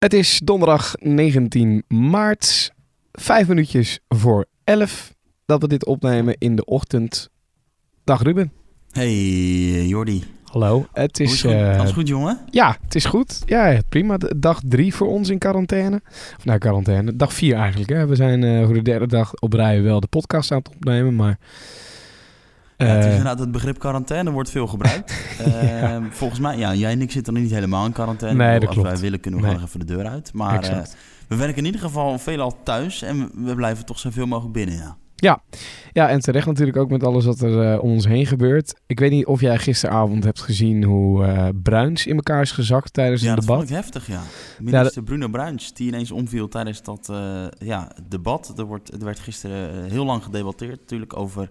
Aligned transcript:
Het 0.00 0.12
is 0.12 0.40
donderdag 0.44 0.94
19 0.98 1.82
maart, 1.88 2.72
vijf 3.12 3.48
minuutjes 3.48 3.98
voor 4.08 4.46
11 4.64 5.14
dat 5.46 5.60
we 5.62 5.68
dit 5.68 5.86
opnemen 5.86 6.34
in 6.38 6.56
de 6.56 6.64
ochtend. 6.64 7.28
Dag 8.04 8.22
Ruben. 8.22 8.52
Hey 8.90 9.86
Jordi. 9.86 10.24
Hallo. 10.44 10.86
Het 10.92 11.20
is, 11.20 11.42
Hoe 11.42 11.52
is 11.52 11.58
het? 11.58 11.72
eh, 11.72 11.78
Alles 11.80 11.92
goed 11.92 12.08
jongen? 12.08 12.40
ja, 12.50 12.76
het 12.84 12.94
is 12.94 13.04
goed. 13.04 13.42
Ja, 13.46 13.78
prima. 13.88 14.16
Dag 14.36 14.60
drie 14.64 14.94
voor 14.94 15.08
ons 15.08 15.28
in 15.28 15.38
quarantaine. 15.38 16.00
Of 16.36 16.44
nou, 16.44 16.58
quarantaine. 16.58 17.16
Dag 17.16 17.32
vier 17.32 17.56
eigenlijk. 17.56 17.90
Hè. 17.90 18.06
We 18.06 18.14
zijn 18.14 18.44
eh, 18.44 18.64
voor 18.64 18.74
de 18.74 18.82
derde 18.82 19.06
dag 19.06 19.34
op 19.34 19.52
rij 19.52 19.82
wel 19.82 20.00
de 20.00 20.06
podcast 20.06 20.52
aan 20.52 20.58
het 20.58 20.68
opnemen, 20.74 21.16
maar... 21.16 21.38
Ja, 22.86 22.86
het 22.86 22.98
is 22.98 23.04
eh, 23.04 23.10
inderdaad 23.10 23.38
het 23.38 23.52
begrip 23.52 23.78
quarantaine 23.78 24.30
wordt 24.30 24.50
veel 24.50 24.66
gebruikt. 24.66 25.14
Eh, 25.40 25.96
Volgens 26.10 26.40
mij, 26.40 26.58
ja, 26.58 26.74
jij 26.74 26.92
en 26.92 27.00
ik 27.02 27.10
zitten 27.10 27.32
nog 27.32 27.42
niet 27.42 27.52
helemaal 27.52 27.86
in 27.86 27.92
quarantaine. 27.92 28.38
Nee, 28.44 28.54
Ik 28.54 28.60
bedoel, 28.60 28.74
dat 28.74 28.84
Als 28.84 28.92
wij 28.92 29.02
willen 29.02 29.20
kunnen 29.20 29.40
we 29.40 29.46
Nee. 29.46 29.54
gewoon 29.54 29.68
even 29.70 29.86
de 29.86 29.94
deur 29.94 30.06
uit. 30.06 30.32
Maar 30.32 30.62
eh, 30.64 30.78
we 31.28 31.36
werken 31.36 31.56
in 31.58 31.64
ieder 31.64 31.80
geval 31.80 32.18
veelal 32.18 32.62
thuis 32.62 33.02
en 33.02 33.30
we- 33.44 33.54
blijven 33.54 33.84
toch 33.86 33.98
zoveel 33.98 34.26
mogelijk 34.26 34.54
binnen, 34.54 34.74
ja. 34.76 34.96
Ja, 35.92 36.08
en 36.08 36.20
terecht 36.20 36.46
natuurlijk 36.46 36.76
ook 36.76 36.90
met 36.90 37.04
alles 37.04 37.24
wat 37.24 37.40
er 37.40 37.80
om 37.80 37.90
ons 37.90 38.06
heen 38.06 38.26
gebeurt. 38.26 38.80
Ik 38.86 38.98
weet 39.00 39.10
niet 39.10 39.26
of 39.26 39.40
jij 39.40 39.58
gisteravond 39.58 40.24
hebt 40.24 40.40
gezien 40.40 40.84
hoe 40.84 41.52
Bruins 41.62 42.06
in 42.06 42.14
elkaar 42.16 42.40
is 42.40 42.52
gezakt 42.52 42.92
tijdens 42.92 43.22
Ja, 43.22 43.28
een 43.28 43.34
dat 43.34 43.44
debat. 43.44 43.58
vond 43.58 43.70
ik 43.70 43.76
heftig, 43.76 44.06
ja. 44.06 44.20
Minister 44.60 45.02
Bruno 45.02 45.28
Bruins, 45.28 45.74
die 45.74 45.86
ineens 45.88 46.10
omviel 46.10 46.48
tijdens 46.48 46.82
dat 46.82 47.12
ja, 47.58 47.92
debat. 48.08 48.52
Er, 48.56 48.64
wordt, 48.64 48.92
er 48.92 49.04
werd 49.04 49.18
gisteren 49.18 49.84
heel 49.90 50.04
lang 50.04 50.22
gedebatteerd 50.22 50.80
natuurlijk 50.80 51.16
over 51.16 51.50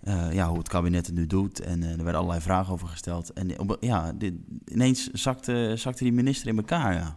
eh, 0.00 0.32
ja, 0.32 0.48
hoe 0.48 0.58
het 0.58 0.68
kabinet 0.68 1.06
het 1.06 1.14
nu 1.14 1.26
doet. 1.26 1.60
En 1.60 1.82
eh, 1.82 1.90
er 1.90 1.96
werden 1.96 2.14
allerlei 2.14 2.40
vragen 2.40 2.72
over 2.72 2.88
gesteld. 2.88 3.32
En 3.32 3.50
ja, 3.80 4.12
dit, 4.12 4.34
ineens 4.64 5.10
zakte, 5.12 5.72
zakte 5.74 6.04
die 6.04 6.12
minister 6.12 6.48
in 6.48 6.56
elkaar, 6.56 6.94
ja. 6.94 7.16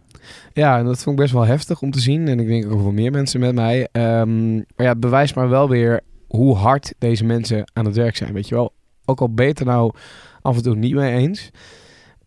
Ja, 0.52 0.78
en 0.78 0.84
dat 0.84 1.02
vond 1.02 1.16
ik 1.16 1.22
best 1.22 1.34
wel 1.34 1.46
heftig 1.46 1.82
om 1.82 1.90
te 1.90 2.00
zien. 2.00 2.28
En 2.28 2.40
ik 2.40 2.46
denk 2.46 2.72
ook 2.72 2.82
wel 2.82 2.92
meer 2.92 3.10
mensen 3.10 3.40
met 3.40 3.54
mij. 3.54 3.88
Ehm, 3.92 4.54
maar 4.54 4.64
ja, 4.76 4.88
het 4.88 5.00
bewijst 5.00 5.34
maar 5.34 5.48
wel 5.48 5.68
weer 5.68 6.00
hoe 6.28 6.56
hard 6.56 6.94
deze 6.98 7.24
mensen 7.24 7.70
aan 7.72 7.84
het 7.84 7.96
werk 7.96 8.16
zijn. 8.16 8.32
Weet 8.32 8.48
je 8.48 8.54
wel, 8.54 8.72
ook 9.04 9.20
al 9.20 9.34
beter 9.34 9.66
nou 9.66 9.94
af 10.42 10.56
en 10.56 10.62
toe 10.62 10.76
niet 10.76 10.94
mee 10.94 11.14
eens. 11.14 11.50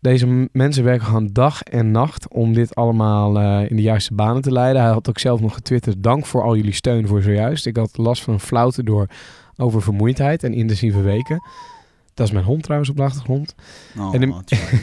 Deze 0.00 0.48
mensen 0.52 0.84
werken 0.84 1.06
gewoon 1.06 1.28
dag 1.32 1.62
en 1.62 1.90
nacht 1.90 2.28
om 2.28 2.52
dit 2.52 2.74
allemaal 2.74 3.38
eh, 3.38 3.70
in 3.70 3.76
de 3.76 3.82
juiste 3.82 4.14
banen 4.14 4.42
te 4.42 4.52
leiden. 4.52 4.82
Hij 4.82 4.90
had 4.90 5.08
ook 5.08 5.18
zelf 5.18 5.40
nog 5.40 5.54
getwitterd, 5.54 6.02
dank 6.02 6.26
voor 6.26 6.42
al 6.42 6.56
jullie 6.56 6.72
steun 6.72 7.06
voor 7.06 7.22
zojuist. 7.22 7.66
Ik 7.66 7.76
had 7.76 7.96
last 7.96 8.22
van 8.22 8.34
een 8.34 8.40
flauwte 8.40 8.82
door 8.82 9.06
over 9.58 9.82
vermoeidheid 9.82 10.44
en 10.44 10.54
intensieve 10.54 11.00
weken. 11.00 11.42
Dat 12.18 12.26
is 12.26 12.32
mijn 12.32 12.44
hond 12.44 12.62
trouwens 12.62 12.90
op 12.90 12.96
de 12.96 13.02
achtergrond. 13.02 13.54
Oh, 13.98 14.14
En. 14.14 14.34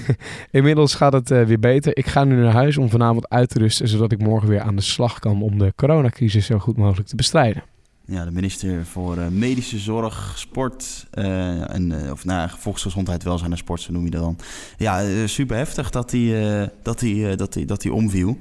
Inmiddels 0.51 0.95
gaat 0.95 1.13
het 1.13 1.31
eh, 1.31 1.43
weer 1.43 1.59
beter. 1.59 1.97
Ik 1.97 2.05
ga 2.05 2.23
nu 2.23 2.41
naar 2.41 2.53
huis 2.53 2.77
om 2.77 2.89
vanavond 2.89 3.29
uit 3.29 3.49
te 3.49 3.59
rusten, 3.59 3.87
zodat 3.87 4.11
ik 4.11 4.19
morgen 4.19 4.49
weer 4.49 4.61
aan 4.61 4.75
de 4.75 4.81
slag 4.81 5.19
kan 5.19 5.41
om 5.41 5.57
de 5.59 5.73
coronacrisis 5.75 6.45
zo 6.45 6.59
goed 6.59 6.77
mogelijk 6.77 7.07
te 7.07 7.15
bestrijden. 7.15 7.63
Ja, 8.05 8.25
de 8.25 8.31
minister 8.31 8.85
voor 8.85 9.17
eh, 9.17 9.27
Medische 9.27 9.77
Zorg, 9.77 10.33
Sport 10.37 11.07
eh, 11.11 11.73
en 11.73 12.11
of 12.11 12.25
nou, 12.25 12.49
volksgezondheid, 12.57 13.23
welzijn 13.23 13.51
en 13.51 13.57
sport, 13.57 13.81
zo 13.81 13.91
noem 13.91 14.03
je 14.03 14.11
dat 14.11 14.21
dan. 14.21 14.37
Ja, 14.77 15.27
super 15.27 15.57
heftig 15.57 15.89
dat 15.89 16.11
hij 16.11 16.69
dat 16.83 16.99
hij 16.99 17.35
dat 17.35 17.53
hij 17.53 17.65
dat 17.65 17.83
hij 17.83 17.91
omviel. 17.91 18.37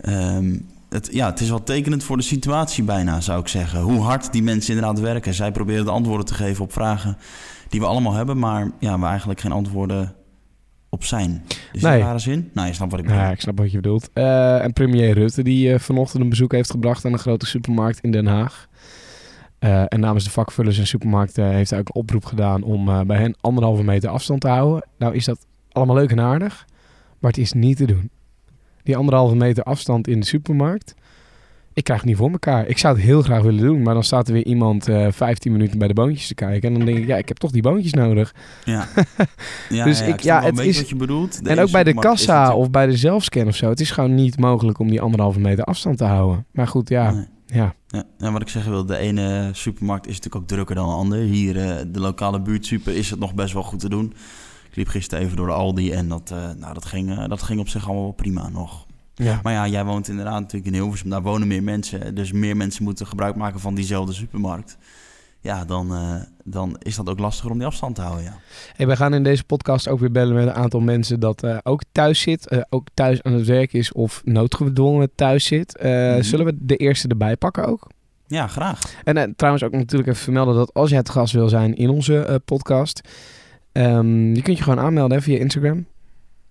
Ehm, 0.00 0.54
het, 0.92 1.08
ja, 1.12 1.30
het 1.30 1.40
is 1.40 1.48
wel 1.48 1.62
tekenend 1.62 2.04
voor 2.04 2.16
de 2.16 2.22
situatie 2.22 2.84
bijna, 2.84 3.20
zou 3.20 3.40
ik 3.40 3.48
zeggen. 3.48 3.80
Hoe 3.80 4.00
hard 4.00 4.32
die 4.32 4.42
mensen 4.42 4.74
inderdaad 4.74 5.00
werken. 5.00 5.34
Zij 5.34 5.52
proberen 5.52 5.84
de 5.84 5.90
antwoorden 5.90 6.26
te 6.26 6.34
geven 6.34 6.64
op 6.64 6.72
vragen 6.72 7.16
die 7.68 7.80
we 7.80 7.86
allemaal 7.86 8.12
hebben, 8.12 8.38
maar 8.38 8.70
ja, 8.78 8.98
waar 8.98 9.10
eigenlijk 9.10 9.40
geen 9.40 9.52
antwoorden 9.52 10.14
op 10.88 11.04
zijn. 11.04 11.42
Is 11.72 11.80
dat 11.80 11.90
Nee. 11.90 12.00
rare 12.00 12.18
zin? 12.18 12.50
Nou, 12.54 12.66
je 12.68 12.74
snapt 12.74 12.90
wat 12.90 13.00
ik 13.00 13.06
bedoel. 13.06 13.20
Ja, 13.20 13.30
ik 13.30 13.40
snap 13.40 13.58
wat 13.58 13.70
je 13.70 13.76
bedoelt. 13.80 14.10
Eh, 14.12 14.64
en 14.64 14.72
premier 14.72 15.12
Rutte, 15.12 15.42
die 15.42 15.72
eh, 15.72 15.78
vanochtend 15.78 16.22
een 16.22 16.28
bezoek 16.28 16.52
heeft 16.52 16.70
gebracht 16.70 17.04
aan 17.04 17.12
een 17.12 17.18
grote 17.18 17.46
supermarkt 17.46 18.00
in 18.00 18.10
Den 18.10 18.26
Haag. 18.26 18.66
Eh, 19.58 19.82
en 19.88 20.00
namens 20.00 20.24
de 20.24 20.30
vakvullers 20.30 20.78
en 20.78 20.86
supermarkten 20.86 21.44
heeft 21.44 21.70
hij 21.70 21.78
ook 21.78 21.88
een 21.88 21.94
oproep 21.94 22.24
gedaan 22.24 22.62
om 22.62 23.06
bij 23.06 23.18
hen 23.18 23.36
anderhalve 23.40 23.82
meter 23.82 24.10
afstand 24.10 24.40
te 24.40 24.48
houden. 24.48 24.88
Nou 24.98 25.14
is 25.14 25.24
dat 25.24 25.46
allemaal 25.72 25.96
leuk 25.96 26.10
en 26.10 26.20
aardig, 26.20 26.64
maar 27.18 27.30
het 27.30 27.40
is 27.40 27.52
niet 27.52 27.76
te 27.76 27.84
doen. 27.86 28.10
Die 28.82 28.96
anderhalve 28.96 29.34
meter 29.34 29.62
afstand 29.64 30.08
in 30.08 30.20
de 30.20 30.26
supermarkt, 30.26 30.94
ik 31.74 31.84
krijg 31.84 32.00
het 32.00 32.08
niet 32.08 32.18
voor 32.18 32.30
elkaar. 32.30 32.66
Ik 32.66 32.78
zou 32.78 32.94
het 32.94 33.04
heel 33.04 33.22
graag 33.22 33.42
willen 33.42 33.60
doen, 33.64 33.82
maar 33.82 33.94
dan 33.94 34.04
staat 34.04 34.26
er 34.28 34.32
weer 34.34 34.44
iemand 34.46 34.88
eh 34.88 35.06
15 35.10 35.52
minuten 35.52 35.78
bij 35.78 35.88
de 35.88 35.94
boontjes 35.94 36.26
te 36.26 36.34
kijken. 36.34 36.68
En 36.68 36.76
dan 36.76 36.86
denk 36.86 36.98
ik, 36.98 37.06
ja, 37.06 37.16
ik 37.16 37.28
heb 37.28 37.36
toch 37.36 37.50
die 37.50 37.62
boontjes 37.62 37.92
nodig. 37.92 38.34
Ja. 38.64 38.88
ja, 39.68 39.84
Dus 39.84 39.98
ja, 39.98 40.04
ik- 40.04 40.20
ja, 40.20 40.42
het 40.42 40.58
is- 40.58 40.76
wat 40.78 40.88
je 40.88 40.96
bedoelt. 40.96 41.44
De 41.44 41.50
en 41.50 41.58
ook 41.60 41.70
bij 41.70 41.84
de 41.84 41.94
kassa 41.94 42.54
of 42.54 42.70
bij 42.70 42.86
de 42.86 42.96
zelfscan 42.96 43.46
of 43.46 43.56
zo. 43.56 43.68
Het 43.68 43.80
is 43.80 43.90
gewoon 43.90 44.14
niet 44.14 44.38
mogelijk 44.38 44.78
om 44.78 44.88
die 44.88 45.00
anderhalve 45.00 45.40
meter 45.40 45.64
afstand 45.64 45.98
te 45.98 46.04
houden. 46.04 46.46
Maar 46.52 46.68
goed, 46.68 46.88
ja. 46.88 47.10
Nee. 47.12 47.26
ja. 47.46 47.74
Ja, 47.88 48.04
en 48.18 48.32
wat 48.32 48.42
ik 48.42 48.48
zeggen 48.48 48.70
wil, 48.72 48.86
de 48.86 48.96
ene 48.96 49.48
supermarkt 49.52 50.06
is 50.06 50.14
natuurlijk 50.16 50.42
ook 50.42 50.48
drukker 50.48 50.74
dan 50.74 50.86
de 50.88 50.94
andere. 50.94 51.22
Hier, 51.22 51.56
eh, 51.68 51.76
de 51.88 52.00
lokale 52.00 52.40
buurtsuper, 52.42 52.96
is 52.96 53.10
het 53.10 53.18
nog 53.18 53.34
best 53.34 53.52
wel 53.52 53.62
goed 53.62 53.80
te 53.80 53.88
doen. 53.88 54.14
Ik 54.72 54.78
liep 54.78 54.88
gisteren 54.88 55.24
even 55.24 55.36
door 55.36 55.46
de 55.46 55.52
Aldi 55.52 55.92
en 55.92 56.08
dat, 56.08 56.30
eh, 56.30 56.50
nou, 56.56 56.74
dat, 56.74 56.84
ging, 56.84 57.18
eh, 57.18 57.28
dat 57.28 57.42
ging 57.42 57.60
op 57.60 57.68
zich 57.68 57.84
allemaal 57.84 58.02
wel 58.02 58.12
prima 58.12 58.48
nog. 58.48 58.86
ja. 59.14 59.40
Maar 59.42 59.52
ja, 59.52 59.68
jij 59.68 59.84
woont 59.84 60.08
inderdaad 60.08 60.40
natuurlijk 60.40 60.66
in 60.66 60.80
Hilversum, 60.80 61.10
daar 61.10 61.22
wonen 61.22 61.48
meer 61.48 61.62
mensen. 61.62 62.14
Dus 62.14 62.32
meer 62.32 62.56
mensen 62.56 62.84
moeten 62.84 63.06
gebruik 63.06 63.36
maken 63.36 63.60
van 63.60 63.74
diezelfde 63.74 64.12
supermarkt. 64.12 64.78
Ja, 65.40 65.64
dan, 65.64 65.94
eh, 65.94 66.14
dan 66.44 66.76
is 66.78 66.96
dat 66.96 67.08
ook 67.08 67.18
lastiger 67.18 67.50
om 67.50 67.58
die 67.58 67.66
afstand 67.66 67.94
te 67.94 68.00
houden, 68.00 68.24
ja. 68.24 68.36
Hey, 68.76 68.86
wij 68.86 68.96
gaan 68.96 69.14
in 69.14 69.22
deze 69.22 69.44
podcast 69.44 69.88
ook 69.88 69.98
weer 69.98 70.10
bellen 70.12 70.34
met 70.34 70.46
een 70.46 70.54
aantal 70.54 70.80
mensen 70.80 71.20
dat 71.20 71.64
ook 71.64 71.82
thuis 71.92 72.20
zit. 72.20 72.66
ook 72.70 72.86
thuis 72.94 73.22
aan 73.22 73.32
het 73.32 73.46
werk 73.46 73.72
is 73.72 73.92
of 73.92 74.22
noodgedwongen 74.24 75.10
thuis 75.14 75.44
zit. 75.44 75.78
Mhm. 75.82 76.22
Zullen 76.22 76.46
we 76.46 76.56
de 76.60 76.76
eerste 76.76 77.08
erbij 77.08 77.36
pakken 77.36 77.66
ook? 77.66 77.86
Ja, 78.26 78.46
graag. 78.46 78.80
En 79.04 79.36
trouwens 79.36 79.64
ook 79.64 79.72
natuurlijk 79.72 80.10
even 80.10 80.22
vermelden 80.22 80.54
dat 80.54 80.74
als 80.74 80.90
je 80.90 80.96
het 80.96 81.10
gast 81.10 81.32
wil 81.32 81.48
zijn 81.48 81.74
in 81.74 81.88
onze 81.88 82.40
podcast... 82.44 83.00
ehm, 83.72 84.34
je 84.34 84.42
kunt 84.42 84.56
je 84.56 84.62
gewoon 84.62 84.78
aanmelden 84.78 85.16
hè, 85.16 85.22
via 85.22 85.38
Instagram. 85.38 85.86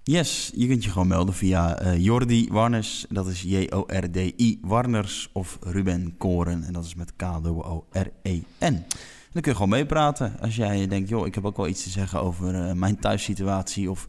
Yes, 0.04 0.52
je 0.56 0.68
kunt 0.68 0.84
je 0.84 0.90
gewoon 0.90 1.08
melden 1.08 1.34
via 1.34 1.80
eh, 1.80 2.04
Jordi 2.04 2.48
Warners. 2.52 3.06
Dat 3.10 3.28
is 3.28 3.42
J-O-R-D-I 3.42 4.60
Warners. 4.62 5.30
Of 5.34 5.58
Ruben 5.62 6.18
Koren. 6.18 6.64
En 6.64 6.74
dat 6.74 6.86
is 6.86 6.96
met 6.96 7.16
K-O-R-E-N. 7.16 8.46
En 8.58 8.86
dan 9.32 9.42
kun 9.42 9.52
je 9.52 9.54
gewoon 9.54 9.70
meepraten. 9.70 10.34
Als 10.40 10.56
jij 10.56 10.88
denkt, 10.88 11.10
joh, 11.10 11.26
ik 11.28 11.36
heb 11.36 11.46
ook 11.46 11.58
wel 11.58 11.68
iets 11.68 11.84
te 11.84 11.90
zeggen 11.90 12.22
over 12.22 12.56
eh, 12.56 12.74
mijn 12.74 13.00
thuissituatie. 13.00 13.92
Of 13.92 14.08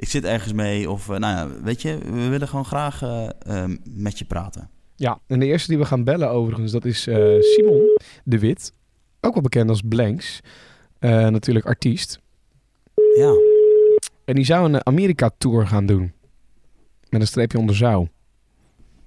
ik 0.00 0.08
zit 0.08 0.24
ergens 0.24 0.52
mee. 0.52 0.90
Of, 0.90 1.08
eh, 1.08 1.16
nou 1.16 1.36
ja, 1.36 1.62
weet 1.62 1.82
je, 1.82 1.98
we 1.98 2.28
willen 2.28 2.48
gewoon 2.48 2.64
graag 2.64 3.02
eh, 3.02 3.28
eh, 3.46 3.70
met 3.84 4.18
je 4.18 4.24
praten. 4.24 4.70
Ja, 4.96 5.20
en 5.26 5.40
de 5.40 5.46
eerste 5.46 5.68
die 5.68 5.78
we 5.78 5.84
gaan 5.84 6.04
bellen 6.04 6.30
overigens, 6.30 6.72
dat 6.72 6.84
is 6.84 7.02
Simon 7.40 7.98
de 8.24 8.38
Wit. 8.38 8.72
Ook 9.20 9.32
wel 9.32 9.42
bekend 9.42 9.68
als 9.68 9.82
Blanks. 9.88 10.40
Natuurlijk 11.00 11.66
artiest. 11.66 12.20
Ja, 13.16 13.32
En 14.24 14.34
die 14.34 14.44
zou 14.44 14.64
een 14.64 14.74
eh, 14.74 14.80
Amerika-tour 14.82 15.66
gaan 15.66 15.86
doen. 15.86 16.12
Met 17.08 17.20
een 17.20 17.26
streepje 17.26 17.58
onder 17.58 17.74
zou. 17.76 18.08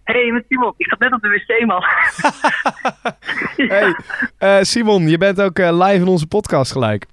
Hey, 0.04 0.32
met 0.32 0.46
Simon. 0.50 0.74
Ik 0.78 0.88
zat 0.88 1.00
net 1.00 1.14
op 1.14 1.22
de 1.22 1.30
wc, 1.30 1.66
man. 1.66 1.84
Hey, 3.68 3.96
eh, 4.38 4.62
Simon, 4.62 5.10
je 5.10 5.18
bent 5.18 5.42
ook 5.42 5.60
eh, 5.60 5.78
live 5.86 6.02
in 6.02 6.08
onze 6.08 6.28
podcast 6.28 6.72
gelijk. 6.72 7.06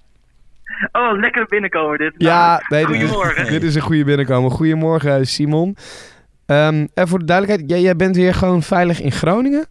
Oh, 0.92 1.18
lekker 1.18 1.46
binnenkomen 1.46 1.98
dit. 1.98 2.14
Ja, 2.16 2.62
nee, 2.68 2.86
dit 2.86 2.94
is, 2.94 3.02
Goedemorgen. 3.02 3.50
dit 3.50 3.62
is 3.62 3.74
een 3.74 3.80
goede 3.80 4.04
binnenkomen. 4.04 4.50
Goedemorgen, 4.50 5.26
Simon. 5.26 5.76
Ehm, 6.46 6.86
en 6.94 7.08
voor 7.08 7.18
de 7.18 7.24
duidelijkheid, 7.24 7.70
jij, 7.70 7.80
jij 7.80 7.96
bent 7.96 8.16
weer 8.16 8.34
gewoon 8.34 8.62
veilig 8.62 9.00
in 9.00 9.12
Groningen? 9.12 9.66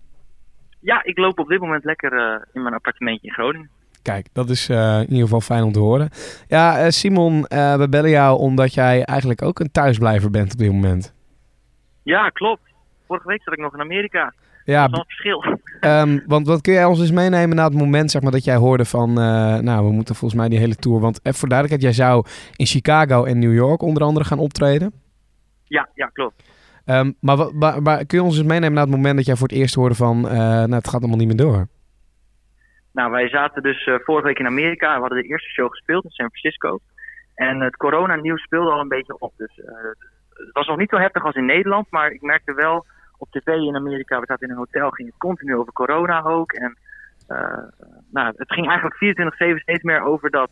Ja, 0.79 1.03
ik 1.03 1.17
loop 1.17 1.39
op 1.39 1.47
dit 1.47 1.59
moment 1.59 1.83
lekker 1.83 2.13
eh, 2.13 2.41
in 2.53 2.61
mijn 2.61 2.73
appartementje 2.73 3.27
in 3.27 3.33
Groningen. 3.33 3.69
Kijk, 4.01 4.27
dat 4.33 4.49
is 4.49 4.69
eh, 4.69 4.95
in 4.95 5.09
ieder 5.09 5.23
geval 5.23 5.41
fijn 5.41 5.63
om 5.63 5.71
te 5.71 5.79
horen. 5.79 6.09
Ja, 6.47 6.77
eh, 6.77 6.89
Simon, 6.89 7.45
eh, 7.45 7.75
we 7.77 7.89
bellen 7.89 8.09
jou 8.09 8.39
omdat 8.39 8.73
jij 8.73 9.03
eigenlijk 9.03 9.41
ook 9.41 9.59
een 9.59 9.71
thuisblijver 9.71 10.29
bent 10.29 10.51
op 10.51 10.57
dit 10.57 10.71
moment. 10.71 11.13
Ja, 12.03 12.29
klopt. 12.29 12.61
Vorige 13.07 13.27
week 13.27 13.43
zat 13.43 13.53
ik 13.53 13.59
nog 13.59 13.73
in 13.73 13.79
Amerika. 13.79 14.33
Ja, 14.65 14.87
Dat 14.87 15.05
is 15.07 15.21
wel 15.21 15.35
een 15.39 15.41
verschil. 15.41 15.57
Ehm, 15.79 16.19
want 16.27 16.47
wat 16.47 16.61
kun 16.61 16.73
jij 16.73 16.85
ons 16.85 16.99
eens 16.99 17.11
meenemen 17.11 17.55
na 17.55 17.63
het 17.63 17.73
moment 17.73 18.11
zeg 18.11 18.21
maar, 18.21 18.31
dat 18.31 18.43
jij 18.43 18.55
hoorde 18.55 18.85
van... 18.85 19.13
nou, 19.63 19.85
we 19.85 19.91
moeten 19.91 20.15
volgens 20.15 20.39
mij 20.39 20.49
die 20.49 20.59
hele 20.59 20.75
tour... 20.75 20.99
Want 20.99 21.19
even 21.23 21.39
voor 21.39 21.49
duidelijkheid, 21.49 21.95
jij 21.95 22.05
zou 22.05 22.25
in 22.55 22.65
Chicago 22.65 23.23
en 23.23 23.39
New 23.39 23.53
York 23.53 23.81
onder 23.81 24.03
andere 24.03 24.25
gaan 24.25 24.39
optreden. 24.39 24.93
Ja, 25.63 25.89
ja, 25.93 26.05
klopt. 26.05 26.43
Ehm, 26.85 27.11
maar, 27.19 27.37
maar 27.81 28.05
kun 28.05 28.17
je 28.17 28.23
ons 28.23 28.37
eens 28.37 28.47
meenemen 28.47 28.73
na 28.73 28.81
het 28.81 28.89
moment 28.89 29.15
dat 29.15 29.25
jij 29.25 29.35
voor 29.35 29.47
het 29.47 29.57
eerst 29.57 29.75
hoorde 29.75 29.95
van... 29.95 30.21
nou, 30.21 30.73
het 30.73 30.87
gaat 30.87 31.01
allemaal 31.01 31.17
niet 31.17 31.27
meer 31.27 31.37
door. 31.37 31.67
Nou, 32.99 33.11
wij 33.11 33.29
zaten 33.29 33.63
dus 33.63 33.85
eh, 33.85 33.95
vorige 34.03 34.27
week 34.27 34.39
in 34.39 34.45
Amerika. 34.45 34.93
We 34.93 34.99
hadden 34.99 35.21
de 35.21 35.27
eerste 35.27 35.49
show 35.49 35.69
gespeeld 35.69 36.03
in 36.03 36.09
San 36.09 36.29
Francisco. 36.29 36.79
En 37.35 37.61
het 37.61 37.77
coronanieuws 37.77 38.41
speelde 38.41 38.71
al 38.71 38.79
een 38.79 38.87
beetje 38.87 39.19
op. 39.19 39.33
Dus 39.37 39.59
eh, 39.59 39.73
het 40.29 40.51
was 40.51 40.67
nog 40.67 40.77
niet 40.77 40.89
zo 40.89 40.97
heftig 40.97 41.25
als 41.25 41.35
in 41.35 41.45
Nederland. 41.45 41.87
Maar 41.89 42.11
ik 42.11 42.21
merkte 42.21 42.53
wel 42.53 42.85
op 43.17 43.31
tv 43.31 43.47
in 43.47 43.75
Amerika, 43.75 44.19
we 44.19 44.25
zaten 44.25 44.47
in 44.47 44.53
een 44.53 44.59
hotel, 44.59 44.89
ging 44.89 45.07
het 45.07 45.17
continu 45.17 45.55
over 45.55 45.73
corona 45.73 46.23
ook. 46.23 46.51
En 46.51 46.77
eh, 47.27 47.63
nou, 48.11 48.33
het 48.35 48.53
ging 48.53 48.67
eigenlijk 48.67 49.55
24-7 49.55 49.61
steeds 49.61 49.83
meer 49.83 50.01
over 50.01 50.29
dat 50.29 50.51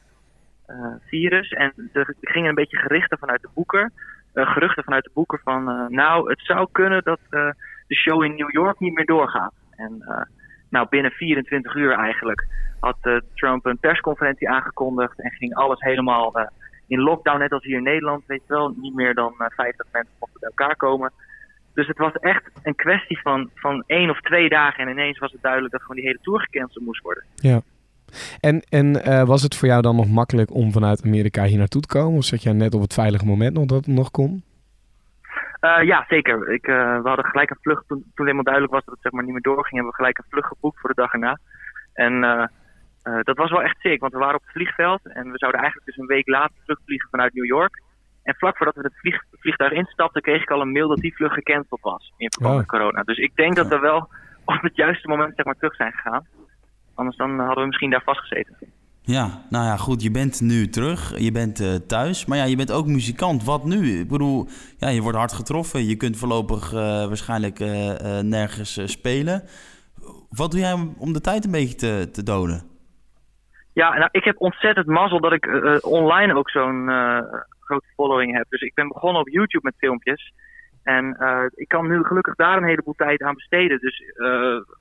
virus. 1.05 1.49
En 1.49 1.89
er 1.94 2.15
gingen 2.21 2.49
een 2.49 2.55
beetje 2.55 2.77
gerichten 2.77 3.17
vanuit 3.17 3.41
de 3.41 3.49
boeken. 3.53 3.94
geruchten 4.33 4.83
vanuit 4.83 5.03
de 5.03 5.11
boeken 5.13 5.39
van... 5.44 5.63
nou, 5.89 6.29
het 6.29 6.39
zou 6.41 6.67
kunnen 6.71 7.03
dat 7.03 7.19
de 7.88 7.95
show 7.95 8.23
in 8.23 8.35
New 8.35 8.51
York 8.51 8.79
niet 8.79 8.94
meer 8.94 9.05
doorgaat. 9.05 9.53
En 9.75 10.03
nou, 10.69 10.87
binnen 10.89 11.11
24 11.11 11.75
uur 11.75 11.91
eigenlijk 11.91 12.47
had 12.79 12.97
Trump 13.33 13.65
een 13.65 13.77
persconferentie 13.77 14.49
aangekondigd... 14.49 15.21
en 15.21 15.31
ging 15.31 15.55
alles 15.55 15.79
helemaal 15.79 16.49
in 16.87 16.99
lockdown, 16.99 17.39
net 17.39 17.51
als 17.51 17.63
hier 17.63 17.77
in 17.77 17.83
Nederland. 17.83 18.23
Weet 18.25 18.41
je 18.47 18.53
wel, 18.53 18.73
niet 18.77 18.95
meer 18.95 19.13
dan 19.13 19.33
50 19.37 19.85
mensen 19.91 20.13
mochten 20.19 20.39
bij 20.39 20.49
elkaar 20.49 20.75
komen... 20.75 21.11
Dus 21.77 21.87
het 21.87 21.97
was 21.97 22.13
echt 22.13 22.43
een 22.63 22.75
kwestie 22.75 23.19
van, 23.21 23.49
van 23.55 23.83
één 23.87 24.09
of 24.09 24.21
twee 24.21 24.49
dagen. 24.49 24.83
En 24.83 24.91
ineens 24.91 25.19
was 25.19 25.31
het 25.31 25.41
duidelijk 25.41 25.71
dat 25.71 25.81
gewoon 25.81 25.95
die 25.95 26.05
hele 26.05 26.19
tour 26.21 26.39
gecanceld 26.39 26.85
moest 26.85 27.01
worden. 27.01 27.23
Ja. 27.35 27.61
En, 28.39 28.61
en 28.69 29.25
was 29.25 29.41
het 29.41 29.55
voor 29.55 29.67
jou 29.67 29.81
dan 29.81 29.95
nog 29.95 30.07
makkelijk 30.07 30.53
om 30.53 30.71
vanuit 30.71 31.03
Amerika 31.05 31.43
hier 31.43 31.57
naartoe 31.57 31.81
te 31.81 31.87
komen? 31.87 32.17
Of 32.17 32.25
zat 32.25 32.43
jij 32.43 32.53
net 32.53 32.73
op 32.73 32.81
het 32.81 32.93
veilige 32.93 33.25
moment 33.25 33.53
nog 33.53 33.65
dat 33.65 33.85
het 33.85 33.95
nog 33.95 34.11
kon? 34.11 34.43
Uh, 35.62 35.83
ja, 35.83 36.06
zeker. 36.07 36.50
Ik, 36.50 36.68
uh, 36.68 37.01
we 37.01 37.07
hadden 37.07 37.25
gelijk 37.25 37.50
een 37.50 37.62
vlucht, 37.62 37.88
toen, 37.88 38.12
toen 38.15 38.25
helemaal 38.25 38.44
duidelijk 38.44 38.74
was 38.74 38.86
dat 38.86 38.94
het 38.94 39.04
zeg 39.04 39.12
maar, 39.12 39.24
niet 39.24 39.33
meer 39.33 39.42
doorging, 39.42 39.74
hebben 39.74 39.92
we 39.92 39.98
gelijk 39.98 40.18
een 40.18 40.30
vlucht 40.30 40.48
geboekt 40.48 40.80
voor 40.80 40.89
de 40.89 41.01
dag 41.01 41.13
erna. 41.13 41.39
En 41.94 42.21
dat 43.24 43.38
was 43.38 43.51
wel 43.51 43.62
echt 43.63 43.80
sick, 43.80 44.00
want 44.00 44.13
we 44.13 44.19
waren 44.19 44.36
op 44.36 44.42
het 44.42 44.51
vliegveld 44.51 45.00
en 45.04 45.31
we 45.31 45.38
zouden 45.38 45.62
eigenlijk 45.62 45.89
dus 45.89 45.98
een 45.98 46.15
week 46.15 46.27
later 46.27 46.56
terugvliegen 46.63 47.09
vanuit 47.09 47.33
New 47.33 47.45
York. 47.45 47.81
En 48.27 48.36
vlak 48.36 48.57
voordat 48.57 48.75
we 48.75 48.81
het 48.81 49.00
vlieg, 49.00 49.24
vliegtuig 49.31 49.71
instapten, 49.71 50.21
kreeg 50.21 50.42
ik 50.42 50.51
al 50.51 50.62
een 50.62 50.71
mail 50.71 50.88
dat 50.88 50.98
die 50.98 51.15
vlucht 51.15 51.33
gecanceld 51.33 51.81
was 51.81 52.13
in 52.18 52.31
verband 52.31 52.54
oh. 52.54 52.59
met 52.59 52.69
corona. 52.69 53.04
Dus 53.04 53.18
ik 53.18 53.36
denk 53.36 53.56
dat 53.56 53.68
we 53.68 53.80
wel 53.80 53.98
op 54.56 54.62
het 54.62 54.75
juiste 54.75 55.07
moment 55.07 55.36
zeg 55.36 55.45
maar, 55.45 55.56
terug 55.56 55.75
zijn 55.75 55.92
gegaan. 55.92 56.27
Anders 56.95 57.18
dan 57.18 57.39
hadden 57.39 57.62
we 57.62 57.65
misschien 57.65 57.89
daar 57.89 58.04
vastgezeten. 58.04 58.57
Ja, 59.15 59.42
nou 59.50 59.65
ja, 59.65 59.75
goed. 59.77 60.01
Je 60.01 60.12
bent 60.12 60.42
nu 60.42 60.68
terug. 60.68 61.18
Je 61.18 61.31
bent 61.31 61.59
uh, 61.62 61.75
thuis. 61.75 62.25
Maar 62.25 62.38
ja, 62.38 62.44
je 62.44 62.56
bent 62.56 62.71
ook 62.71 62.86
muzikant. 62.86 63.44
Wat 63.44 63.63
nu? 63.63 64.00
Ik 64.00 64.07
bedoel, 64.07 64.48
ja, 64.77 64.89
je 64.89 65.01
wordt 65.01 65.18
hard 65.18 65.33
getroffen. 65.33 65.86
Je 65.86 65.95
kunt 65.95 66.18
voorlopig 66.18 66.74
uh, 66.74 66.80
waarschijnlijk 66.80 67.59
uh, 67.59 68.19
nergens 68.19 68.92
spelen. 68.92 69.42
Wat 70.30 70.51
doe 70.51 70.59
jij 70.59 70.74
om, 70.98 71.13
de 71.13 71.21
tijd 71.21 71.45
een 71.45 71.51
beetje 71.51 71.75
te, 71.75 72.09
te 72.12 72.24
doden? 72.24 72.62
Ja, 73.74 73.98
nou, 73.98 74.09
ik 74.12 74.24
heb 74.24 74.42
ontzettend 74.42 74.88
mazzel 74.88 75.19
dat 75.19 75.33
ik 75.33 75.45
online 75.86 76.36
ook 76.36 76.50
zo'n 76.50 76.88
grote 77.59 77.88
following 77.95 78.38
heb. 78.38 78.45
Dus 78.50 78.62
ik 78.62 78.74
ben 78.74 78.88
begonnen 78.88 79.21
op 79.21 79.30
YouTube 79.30 79.65
met 79.65 79.77
filmpjes. 79.77 80.33
En 80.83 81.18
ik 81.56 81.68
kan 81.68 81.88
nu 81.88 82.04
gelukkig 82.04 82.36
daar 82.36 82.57
een 82.57 82.69
heleboel 82.69 82.94
tijd 82.94 83.21
aan 83.21 83.33
besteden. 83.33 83.80
Dus 83.80 84.13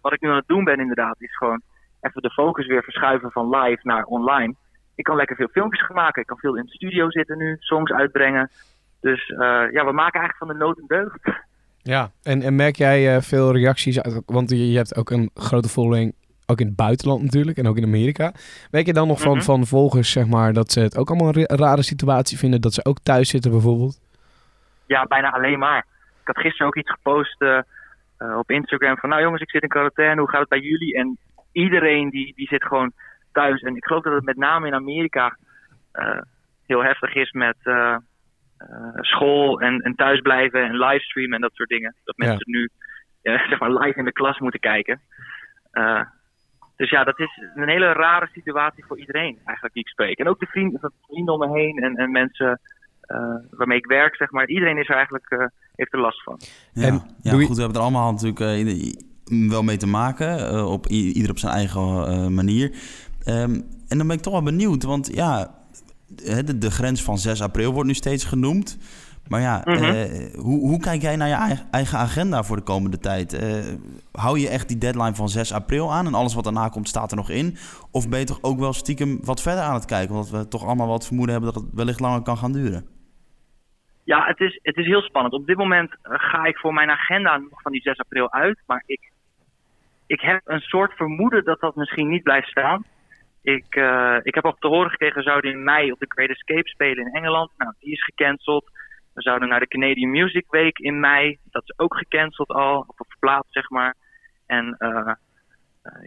wat 0.00 0.12
ik 0.12 0.20
nu 0.20 0.28
aan 0.28 0.36
het 0.36 0.48
doen 0.48 0.64
ben 0.64 0.80
inderdaad, 0.80 1.16
is 1.18 1.36
gewoon 1.36 1.62
even 2.06 2.22
de 2.22 2.30
focus 2.30 2.66
weer 2.66 2.82
verschuiven 2.82 3.30
van 3.30 3.56
live 3.56 3.80
naar 3.82 4.04
online. 4.04 4.54
Ik 4.94 5.04
kan 5.04 5.16
lekker 5.16 5.36
veel 5.36 5.48
filmpjes 5.48 5.86
gaan 5.86 5.96
maken. 5.96 6.20
Ik 6.20 6.28
kan 6.28 6.38
veel 6.38 6.56
in 6.56 6.64
de 6.64 6.70
studio 6.70 7.10
zitten 7.10 7.38
nu, 7.38 7.56
songs 7.58 7.92
uitbrengen. 7.92 8.50
Dus 9.00 9.28
uh, 9.28 9.38
ja, 9.70 9.84
we 9.84 9.92
maken 9.92 10.20
eigenlijk 10.20 10.36
van 10.36 10.48
de 10.48 10.54
nood 10.54 10.78
een 10.78 10.86
deugd. 10.86 11.18
Ja, 11.82 12.10
en, 12.22 12.42
en 12.42 12.56
merk 12.56 12.76
jij 12.76 13.20
veel 13.20 13.52
reacties 13.52 14.00
uit? 14.00 14.22
Want 14.26 14.50
je, 14.50 14.70
je 14.70 14.76
hebt 14.76 14.96
ook 14.96 15.10
een 15.10 15.30
grote 15.34 15.68
following 15.68 16.14
ook 16.46 16.60
in 16.60 16.66
het 16.66 16.76
buitenland 16.76 17.22
natuurlijk 17.22 17.56
en 17.56 17.66
ook 17.66 17.76
in 17.76 17.84
Amerika. 17.84 18.32
Weet 18.70 18.86
je 18.86 18.92
dan 18.92 19.08
nog 19.08 19.20
van, 19.20 19.36
mhm. 19.36 19.44
van 19.44 19.66
volgers, 19.66 20.10
zeg 20.12 20.26
maar, 20.26 20.52
dat 20.52 20.72
ze 20.72 20.80
het 20.80 20.96
ook 20.96 21.08
allemaal 21.08 21.34
een 21.34 21.46
rare 21.46 21.82
situatie 21.82 22.38
vinden, 22.38 22.60
dat 22.60 22.74
ze 22.74 22.84
ook 22.84 22.98
thuis 22.98 23.28
zitten 23.28 23.50
bijvoorbeeld? 23.50 24.00
Ja, 24.86 25.04
bijna 25.04 25.30
alleen 25.32 25.58
maar. 25.58 25.86
Ik 26.20 26.26
had 26.26 26.38
gisteren 26.38 26.66
ook 26.66 26.76
iets 26.76 26.90
gepost 26.90 27.42
uh, 27.42 27.58
op 28.38 28.50
Instagram 28.50 28.96
van, 28.96 29.08
nou 29.08 29.22
jongens, 29.22 29.42
ik 29.42 29.50
zit 29.50 29.62
in 29.62 29.68
quarantaine, 29.68 30.20
hoe 30.20 30.30
gaat 30.30 30.40
het 30.40 30.48
bij 30.48 30.60
jullie? 30.60 30.96
En 30.96 31.18
iedereen 31.56 32.10
die, 32.10 32.32
die 32.34 32.46
zit 32.46 32.64
gewoon 32.64 32.92
thuis. 33.32 33.60
En 33.60 33.76
ik 33.76 33.84
geloof 33.84 34.02
dat 34.02 34.12
het 34.12 34.24
met 34.24 34.36
name 34.36 34.66
in 34.66 34.74
Amerika 34.74 35.36
uh, 35.94 36.20
heel 36.66 36.82
heftig 36.82 37.14
is 37.14 37.30
met 37.30 37.56
uh, 37.64 37.96
school 39.00 39.60
en, 39.60 39.80
en 39.80 39.94
thuisblijven 39.94 40.62
en 40.62 40.78
livestreamen 40.78 41.34
en 41.34 41.40
dat 41.40 41.54
soort 41.54 41.68
dingen. 41.68 41.94
Dat 42.04 42.16
mensen 42.16 42.50
nu 42.50 42.68
zeg 43.50 43.58
maar 43.58 43.72
live 43.72 43.98
in 43.98 44.04
de 44.04 44.12
klas 44.12 44.38
moeten 44.38 44.60
kijken. 44.60 45.00
Dus 46.76 46.90
ja, 46.90 47.04
dat 47.04 47.18
is 47.18 47.42
een 47.54 47.68
hele 47.68 47.92
rare 47.92 48.28
situatie 48.32 48.84
voor 48.84 48.98
iedereen 48.98 49.38
eigenlijk 49.44 49.74
die 49.74 49.82
ik 49.82 49.88
spreek. 49.88 50.18
En 50.18 50.28
ook 50.28 50.40
de 50.40 50.46
vrienden, 50.46 50.92
vrienden 51.06 51.34
om 51.34 51.40
me 51.40 51.58
heen 51.58 51.78
en, 51.78 51.96
en 51.96 52.10
mensen 52.10 52.60
uh, 53.08 53.34
waarmee 53.50 53.78
ik 53.78 53.86
werk, 53.86 54.16
zeg 54.16 54.30
maar. 54.30 54.48
Iedereen 54.48 54.78
is 54.78 54.88
er 54.88 54.94
eigenlijk, 54.94 55.30
uh, 55.30 55.46
heeft 55.74 55.92
er 55.92 56.00
last 56.00 56.22
van. 56.22 56.40
Ja, 56.72 56.86
en 56.86 57.02
ja 57.22 57.32
goed, 57.32 57.56
we 57.56 57.62
hebben 57.62 57.76
er 57.76 57.82
allemaal 57.82 58.12
natuurlijk 58.12 58.40
uh, 58.40 58.92
wel 59.48 59.62
mee 59.62 59.76
te 59.76 59.86
maken. 59.86 60.66
op 60.66 60.86
ieder 60.86 61.30
op 61.30 61.38
zijn 61.38 61.52
eigen 61.52 62.34
manier. 62.34 62.74
Um, 63.28 63.64
en 63.88 63.98
dan 63.98 64.06
ben 64.06 64.16
ik 64.16 64.22
toch 64.22 64.32
wel 64.32 64.42
benieuwd, 64.42 64.82
want 64.82 65.10
ja, 65.14 65.54
de, 66.06 66.58
de 66.58 66.70
grens 66.70 67.02
van 67.02 67.18
6 67.18 67.42
april 67.42 67.72
wordt 67.72 67.88
nu 67.88 67.94
steeds 67.94 68.24
genoemd. 68.24 68.78
Maar 69.28 69.40
ja, 69.40 69.62
mhm. 69.64 69.84
eh, 69.84 70.34
hoe, 70.34 70.60
hoe, 70.60 70.80
kijk 70.80 71.02
jij 71.02 71.16
naar 71.16 71.28
je 71.28 71.58
eigen 71.70 71.98
agenda 71.98 72.42
voor 72.42 72.56
de 72.56 72.62
komende 72.62 72.98
tijd? 72.98 73.44
Hou 74.12 74.38
je 74.38 74.48
echt 74.48 74.68
die 74.68 74.78
deadline 74.78 75.14
van 75.14 75.28
6 75.28 75.52
april 75.52 75.92
aan 75.92 76.06
en 76.06 76.14
alles 76.14 76.34
wat 76.34 76.44
daarna 76.44 76.68
komt 76.68 76.88
staat 76.88 77.10
er 77.10 77.16
nog 77.16 77.30
in? 77.30 77.56
Of 77.90 78.08
ben 78.08 78.18
je 78.18 78.24
toch 78.24 78.42
ook 78.42 78.58
wel 78.58 78.72
stiekem 78.72 79.18
wat 79.24 79.42
verder 79.42 79.62
aan 79.62 79.74
het 79.74 79.84
kijken? 79.84 80.14
Omdat 80.14 80.30
we 80.30 80.48
toch 80.48 80.64
allemaal 80.64 80.86
wat 80.86 81.06
vermoeden 81.06 81.34
hebben 81.34 81.52
dat 81.52 81.62
het 81.62 81.72
wellicht 81.74 82.00
langer 82.00 82.22
kan 82.22 82.36
gaan 82.36 82.52
duren. 82.52 82.86
Ja, 84.04 84.26
het 84.26 84.40
is, 84.40 84.58
het 84.62 84.76
is 84.76 84.86
heel 84.86 85.00
spannend. 85.00 85.34
Op 85.34 85.46
dit 85.46 85.56
moment 85.56 85.90
eh, 86.02 86.12
ga 86.18 86.44
ik 86.44 86.58
voor 86.58 86.74
mijn 86.74 86.90
agenda 86.90 87.36
nog 87.36 87.62
van 87.62 87.72
die 87.72 87.80
6 87.80 87.98
april 87.98 88.32
uit. 88.32 88.62
Maar 88.66 88.82
ik, 88.86 89.12
ik 90.06 90.20
heb 90.20 90.40
een 90.44 90.60
soort 90.60 90.92
vermoeden 90.92 91.44
dat 91.44 91.60
dat 91.60 91.76
misschien 91.76 92.08
niet 92.08 92.22
blijft 92.22 92.48
staan. 92.48 92.84
Ik, 93.42 93.76
uh, 93.76 94.16
ik 94.22 94.34
heb 94.34 94.44
ook 94.44 94.60
te 94.60 94.66
horen 94.66 94.90
gekregen, 94.90 95.16
we 95.16 95.22
zouden 95.22 95.50
in 95.50 95.64
mei 95.64 95.92
op 95.92 95.98
de 95.98 96.06
Great 96.08 96.30
Escape 96.30 96.68
spelen 96.68 97.06
in 97.06 97.14
Engeland. 97.14 97.50
Nou, 97.56 97.72
die 97.78 97.92
is 97.92 98.04
gecanceld. 98.04 98.70
We 99.14 99.22
zouden 99.22 99.48
naar 99.48 99.60
de 99.60 99.68
Canadian 99.68 100.10
Music 100.10 100.46
Week 100.50 100.78
in 100.78 101.00
mei. 101.00 101.38
Dat 101.50 101.62
is 101.62 101.78
ook 101.78 101.96
gecanceld 101.96 102.48
al, 102.48 102.84
of 102.86 103.06
verplaatst 103.08 103.52
zeg 103.52 103.70
maar. 103.70 103.94
En 104.46 104.76
uh, 104.78 105.12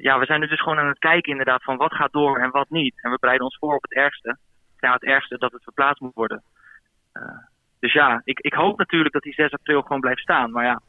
ja, 0.01 0.19
we 0.19 0.25
zijn 0.25 0.41
dus 0.41 0.61
gewoon 0.61 0.79
aan 0.79 0.87
het 0.87 0.99
kijken 0.99 1.31
inderdaad 1.31 1.63
van 1.63 1.77
wat 1.77 1.93
gaat 1.93 2.11
door 2.11 2.39
en 2.39 2.51
wat 2.51 2.69
niet. 2.69 2.93
En 3.01 3.11
we 3.11 3.17
bereiden 3.19 3.45
ons 3.45 3.57
voor 3.57 3.75
op 3.75 3.81
het 3.81 3.93
ergste. 3.93 4.37
Ja, 4.79 4.93
het 4.93 5.03
ergste 5.03 5.37
dat 5.37 5.51
het 5.51 5.63
verplaatst 5.63 6.01
moet 6.01 6.13
worden. 6.13 6.43
Dus 7.79 7.93
ja, 7.93 8.21
ik, 8.23 8.39
ik 8.39 8.53
hoop 8.53 8.77
natuurlijk 8.77 9.13
dat 9.13 9.23
die 9.23 9.33
6 9.33 9.51
april 9.51 9.81
gewoon 9.81 9.99
blijft 9.99 10.21
staan. 10.21 10.51
Maar 10.51 10.65
ja, 10.65 10.81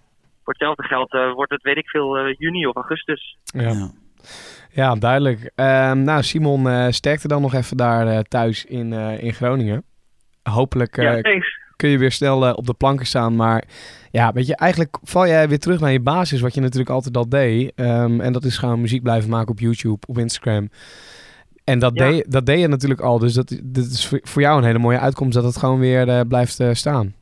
voor 0.50 0.69
hetzelfde 0.69 0.82
geld 0.82 1.14
uh, 1.14 1.35
wordt 1.35 1.52
het 1.52 1.62
weet 1.62 1.76
ik 1.76 1.88
veel 1.88 2.32
juni 2.32 2.67
of 2.67 2.75
augustus. 2.75 3.37
Ja. 3.44 3.91
Ja, 4.73 4.94
duidelijk. 4.94 5.52
Ehm, 5.55 6.02
nou, 6.02 6.23
Simon, 6.23 6.93
sterkte 6.93 7.29
dan 7.29 7.43
nog 7.43 7.55
even 7.55 7.76
daar 7.76 8.23
thuis 8.23 8.64
in, 8.64 8.93
in 8.93 9.32
Groningen. 9.32 9.85
Hopelijk 10.43 10.97
ja, 10.97 11.20
kun 11.81 11.91
je 11.91 11.99
weer 11.99 12.12
snel 12.12 12.47
uh, 12.47 12.52
op 12.56 12.67
de 12.67 12.75
planken 12.75 13.06
staan. 13.06 13.37
Maar 13.37 13.64
ja, 14.11 14.32
weet 14.32 14.47
je, 14.47 14.56
eigenlijk 14.56 14.99
val 15.02 15.26
jij 15.26 15.49
weer 15.49 15.58
terug 15.58 15.81
naar 15.81 15.93
je 15.93 16.00
basis, 16.00 16.41
wat 16.41 16.55
je 16.55 16.61
natuurlijk 16.61 16.91
altijd 16.91 17.17
al 17.17 17.29
deed. 17.29 17.72
Um, 17.77 18.20
en 18.20 18.32
dat 18.32 18.44
is 18.44 18.58
gewoon 18.58 18.81
muziek 18.81 19.03
blijven 19.03 19.31
maken 19.31 19.51
op 19.51 19.58
YouTube, 19.58 20.06
op 20.06 20.19
Instagram. 20.19 20.69
En 21.65 21.79
dat, 21.79 21.93
ja. 21.94 22.08
deed, 22.08 22.31
dat 22.32 22.46
deed 22.46 22.60
je 22.60 22.69
natuurlijk 22.69 23.01
al. 23.01 23.19
Dus 23.19 23.34
dat, 23.34 23.60
dat 23.63 23.84
is 23.84 24.13
voor 24.22 24.43
jou 24.43 24.58
een 24.58 24.65
hele 24.65 24.79
mooie 24.79 24.98
uitkomst 24.98 25.34
dat 25.34 25.44
het 25.44 25.56
gewoon 25.56 25.79
weer 25.79 26.08
uh, 26.08 26.20
blijft 26.29 26.60
uh, 26.60 26.72
staan. 26.72 27.15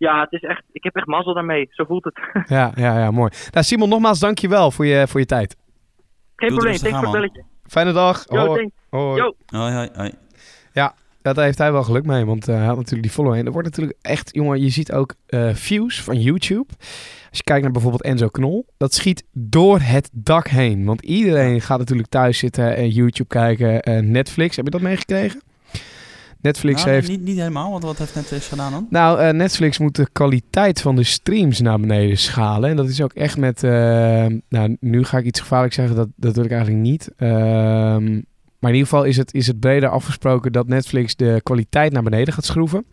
Ja, 0.00 0.20
het 0.20 0.32
is 0.32 0.42
echt, 0.42 0.62
ik 0.72 0.84
heb 0.84 0.96
echt 0.96 1.06
mazzel 1.06 1.34
daarmee. 1.34 1.68
Zo 1.70 1.84
voelt 1.84 2.04
het. 2.04 2.20
ja, 2.56 2.72
ja, 2.74 2.98
ja, 2.98 3.10
mooi. 3.10 3.30
Nou, 3.50 3.64
Simon, 3.64 3.88
nogmaals 3.88 4.18
dankjewel 4.18 4.70
voor 4.70 4.86
je, 4.86 5.08
voor 5.08 5.20
je 5.20 5.26
tijd. 5.26 5.56
Geen 6.36 6.48
probleem, 6.48 6.76
thanks 6.76 6.96
voor 6.96 7.02
het 7.02 7.12
belletje. 7.12 7.44
Fijne 7.66 7.92
dag. 7.92 8.24
Yo, 8.28 8.46
hoi. 8.46 8.70
Hoi. 8.90 9.34
Hoi, 9.46 9.72
hoi, 9.72 9.88
hoi. 9.94 10.12
Ja, 10.72 10.94
ja, 11.22 11.32
daar 11.32 11.44
heeft 11.44 11.58
hij 11.58 11.72
wel 11.72 11.82
geluk 11.82 12.04
mee, 12.04 12.24
want 12.24 12.48
uh, 12.48 12.54
hij 12.54 12.64
had 12.64 12.76
natuurlijk 12.76 13.02
die 13.02 13.10
following. 13.10 13.46
Er 13.46 13.52
wordt 13.52 13.68
natuurlijk 13.68 13.98
echt, 14.00 14.34
jongen, 14.34 14.60
je 14.60 14.68
ziet 14.68 14.92
ook 14.92 15.14
uh, 15.28 15.54
views 15.54 16.02
van 16.02 16.20
YouTube. 16.20 16.68
Als 17.28 17.38
je 17.38 17.42
kijkt 17.42 17.62
naar 17.62 17.72
bijvoorbeeld 17.72 18.02
Enzo 18.02 18.28
Knol, 18.28 18.66
dat 18.76 18.94
schiet 18.94 19.24
door 19.32 19.80
het 19.80 20.10
dak 20.12 20.48
heen. 20.48 20.84
Want 20.84 21.02
iedereen 21.02 21.60
gaat 21.60 21.78
natuurlijk 21.78 22.08
thuis 22.08 22.38
zitten 22.38 22.76
en 22.76 22.88
YouTube 22.88 23.28
kijken. 23.28 23.88
Uh, 23.88 23.98
Netflix, 23.98 24.56
heb 24.56 24.64
je 24.64 24.70
dat 24.70 24.80
meegekregen? 24.80 25.40
Netflix 26.42 26.84
nou, 26.84 26.94
heeft... 26.94 27.08
Niet, 27.08 27.22
niet 27.22 27.36
helemaal, 27.36 27.70
want 27.70 27.82
wat 27.82 27.98
heeft 27.98 28.14
Netflix 28.14 28.48
gedaan 28.48 28.72
dan? 28.72 28.86
Nou, 28.90 29.20
uh, 29.20 29.30
Netflix 29.30 29.78
moet 29.78 29.96
de 29.96 30.08
kwaliteit 30.12 30.80
van 30.80 30.96
de 30.96 31.04
streams 31.04 31.60
naar 31.60 31.80
beneden 31.80 32.18
schalen. 32.18 32.70
En 32.70 32.76
dat 32.76 32.88
is 32.88 33.02
ook 33.02 33.12
echt 33.12 33.36
met... 33.36 33.62
Uh, 33.62 33.70
nou, 34.48 34.76
nu 34.80 35.04
ga 35.04 35.18
ik 35.18 35.24
iets 35.24 35.40
gevaarlijks 35.40 35.76
zeggen, 35.76 35.96
dat, 35.96 36.08
dat 36.16 36.34
wil 36.34 36.44
ik 36.44 36.50
eigenlijk 36.50 36.82
niet. 36.82 37.10
Uh, 37.18 37.28
maar 38.60 38.70
in 38.70 38.76
ieder 38.76 38.90
geval 38.90 39.04
is 39.04 39.16
het, 39.16 39.34
is 39.34 39.46
het 39.46 39.60
breder 39.60 39.88
afgesproken 39.88 40.52
dat 40.52 40.68
Netflix 40.68 41.16
de 41.16 41.40
kwaliteit 41.42 41.92
naar 41.92 42.02
beneden 42.02 42.34
gaat 42.34 42.44
schroeven. 42.44 42.84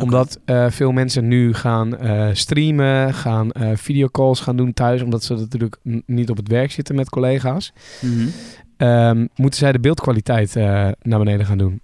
Omdat 0.00 0.40
uh, 0.46 0.70
veel 0.70 0.92
mensen 0.92 1.28
nu 1.28 1.54
gaan 1.54 2.04
uh, 2.04 2.28
streamen, 2.32 3.14
gaan 3.14 3.50
uh, 3.52 3.70
videocalls 3.74 4.40
gaan 4.40 4.56
doen 4.56 4.72
thuis. 4.72 5.02
Omdat 5.02 5.24
ze 5.24 5.34
natuurlijk 5.34 5.76
niet 6.06 6.30
op 6.30 6.36
het 6.36 6.48
werk 6.48 6.70
zitten 6.70 6.94
met 6.94 7.10
collega's. 7.10 7.72
Mm 8.00 8.10
-hmm. 8.10 8.88
um, 8.88 9.28
moeten 9.36 9.58
zij 9.58 9.72
de 9.72 9.80
beeldkwaliteit 9.80 10.54
naar 10.54 11.18
beneden 11.18 11.46
gaan 11.46 11.58
doen. 11.58 11.80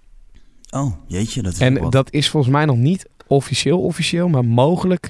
Oh, 0.71 0.93
jeetje. 1.07 1.41
Dat 1.41 1.53
is 1.53 1.59
en 1.59 1.89
dat 1.89 2.11
is 2.11 2.29
volgens 2.29 2.53
mij 2.53 2.65
nog 2.65 2.77
niet 2.77 3.09
officieel 3.27 3.81
officieel. 3.81 4.27
Maar 4.27 4.45
mogelijk 4.45 5.09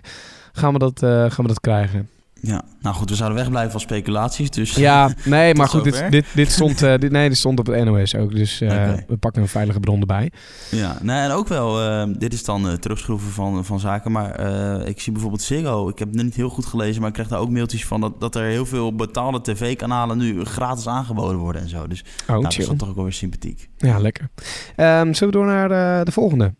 gaan 0.51 0.73
we 0.73 0.79
dat, 0.79 0.99
gaan 0.99 1.45
we 1.45 1.47
dat 1.47 1.59
krijgen. 1.59 2.09
Ja, 2.41 2.63
nou 2.79 2.95
goed, 2.95 3.10
we 3.10 3.15
zouden 3.15 3.38
wegblijven 3.38 3.71
van 3.71 3.79
speculaties. 3.79 4.50
Dus 4.50 4.75
Ja, 4.75 5.13
nee, 5.25 5.53
maar 5.55 5.67
goed, 5.67 5.83
dit, 5.83 6.05
dit, 6.10 6.25
dit, 6.33 6.51
stond, 6.57 6.81
eh, 6.81 6.98
dit, 6.98 7.12
nee, 7.12 7.29
dit 7.29 7.38
stond 7.38 7.60
op 7.60 7.65
het 7.65 7.86
NOS 7.86 8.15
ook. 8.15 8.36
Dus 8.36 8.62
eh, 8.62 8.93
we 9.07 9.17
pakken 9.17 9.41
een 9.41 9.48
veilige 9.48 9.79
bron 9.79 10.00
erbij. 10.00 10.31
Ja, 10.71 10.98
nee, 11.01 11.19
en 11.19 11.31
ook 11.31 11.48
wel, 11.48 11.81
eh, 11.81 12.07
dit 12.17 12.33
is 12.33 12.43
dan 12.43 12.79
terugschroeven 12.79 13.31
van, 13.31 13.65
van 13.65 13.79
zaken, 13.79 14.12
maar 14.12 14.39
ik 14.88 15.01
zie 15.01 15.12
bijvoorbeeld 15.12 15.41
Ziggo, 15.41 15.89
ik 15.89 16.00
heb 16.00 16.07
het 16.13 16.24
niet 16.24 16.36
heel 16.36 16.50
goed 16.50 16.65
gelezen, 16.65 17.00
maar 17.00 17.07
ik 17.07 17.13
krijg 17.13 17.29
daar 17.29 17.39
ook 17.39 17.50
mailtjes 17.50 17.86
van 17.86 18.01
dat, 18.01 18.19
dat 18.19 18.36
er 18.36 18.43
heel 18.43 18.65
veel 18.65 18.95
betaalde 18.95 19.41
tv-kanalen 19.41 20.17
nu 20.17 20.43
gratis 20.43 20.88
aangeboden 20.88 21.38
worden 21.38 21.62
en 21.62 21.69
zo. 21.69 21.88
Dus 21.88 22.03
Oh, 22.21 22.27
nou, 22.27 22.41
dat 22.41 22.57
is 22.57 22.65
dan 22.65 22.77
toch 22.77 22.89
ook 22.89 22.95
wel 22.95 23.03
weer 23.03 23.13
sympathiek. 23.13 23.69
Ja, 23.77 24.00
lekker. 24.00 24.29
Ehm, 24.75 25.13
zullen 25.13 25.33
we 25.33 25.39
door 25.39 25.45
naar 25.45 26.05
de 26.05 26.12
volgende? 26.12 26.53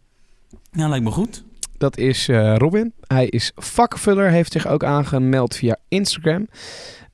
Ja, 0.72 0.88
lijkt 0.88 1.04
me 1.04 1.12
goed. 1.12 1.44
Dat 1.82 1.98
is 1.98 2.28
eh, 2.30 2.56
Robin. 2.58 2.94
Hij 3.08 3.28
is 3.28 3.52
vakvuller, 3.56 4.30
heeft 4.30 4.52
zich 4.52 4.68
ook 4.68 4.84
aangemeld 4.84 5.56
via 5.56 5.78
Instagram. 5.88 6.48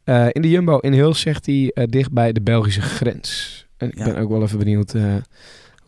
Eh, 0.04 0.28
in 0.32 0.42
de 0.42 0.50
Jumbo 0.50 0.78
in 0.78 0.94
Huls 0.94 1.20
zegt 1.20 1.46
hij 1.46 1.72
eh, 1.74 1.84
dicht 1.88 2.12
bij 2.12 2.32
de 2.32 2.42
Belgische 2.42 2.82
grens. 2.82 3.66
En 3.78 3.88
ik 3.92 3.98
Ja. 3.98 4.04
ben 4.04 4.18
ook 4.18 4.30
wel 4.30 4.42
even 4.42 4.58
benieuwd 4.60 4.94
eh, 4.94 5.02
hoe 5.02 5.12
het 5.12 5.26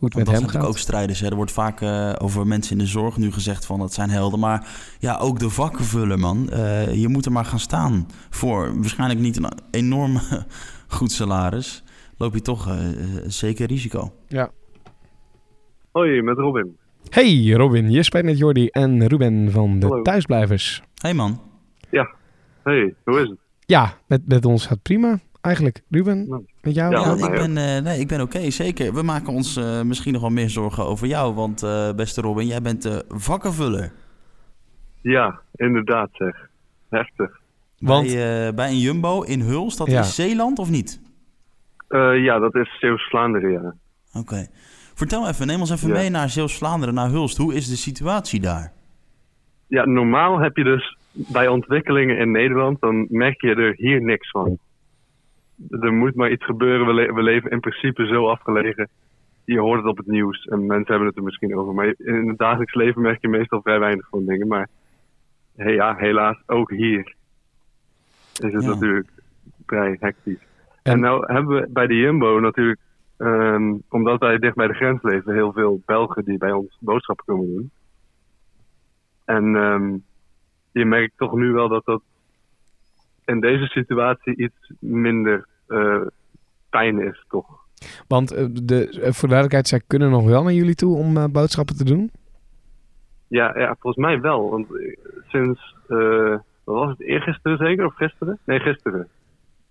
met 0.00 0.12
dat 0.14 0.14
hem 0.14 0.24
zijn 0.24 0.34
gaat. 0.34 0.42
natuurlijk 0.44 0.72
ook 0.72 0.78
strijders. 0.78 1.20
Hè. 1.20 1.26
Er 1.28 1.34
wordt 1.36 1.52
vaak 1.52 1.82
over 2.22 2.46
mensen 2.46 2.72
in 2.72 2.78
de 2.78 2.86
zorg 2.86 3.16
nu 3.16 3.32
gezegd 3.32 3.66
van 3.66 3.78
dat 3.78 3.92
zijn 3.94 4.10
helden. 4.10 4.38
Maar 4.38 4.68
ja, 4.98 5.16
ook 5.18 5.38
de 5.38 5.50
vakkenvuller, 5.50 6.18
man. 6.18 6.50
Eh, 6.50 6.94
je 6.94 7.08
moet 7.08 7.26
er 7.26 7.32
maar 7.32 7.44
gaan 7.44 7.58
staan. 7.58 8.06
Voor 8.30 8.74
waarschijnlijk 8.80 9.20
niet 9.20 9.36
een 9.36 9.52
enorm 9.70 10.20
goed 10.88 11.12
salaris. 11.12 11.82
Loop 12.16 12.34
je 12.34 12.42
toch 12.42 12.68
zeker 13.26 13.66
risico. 13.66 14.12
Ja. 14.28 14.50
Hoi, 15.92 16.22
met 16.22 16.36
Robin. 16.38 16.76
Hey 17.10 17.50
Robin, 17.52 17.90
je 17.90 18.02
spreekt 18.02 18.26
met 18.26 18.38
Jordi 18.38 18.66
en 18.66 19.06
Ruben 19.06 19.50
van 19.50 19.78
de 19.78 19.86
Hallo. 19.86 20.02
Thuisblijvers. 20.02 20.82
hey 20.94 21.14
man. 21.14 21.40
Hey, 22.62 22.94
hoe 23.04 23.20
is 23.20 23.28
het? 23.28 23.38
Ja, 23.66 23.94
met, 24.06 24.20
met 24.28 24.44
ons 24.44 24.66
gaat 24.66 24.82
prima 24.82 25.18
eigenlijk. 25.40 25.82
Ruben, 25.90 26.28
Nou, 26.28 26.44
met 26.62 26.74
jou? 26.74 26.92
ja, 26.92 27.00
Ja, 27.16 27.26
ik 27.26 27.34
ben, 27.34 27.56
eh, 27.56 27.82
nee, 27.82 28.00
ik 28.00 28.08
ben 28.08 28.20
oké, 28.20 28.50
zeker. 28.50 28.94
We 28.94 29.02
maken 29.02 29.32
ons 29.32 29.56
eh, 29.56 29.82
misschien 29.82 30.12
nog 30.12 30.20
wel 30.22 30.30
meer 30.30 30.50
zorgen 30.50 30.84
over 30.84 31.06
jou. 31.06 31.34
Want 31.34 31.62
eh, 31.62 31.92
beste 31.92 32.20
Robin, 32.20 32.46
jij 32.46 32.62
bent 32.62 32.82
de 32.82 33.04
vakkenvuller. 33.08 33.92
Ja, 35.00 35.40
inderdaad 35.54 36.08
zeg. 36.12 36.48
Heftig. 36.88 37.40
Want- 37.78 38.06
Bij, 38.06 38.46
eh, 38.48 38.54
bij 38.54 38.68
een 38.70 38.78
Jumbo 38.78 39.22
in 39.22 39.40
Huls, 39.40 39.76
dat 39.76 39.90
Ja. 39.90 40.00
is 40.00 40.14
Zeeland 40.14 40.58
of 40.58 40.70
niet? 40.70 41.00
Eh, 41.88 42.24
ja, 42.24 42.38
dat 42.38 42.54
is 42.54 42.78
Zeeuws-Vlaanderen, 42.80 43.50
ja. 43.50 43.74
Oké. 44.20 44.46
Vertel 45.00 45.28
even, 45.28 45.46
neem 45.46 45.60
ons 45.60 45.70
even 45.70 45.88
Ja. 45.88 45.94
mee 45.94 46.10
naar 46.10 46.28
Zeeuws-Vlaanderen, 46.28 46.94
naar 46.94 47.08
Hulst. 47.10 47.36
Hoe 47.36 47.54
is 47.54 47.68
de 47.68 47.76
situatie 47.76 48.40
daar? 48.40 48.72
Ja, 49.66 49.84
normaal 49.86 50.38
heb 50.38 50.56
je 50.56 50.64
dus 50.64 50.96
bij 51.12 51.48
ontwikkelingen 51.48 52.18
in 52.18 52.30
Nederland, 52.30 52.80
dan 52.80 53.06
merk 53.10 53.40
je 53.40 53.54
er 53.54 53.74
hier 53.76 54.02
niks 54.02 54.30
van. 54.30 54.58
Er 55.70 55.92
moet 55.92 56.14
maar 56.14 56.30
iets 56.30 56.44
gebeuren. 56.44 56.86
We, 56.86 56.92
le- 56.94 57.12
we 57.12 57.22
leven 57.22 57.50
in 57.50 57.60
principe 57.60 58.06
zo 58.06 58.28
afgelegen. 58.28 58.88
Je 59.44 59.58
hoort 59.60 59.80
het 59.80 59.88
op 59.90 59.96
het 59.96 60.06
nieuws 60.06 60.44
en 60.44 60.66
mensen 60.66 60.86
hebben 60.90 61.08
het 61.08 61.16
er 61.16 61.22
misschien 61.22 61.56
over. 61.56 61.74
Maar 61.74 61.94
in 61.98 62.28
het 62.28 62.38
dagelijks 62.38 62.74
leven 62.74 63.02
merk 63.02 63.20
je 63.20 63.28
meestal 63.28 63.62
vrij 63.62 63.78
weinig 63.78 64.08
van 64.10 64.26
dingen. 64.26 64.46
Maar 64.48 64.68
hey, 65.56 65.72
ja, 65.74 65.96
helaas 65.96 66.36
ook 66.46 66.70
hier 66.70 67.14
is 68.42 68.52
het 68.52 68.62
Ja. 68.62 68.68
natuurlijk 68.68 69.08
vrij 69.66 69.96
hectisch. 70.00 70.46
En- 70.82 70.92
En, 70.92 71.00
nou 71.00 71.32
hebben 71.32 71.60
we 71.60 71.68
bij 71.70 71.86
de 71.86 71.94
Jumbo 71.96 72.38
natuurlijk, 72.40 72.80
ehm, 73.20 73.74
omdat 73.88 74.20
wij 74.20 74.38
dicht 74.38 74.54
bij 74.54 74.66
de 74.66 74.74
grens 74.74 75.02
leven, 75.02 75.34
heel 75.34 75.52
veel 75.52 75.82
Belgen 75.86 76.24
die 76.24 76.38
bij 76.38 76.52
ons 76.52 76.76
boodschappen 76.80 77.24
komen 77.24 77.46
doen. 77.46 77.70
En 79.24 79.56
ehm, 79.56 79.96
je 80.72 80.84
merkt 80.84 81.16
toch 81.16 81.34
nu 81.34 81.52
wel 81.52 81.68
dat 81.68 81.84
dat 81.84 82.02
in 83.24 83.40
deze 83.40 83.66
situatie 83.66 84.36
iets 84.36 84.72
minder 84.78 85.46
eh 85.66 86.00
pijn 86.70 86.98
is, 86.98 87.24
toch? 87.28 87.46
Want 88.08 88.32
eh, 88.32 88.44
de, 88.52 88.88
eh, 88.88 89.12
voor 89.12 89.28
de 89.28 89.34
duidelijkheid, 89.34 89.68
zij 89.68 89.82
kunnen 89.86 90.10
nog 90.10 90.24
wel 90.24 90.42
naar 90.42 90.52
jullie 90.52 90.74
toe 90.74 90.96
om 90.96 91.32
boodschappen 91.32 91.76
te 91.76 91.84
doen? 91.84 92.10
Ja, 93.28 93.58
ja, 93.58 93.76
volgens 93.78 94.04
mij 94.04 94.20
wel. 94.20 94.50
Want 94.50 94.66
sinds, 95.28 95.74
wat 96.64 96.76
was 96.76 96.88
het, 96.88 97.00
eergisteren 97.00 97.56
zeker? 97.56 97.84
Of 97.86 97.94
gisteren? 97.94 98.38
Nee, 98.44 98.60
gisteren. 98.60 99.08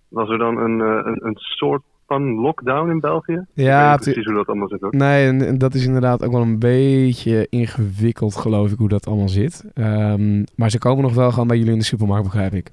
Was 0.07 0.29
er 0.29 0.37
dan 0.37 0.57
een, 0.57 0.79
een, 0.79 1.25
een 1.25 1.37
soort 1.37 1.83
van 2.09 2.39
lockdown 2.39 2.89
in 2.89 2.99
België? 2.99 3.45
Ja, 3.53 3.95
precies 3.95 4.25
hoe 4.25 4.33
dat 4.33 4.47
allemaal 4.47 4.67
zit 4.67 4.83
ook. 4.83 4.93
nee, 4.93 5.27
en, 5.27 5.47
en 5.47 5.57
dat 5.57 5.73
is 5.73 5.85
inderdaad 5.85 6.23
ook 6.25 6.31
wel 6.31 6.41
een 6.41 6.59
beetje 6.59 7.47
ingewikkeld, 7.49 8.35
geloof 8.35 8.71
ik, 8.71 8.77
hoe 8.77 8.89
dat 8.89 9.07
allemaal 9.07 9.29
zit. 9.29 9.71
Ehm, 9.73 10.43
maar 10.55 10.69
ze 10.69 10.79
komen 10.79 11.03
nog 11.03 11.13
wel 11.13 11.31
gewoon 11.31 11.47
bij 11.47 11.57
jullie 11.57 11.71
in 11.71 11.79
de 11.79 11.85
supermarkt, 11.85 12.23
begrijp 12.23 12.53
ik. 12.53 12.69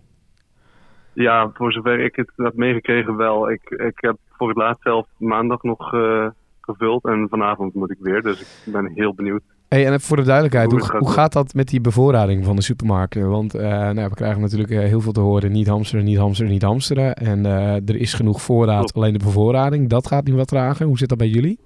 Ja, 1.12 1.50
voor 1.54 1.72
zover 1.72 2.00
ik 2.00 2.16
het 2.16 2.30
heb 2.36 2.54
meegekregen 2.54 3.16
wel. 3.16 3.50
Ik, 3.50 3.70
ik 3.70 3.98
heb 4.00 4.16
voor 4.30 4.48
het 4.48 4.56
laatst 4.56 4.82
zelf 4.82 5.06
maandag 5.18 5.62
nog 5.62 5.94
eh, 5.94 6.26
gevuld 6.60 7.04
en 7.04 7.26
vanavond 7.30 7.74
moet 7.74 7.90
ik 7.90 7.98
weer. 8.00 8.22
Dus 8.22 8.40
ik 8.40 8.72
ben 8.72 8.92
heel 8.94 9.14
benieuwd. 9.14 9.42
Hey, 9.68 9.86
en 9.86 10.00
voor 10.00 10.16
de 10.16 10.22
duidelijkheid, 10.22 10.70
Hoe 10.70 10.80
hoe, 10.80 10.88
het 10.90 10.98
hoe 10.98 11.10
gaat 11.12 11.32
dat 11.32 11.54
met 11.54 11.68
die 11.68 11.80
bevoorrading 11.80 12.44
van 12.44 12.56
de 12.56 12.62
supermarkten? 12.62 13.30
Want 13.30 13.54
eh, 13.54 13.68
nou, 13.90 14.08
we 14.08 14.14
krijgen 14.14 14.40
natuurlijk 14.40 14.70
eh, 14.70 14.78
heel 14.78 15.00
veel 15.00 15.12
te 15.12 15.20
horen, 15.20 15.52
niet 15.52 15.66
hamsteren, 15.66 16.04
niet 16.04 16.18
hamsteren, 16.18 16.52
niet 16.52 16.62
hamsteren. 16.62 17.14
En 17.14 17.46
eh, 17.46 17.74
er 17.88 17.96
is 17.96 18.14
genoeg 18.14 18.42
voorraad, 18.42 18.78
Klopt. 18.78 18.94
alleen 18.94 19.12
de 19.12 19.24
bevoorrading, 19.24 19.88
dat 19.88 20.06
gaat 20.06 20.24
nu 20.24 20.34
wat 20.34 20.48
trager. 20.48 20.86
Hoe 20.86 20.98
zit 20.98 21.08
dat 21.08 21.18
bij 21.18 21.26
jullie? 21.28 21.58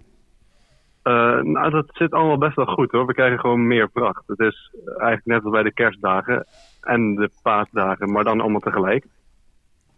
Eh, 1.03 1.41
nou, 1.41 1.71
dat 1.71 1.87
zit 1.93 2.13
allemaal 2.13 2.39
best 2.39 2.57
wel 2.57 2.67
goed 2.67 2.91
hoor. 2.91 3.07
We 3.07 3.15
krijgen 3.15 3.39
gewoon 3.39 3.67
meer 3.67 3.91
vracht. 3.93 4.23
Het 4.27 4.39
is 4.41 4.71
eigenlijk 4.87 5.25
net 5.27 5.43
als 5.43 5.53
bij 5.53 5.63
de 5.63 5.73
kerstdagen 5.73 6.47
en 6.81 7.15
de 7.15 7.31
paasdagen, 7.43 8.13
maar 8.13 8.25
dan 8.25 8.41
allemaal 8.41 8.61
tegelijk. 8.61 9.05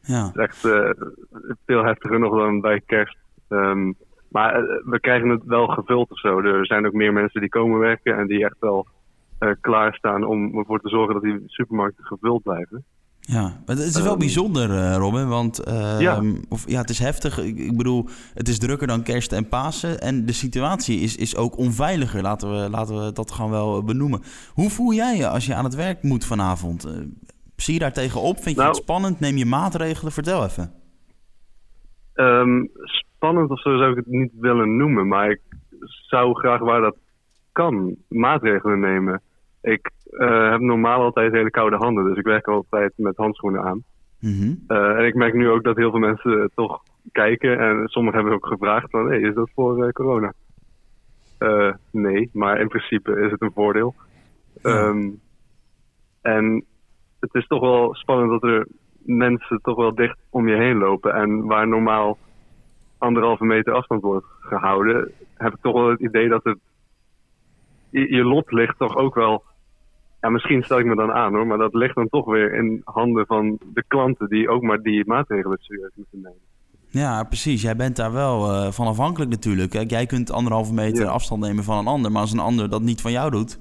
Ja, 0.03 0.25
Het 0.27 0.37
is 0.37 0.43
echt 0.43 0.59
veel 1.67 1.85
heftiger 1.85 2.19
nog 2.19 2.37
dan 2.37 2.61
bij 2.61 2.83
kerst. 2.87 3.17
Ehm, 3.49 3.93
maar 4.33 4.55
eh, 4.55 4.63
we 4.85 5.01
krijgen 5.01 5.29
het 5.29 5.45
wel 5.45 5.67
gevuld 5.67 6.11
of 6.11 6.19
zo. 6.19 6.39
Er 6.41 6.67
zijn 6.67 6.87
ook 6.87 6.93
meer 6.93 7.13
mensen 7.13 7.41
die 7.41 7.49
komen 7.51 7.79
werken 7.79 8.17
en 8.19 8.27
die 8.27 8.45
echt 8.45 8.57
wel 8.61 8.87
eh, 9.39 9.51
klaarstaan 9.61 10.25
om 10.25 10.59
ervoor 10.59 10.81
te 10.81 10.89
zorgen 10.89 11.15
dat 11.15 11.23
die 11.23 11.43
supermarkten 11.47 12.05
gevuld 12.05 12.43
blijven. 12.43 12.85
ja. 13.21 13.43
Maar 13.43 13.77
het 13.77 13.79
is 13.79 14.01
wel 14.01 14.11
Ehm, 14.11 14.19
bijzonder, 14.19 14.71
eh, 14.71 14.97
Robin. 14.97 15.29
Want 15.29 15.59
eh, 15.59 16.01
Ja. 16.01 16.23
Of, 16.49 16.71
ja, 16.71 16.81
het 16.81 16.91
is 16.91 16.99
heftig. 16.99 17.39
Ik, 17.39 17.59
ik 17.59 17.77
bedoel, 17.77 18.07
het 18.35 18.49
is 18.49 18.59
drukker 18.59 18.87
dan 18.87 19.03
kerst 19.03 19.33
en 19.33 19.49
Pasen. 19.49 20.01
En 20.01 20.27
de 20.27 20.33
situatie 20.33 20.99
is, 21.01 21.17
is 21.17 21.37
ook 21.37 21.57
onveiliger. 21.59 22.23
Laten 22.23 22.51
we, 22.51 22.71
laten 22.71 23.05
we 23.05 23.13
dat 23.13 23.31
gewoon 23.31 23.51
wel 23.51 23.83
benoemen. 23.85 24.23
Hoe 24.55 24.71
voel 24.71 24.93
jij 24.93 25.17
je 25.17 25.29
als 25.29 25.47
je 25.47 25.55
aan 25.55 25.65
het 25.65 25.75
werk 25.75 26.03
moet 26.03 26.25
vanavond? 26.25 26.89
Zie 27.57 27.75
je 27.75 27.81
daar 27.81 27.93
tegenop? 27.93 28.35
Vind 28.35 28.49
je 28.57 28.63
Nou- 28.63 28.69
het 28.69 28.77
spannend? 28.83 29.21
Neem 29.21 29.37
je 29.37 29.47
maatregelen? 29.47 30.13
Vertel 30.13 30.45
even. 30.45 30.73
Ehm, 32.15 32.65
spannend 33.23 33.51
of 33.51 33.61
zo 33.61 33.77
zou 33.77 33.91
ik 33.91 33.97
het 33.97 34.07
niet 34.07 34.33
willen 34.41 34.77
noemen, 34.77 35.09
maar 35.09 35.31
ik 35.31 35.41
zou 35.81 36.35
graag 36.35 36.61
waar 36.61 36.81
dat 36.81 36.97
kan 37.53 37.97
maatregelen 38.09 38.81
nemen. 38.81 39.21
Ik 39.61 39.91
eh, 40.11 40.51
heb 40.51 40.61
normaal 40.61 41.03
altijd 41.03 41.33
hele 41.33 41.51
koude 41.51 41.77
handen, 41.77 42.05
dus 42.05 42.17
ik 42.17 42.25
werk 42.25 42.47
altijd 42.47 42.93
met 42.97 43.17
handschoenen 43.17 43.63
aan. 43.63 43.83
Mhm. 44.21 44.55
Eh, 44.67 44.99
en 44.99 45.05
ik 45.05 45.15
merk 45.15 45.35
nu 45.35 45.49
ook 45.49 45.65
dat 45.65 45.77
heel 45.77 45.91
veel 45.91 45.99
mensen 46.01 46.51
toch 46.55 46.83
kijken 47.13 47.59
en 47.59 47.89
sommigen 47.89 48.19
hebben 48.19 48.37
ook 48.37 48.47
gevraagd 48.47 48.91
van, 48.91 49.09
hey, 49.09 49.21
is 49.21 49.35
dat 49.35 49.51
voor 49.55 49.85
eh, 49.85 49.93
corona? 49.93 50.33
Nee, 51.91 52.31
maar 52.33 52.61
in 52.61 52.69
principe 52.69 53.21
is 53.21 53.31
het 53.31 53.43
een 53.43 53.53
voordeel. 53.55 53.95
Ja. 54.63 54.71
Ehm, 54.71 55.11
en 56.23 56.65
het 57.21 57.35
is 57.35 57.47
toch 57.47 57.61
wel 57.61 57.95
spannend 57.95 58.31
dat 58.31 58.51
er 58.51 58.67
mensen 59.05 59.61
toch 59.63 59.77
wel 59.77 59.95
dicht 59.95 60.19
om 60.31 60.49
je 60.49 60.57
heen 60.57 60.77
lopen. 60.77 61.15
En 61.15 61.45
waar 61.45 61.69
normaal 61.69 62.19
anderhalve 63.03 63.45
meter 63.45 63.73
afstand 63.73 64.03
wordt 64.03 64.27
gehouden, 64.41 65.11
heb 65.35 65.53
ik 65.53 65.59
toch 65.63 65.73
wel 65.73 65.91
het 65.91 66.01
idee 66.01 66.29
dat 66.29 66.45
het 66.45 66.59
je, 67.91 68.25
lot 68.25 68.53
ligt 68.53 68.79
toch 68.79 68.97
ook 68.97 69.15
wel. 69.15 69.43
Ja, 70.21 70.29
misschien 70.29 70.63
stel 70.63 70.79
ik 70.79 70.87
me 70.87 70.95
dan 70.95 71.13
aan 71.13 71.35
hoor, 71.35 71.47
maar 71.47 71.59
dat 71.59 71.75
ligt 71.75 71.95
dan 71.95 72.09
toch 72.09 72.25
weer 72.25 72.55
in 72.55 72.81
handen 72.85 73.27
van 73.27 73.59
de 73.75 73.85
klanten 73.89 74.29
die 74.29 74.49
ook 74.49 74.63
maar 74.63 74.83
die 74.83 75.07
maatregelen 75.07 75.59
serieus 75.61 75.91
moeten 75.95 76.21
nemen. 76.21 76.51
Ja, 76.89 77.23
precies. 77.25 77.63
Jij 77.63 77.77
bent 77.77 77.97
daar 77.97 78.13
wel 78.13 78.53
eh, 78.53 78.73
van 78.73 78.87
afhankelijk 78.87 79.31
natuurlijk. 79.31 79.71
Kijk, 79.71 79.91
jij 79.91 80.07
kunt 80.07 80.31
anderhalve 80.33 80.73
meter 80.75 81.05
Ja. 81.05 81.11
afstand 81.11 81.43
nemen 81.43 81.65
van 81.65 81.79
een 81.79 81.87
ander. 81.87 82.13
Maar 82.13 82.21
als 82.21 82.33
een 82.33 82.39
ander 82.39 82.71
dat 82.71 82.83
niet 82.83 83.01
van 83.01 83.13
jou 83.13 83.31
doet... 83.31 83.59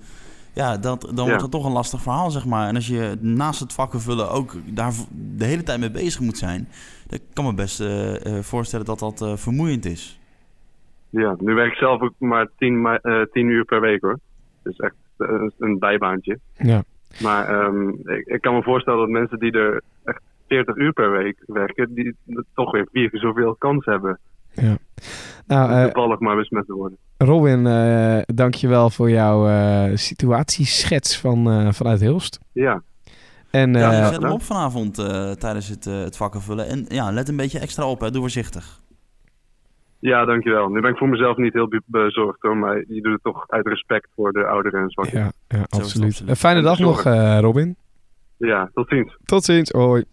Ja, 0.54 0.78
dat, 0.78 1.02
dan 1.02 1.16
Ja. 1.16 1.26
wordt 1.26 1.42
het 1.42 1.52
toch 1.52 1.66
een 1.66 1.72
lastig 1.72 2.02
verhaal, 2.02 2.32
zeg 2.32 2.46
maar. 2.46 2.68
En 2.68 2.76
als 2.76 2.88
je 2.88 3.18
naast 3.20 3.60
het 3.60 3.74
vakken 3.74 4.00
vullen 4.02 4.32
ook 4.32 4.56
daar 4.66 4.92
de 5.38 5.46
hele 5.46 5.64
tijd 5.64 5.80
mee 5.80 5.92
bezig 5.92 6.20
moet 6.22 6.38
zijn... 6.38 6.68
dan 7.08 7.20
kan 7.34 7.46
me 7.46 7.54
best 7.54 7.80
eh, 7.80 8.26
eh, 8.26 8.44
voorstellen 8.44 8.86
dat 8.86 9.00
dat 9.00 9.22
eh, 9.22 9.36
vermoeiend 9.36 9.86
is. 9.86 10.20
Ja, 11.10 11.36
nu 11.40 11.54
werk 11.54 11.72
ik 11.72 11.78
zelf 11.78 12.02
ook 12.02 12.14
maar 12.18 12.48
tien, 12.58 12.86
eh, 12.86 13.22
tien 13.32 13.48
uur 13.48 13.66
per 13.66 13.82
week 13.82 14.02
hoor. 14.02 14.20
Dus 14.64 14.78
echt 14.78 14.96
een 15.60 15.80
bijbaantje. 15.80 16.40
Ja. 16.58 16.84
Maar 17.22 17.48
ehm, 17.48 17.90
ik, 17.90 18.26
ik 18.26 18.42
kan 18.42 18.54
me 18.56 18.64
voorstellen 18.64 19.00
dat 19.00 19.10
mensen 19.10 19.40
die 19.40 19.52
er 19.52 19.82
echt 20.04 20.22
40 20.48 20.76
uur 20.76 20.94
per 20.94 21.12
week 21.12 21.44
werken, 21.46 21.94
die 21.94 22.16
toch 22.54 22.72
weer 22.72 22.88
vier 22.92 23.10
keer 23.10 23.20
zoveel 23.20 23.56
kans 23.56 23.86
hebben. 23.86 24.20
Ja. 24.54 24.78
Nou, 25.48 25.72
eh, 25.72 25.84
toevallig 25.84 26.20
maar 26.20 26.36
besmet 26.36 26.66
te 26.66 26.74
worden. 26.74 26.98
Robin, 27.18 27.68
eh 27.68 28.22
dankjewel 28.26 28.90
voor 28.90 29.10
jouw 29.10 29.48
eh, 29.48 29.96
situatieschets 29.96 31.20
van, 31.20 31.50
eh, 31.52 31.72
vanuit 31.72 32.00
Hilst. 32.00 32.40
Ja, 32.52 32.82
En 33.52 33.74
Ja, 33.74 33.92
eh, 33.92 33.98
ja. 33.98 34.08
Zet 34.12 34.22
hem 34.22 34.32
op 34.32 34.42
vanavond 34.42 34.98
eh, 34.98 35.32
tijdens 35.32 35.68
het, 35.68 35.86
het 35.86 36.18
vakkenvullen. 36.18 36.68
En 36.68 36.86
ja, 36.88 37.12
let 37.12 37.30
een 37.30 37.36
beetje 37.36 37.60
extra 37.60 37.86
op, 37.86 38.00
hè. 38.00 38.12
doe 38.12 38.22
voorzichtig. 38.22 38.80
Ja, 40.00 40.26
dankjewel. 40.26 40.70
Nu 40.70 40.82
ben 40.82 40.92
ik 40.92 40.98
voor 40.98 41.10
mezelf 41.10 41.38
niet 41.38 41.54
heel 41.54 41.68
be- 41.68 41.82
bezorgd 41.86 42.42
hoor, 42.42 42.58
maar 42.58 42.78
je 42.88 43.02
doet 43.02 43.14
het 43.14 43.24
toch 43.24 43.46
uit 43.50 43.68
respect 43.68 44.08
voor 44.16 44.32
de 44.32 44.46
ouderen 44.46 44.82
en 44.82 44.90
zwakken. 44.90 45.20
Ja. 45.20 45.32
ja, 45.48 45.58
ja, 45.58 45.66
absoluut. 45.70 46.24
Een 46.26 46.36
fijne 46.36 46.62
dag 46.62 46.80
nog, 46.80 47.06
eh, 47.06 47.38
Robin. 47.40 47.76
tot 48.74 48.88
ziens. 48.88 49.18
Tot 49.26 49.44
ziens. 49.44 49.70
Hoi. 49.72 50.04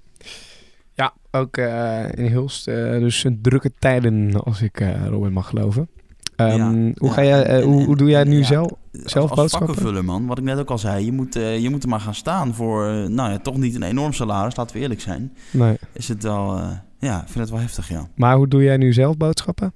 Ook 1.38 1.56
eh, 1.56 2.04
in 2.14 2.24
Hilst. 2.26 2.68
eh, 2.68 2.74
dus 2.98 3.26
drukke 3.42 3.72
tijden, 3.78 4.42
als 4.44 4.62
ik 4.62 4.80
eh, 4.80 5.06
Robin 5.06 5.32
mag 5.32 5.48
geloven. 5.48 5.88
Ehm, 6.36 6.56
Ja, 6.86 6.92
hoe, 6.96 7.10
ga 7.12 7.24
jij, 7.24 7.42
en- 7.44 7.62
hoe, 7.62 7.84
hoe 7.84 7.96
doe 7.96 8.08
jij 8.08 8.24
nu 8.24 8.44
zelf? 8.44 8.70
Als- 8.70 9.12
Zelf 9.12 9.30
als 9.30 9.38
boodschappen? 9.40 9.68
vakkenvuller, 9.74 10.04
man. 10.04 10.26
Wat 10.26 10.38
ik 10.38 10.44
net 10.44 10.58
ook 10.58 10.70
al 10.70 10.78
zei. 10.78 11.04
Je 11.04 11.12
moet, 11.12 11.34
je 11.34 11.66
moet 11.70 11.82
er 11.82 11.88
maar 11.88 12.00
gaan 12.00 12.14
staan 12.14 12.54
voor, 12.54 12.86
nou 13.10 13.30
ja, 13.30 13.38
toch 13.38 13.56
niet 13.56 13.74
een 13.74 13.82
enorm 13.82 14.12
salaris. 14.12 14.56
Laten 14.56 14.76
we 14.76 14.82
eerlijk 14.82 15.00
zijn. 15.00 15.32
Nee. 15.50 15.76
Is 15.92 16.08
het 16.08 16.22
wel, 16.22 16.60
ja, 16.98 17.16
ik 17.22 17.28
vind 17.28 17.38
het 17.38 17.50
wel 17.50 17.60
heftig, 17.60 17.88
ja. 17.88 18.08
Maar 18.16 18.36
hoe 18.36 18.48
doe 18.48 18.62
jij 18.62 18.76
nu 18.76 18.92
zelf 18.92 19.16
boodschappen? 19.16 19.72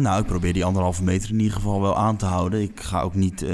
Nou, 0.00 0.20
ik 0.20 0.26
probeer 0.26 0.52
die 0.52 0.64
anderhalve 0.64 1.02
meter 1.02 1.30
in 1.30 1.38
ieder 1.38 1.54
geval 1.54 1.80
wel 1.80 1.96
aan 1.96 2.16
te 2.16 2.24
houden. 2.24 2.62
Ik 2.62 2.80
ga 2.80 3.00
ook 3.00 3.14
niet... 3.14 3.44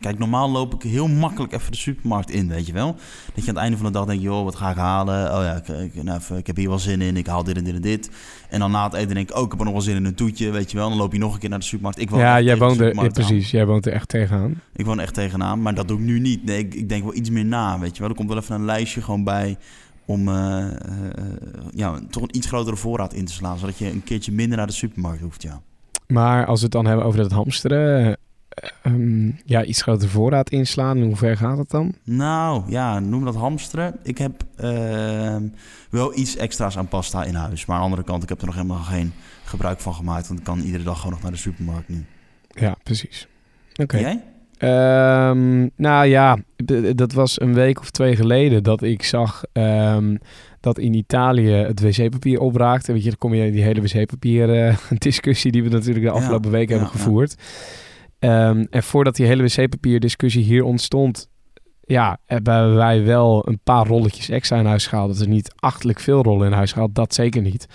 Kijk, 0.00 0.18
normaal 0.18 0.50
loop 0.50 0.74
ik 0.74 0.82
heel 0.82 1.08
makkelijk 1.08 1.52
even 1.52 1.72
de 1.72 1.78
supermarkt 1.78 2.30
in, 2.30 2.48
weet 2.48 2.66
je 2.66 2.72
wel. 2.72 2.96
Dat 3.34 3.44
je 3.44 3.50
aan 3.50 3.54
het 3.54 3.56
einde 3.56 3.76
van 3.76 3.86
de 3.86 3.92
dag 3.92 4.04
denkt, 4.04 4.22
joh, 4.22 4.44
wat 4.44 4.56
ga 4.56 4.70
ik 4.70 4.76
halen? 4.76 5.34
Oh 5.34 5.42
ja, 5.42 5.54
ik, 5.54 5.68
ik, 5.68 6.02
nou 6.02 6.18
even, 6.18 6.36
ik 6.36 6.46
heb 6.46 6.56
hier 6.56 6.68
wel 6.68 6.78
zin 6.78 7.00
in, 7.00 7.16
ik 7.16 7.26
haal 7.26 7.44
dit 7.44 7.56
en 7.56 7.64
dit 7.64 7.74
en 7.74 7.80
dit. 7.80 8.10
En 8.50 8.60
dan 8.60 8.70
na 8.70 8.84
het 8.84 8.94
eten 8.94 9.14
denk 9.14 9.30
ik, 9.30 9.36
oh, 9.36 9.42
ik 9.42 9.50
heb 9.50 9.58
er 9.58 9.64
nog 9.64 9.74
wel 9.74 9.82
zin 9.82 9.96
in 9.96 10.04
een 10.04 10.14
toetje, 10.14 10.50
weet 10.50 10.70
je 10.70 10.76
wel. 10.76 10.88
Dan 10.88 10.98
loop 10.98 11.12
je 11.12 11.18
nog 11.18 11.34
een 11.34 11.38
keer 11.38 11.48
naar 11.48 11.58
de 11.58 11.64
supermarkt. 11.64 12.00
Ik 12.00 12.10
woon 12.10 12.20
Ja, 12.20 12.40
jij 12.40 12.56
woont 12.56 12.80
er, 12.80 12.94
ja, 12.94 13.08
precies. 13.08 13.50
Jij 13.50 13.66
woont 13.66 13.86
er 13.86 13.92
echt 13.92 14.08
tegenaan. 14.08 14.60
Ik 14.74 14.84
woon 14.84 15.00
echt 15.00 15.14
tegenaan, 15.14 15.62
maar 15.62 15.74
dat 15.74 15.88
doe 15.88 15.98
ik 15.98 16.04
nu 16.04 16.20
niet. 16.20 16.44
Nee, 16.44 16.58
ik, 16.58 16.74
ik 16.74 16.88
denk 16.88 17.02
wel 17.02 17.14
iets 17.14 17.30
meer 17.30 17.44
na, 17.44 17.78
weet 17.78 17.94
je 17.94 18.00
wel. 18.00 18.08
Er 18.10 18.16
komt 18.16 18.28
wel 18.28 18.38
even 18.38 18.54
een 18.54 18.64
lijstje 18.64 19.02
gewoon 19.02 19.24
bij 19.24 19.56
om 20.06 20.28
eh, 20.28 20.66
eh, 20.66 20.72
ja, 21.74 21.98
toch 22.10 22.22
een 22.22 22.36
iets 22.36 22.46
grotere 22.46 22.76
voorraad 22.76 23.14
in 23.14 23.24
te 23.24 23.32
slaan. 23.32 23.58
Zodat 23.58 23.78
je 23.78 23.90
een 23.90 24.04
keertje 24.04 24.32
minder 24.32 24.56
naar 24.56 24.66
de 24.66 24.72
supermarkt 24.72 25.20
hoeft, 25.20 25.42
ja. 25.42 25.60
Maar 26.06 26.46
als 26.46 26.58
we 26.58 26.64
het 26.64 26.72
dan 26.72 26.86
hebben 26.86 27.04
over 27.06 27.20
dat 27.20 27.30
hamsteren... 27.30 28.18
eh, 28.60 28.92
ehm, 28.92 29.30
ja, 29.44 29.64
iets 29.64 29.82
grotere 29.82 30.10
voorraad 30.10 30.50
inslaan. 30.50 31.02
Hoe 31.02 31.16
ver 31.16 31.36
gaat 31.36 31.58
het 31.58 31.70
dan? 31.70 31.94
Nou, 32.04 32.62
ja, 32.68 32.98
noem 32.98 33.24
dat 33.24 33.34
hamsteren. 33.34 33.96
Ik 34.02 34.18
heb 34.18 34.44
ehm, 34.56 35.42
wel 35.90 36.18
iets 36.18 36.36
extra's 36.36 36.78
aan 36.78 36.88
pasta 36.88 37.24
in 37.24 37.34
huis. 37.34 37.66
Maar 37.66 37.76
aan 37.76 37.82
de 37.82 37.88
andere 37.88 38.08
kant, 38.08 38.22
ik 38.22 38.28
heb 38.28 38.40
er 38.40 38.46
nog 38.46 38.54
helemaal 38.54 38.78
geen 38.78 39.12
gebruik 39.44 39.80
van 39.80 39.94
gemaakt. 39.94 40.28
Want 40.28 40.38
ik 40.38 40.44
kan 40.44 40.60
iedere 40.60 40.84
dag 40.84 40.96
gewoon 40.96 41.12
nog 41.12 41.22
naar 41.22 41.32
de 41.32 41.38
supermarkt 41.38 41.88
nu. 41.88 42.04
Ja, 42.48 42.76
precies. 42.82 43.28
Oké. 43.76 43.98
Jij? 43.98 44.22
Ehm, 44.58 45.68
nou 45.76 46.06
ja, 46.06 46.38
dat 46.94 47.12
was 47.12 47.40
een 47.40 47.54
week 47.54 47.80
of 47.80 47.90
twee 47.90 48.16
geleden 48.16 48.62
dat 48.62 48.82
ik 48.82 49.02
zag 49.02 49.42
dat 50.60 50.78
in 50.78 50.94
Italië 50.94 51.50
het 51.50 51.80
wc-papier 51.80 52.40
opraakte. 52.40 52.92
Weet 52.92 53.02
je, 53.02 53.08
dan 53.08 53.18
kom 53.18 53.34
je 53.34 53.46
in 53.46 53.52
die 53.52 53.62
hele 53.62 53.80
wc-papier 53.80 54.66
eh, 54.66 54.76
discussie 54.98 55.52
die 55.52 55.62
we 55.62 55.68
natuurlijk 55.68 56.04
de 56.04 56.12
Ja, 56.12 56.18
afgelopen 56.18 56.50
weken 56.50 56.76
ja, 56.76 56.82
hebben 56.82 57.00
ja. 57.00 57.26
Ehm, 58.18 58.64
en 58.70 58.82
voordat 58.82 59.16
die 59.16 59.26
hele 59.26 59.42
wc-papier 59.42 60.00
discussie 60.00 60.44
hier 60.44 60.64
ontstond, 60.64 61.28
ja, 61.88 62.18
hebben 62.26 62.74
wij 62.74 63.04
wel 63.04 63.48
een 63.48 63.60
paar 63.64 63.86
rolletjes 63.86 64.28
extra 64.28 64.58
in 64.58 64.66
huis 64.66 64.86
gehaald. 64.86 65.08
Dat 65.08 65.20
is 65.20 65.26
niet 65.26 65.52
achtelijk 65.56 66.00
veel 66.00 66.22
rollen 66.22 66.46
in 66.46 66.52
huis 66.52 66.72
gehaald, 66.72 66.94
dat 66.94 67.14
zeker 67.14 67.42
niet. 67.42 67.66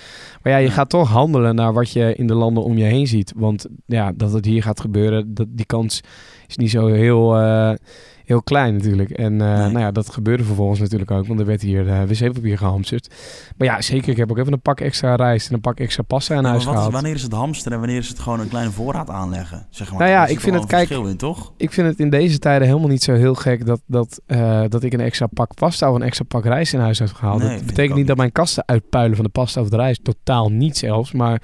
Maar 0.42 0.52
ja, 0.52 0.58
je 0.58 0.70
gaat 0.70 0.90
toch 0.90 1.10
handelen 1.10 1.56
naar 1.56 1.74
wat 1.74 1.92
je 1.92 2.16
in 2.16 2.28
de 2.28 2.34
landen 2.34 2.64
om 2.64 2.78
je 2.78 2.84
heen 2.84 3.08
ziet. 3.08 3.34
Want 3.36 3.68
ja, 3.86 4.12
dat 4.16 4.34
het 4.34 4.46
hier 4.46 4.64
gaat 4.64 4.80
gebeuren, 4.80 5.34
dat, 5.34 5.48
die 5.50 5.66
kans 5.66 6.02
is 6.48 6.58
niet 6.58 6.70
zo 6.70 6.88
heel, 6.88 7.38
eh, 7.38 7.74
heel 8.25 8.42
klein 8.44 8.74
natuurlijk. 8.74 9.10
En 9.10 9.42
eh, 9.42 9.48
Nee. 9.48 9.58
nou 9.72 9.80
ja, 9.80 9.92
dat 9.92 10.10
gebeurde 10.10 10.44
vervolgens 10.44 10.80
natuurlijk 10.80 11.12
ook, 11.12 11.27
want 11.27 11.39
er 11.39 11.46
werd 11.46 11.62
hier 11.62 11.88
eh, 11.89 12.01
wc-papier 12.03 12.58
gehamsterd. 12.58 13.13
Maar 13.58 13.68
ja, 13.68 13.82
zeker, 13.82 14.10
ik 14.10 14.18
heb 14.18 14.32
ook 14.32 14.38
even 14.38 14.53
een 14.53 14.62
pak 14.62 14.80
extra 14.80 15.15
rijst 15.15 15.48
en 15.48 15.53
een 15.53 15.62
pak 15.62 15.80
extra 15.80 16.03
pasta 16.03 16.36
in 16.36 16.42
Ja, 16.42 16.48
huis 16.48 16.62
is, 16.63 16.70
gehaald. 16.70 16.92
wanneer 16.94 17.13
is 17.15 17.22
het 17.24 17.32
hamsteren 17.32 17.74
en 17.74 17.80
wanneer 17.80 17.98
is 18.00 18.08
het 18.10 18.20
gewoon 18.20 18.39
een 18.39 18.48
kleine 18.50 18.72
voorraad 18.72 19.10
aanleggen? 19.10 19.68
Zeg 19.70 19.89
maar. 19.89 20.00
Nou 20.00 20.12
ja, 20.12 20.25
ik 20.25 20.39
vind 20.39 20.56
het- 20.56 20.65
kijk- 20.65 20.89
in, 20.89 21.18
toch? 21.18 21.53
Ik 21.58 21.72
vind 21.74 21.88
het 21.88 22.00
in 22.00 22.10
deze 22.10 22.39
tijden 22.39 22.68
helemaal 22.68 22.89
niet 22.89 23.03
zo 23.03 23.13
heel 23.13 23.36
gek 23.36 23.65
dat, 23.65 23.82
dat, 23.86 24.22
eh, 24.25 24.63
dat 24.70 24.84
ik 24.84 24.94
een 24.94 25.00
extra 25.00 25.27
pak 25.34 25.53
pasta 25.53 25.89
of 25.89 25.96
een 25.96 26.01
extra 26.01 26.25
pak 26.27 26.44
rijst 26.46 26.74
in 26.74 26.80
huis 26.80 27.00
heb 27.00 27.13
gehaald. 27.13 27.42
Nee, 27.42 27.58
dat 27.58 27.65
betekent 27.65 27.96
niet 27.98 28.08
dat 28.08 28.18
mijn 28.18 28.32
kasten 28.32 28.63
uitpuilen 28.68 29.15
van 29.15 29.25
de 29.25 29.32
pasta 29.32 29.62
of 29.62 29.70
de 29.70 29.75
rijst. 29.75 30.03
Totaal 30.03 30.50
niet 30.51 30.77
zelfs. 30.77 31.12
Maar 31.12 31.42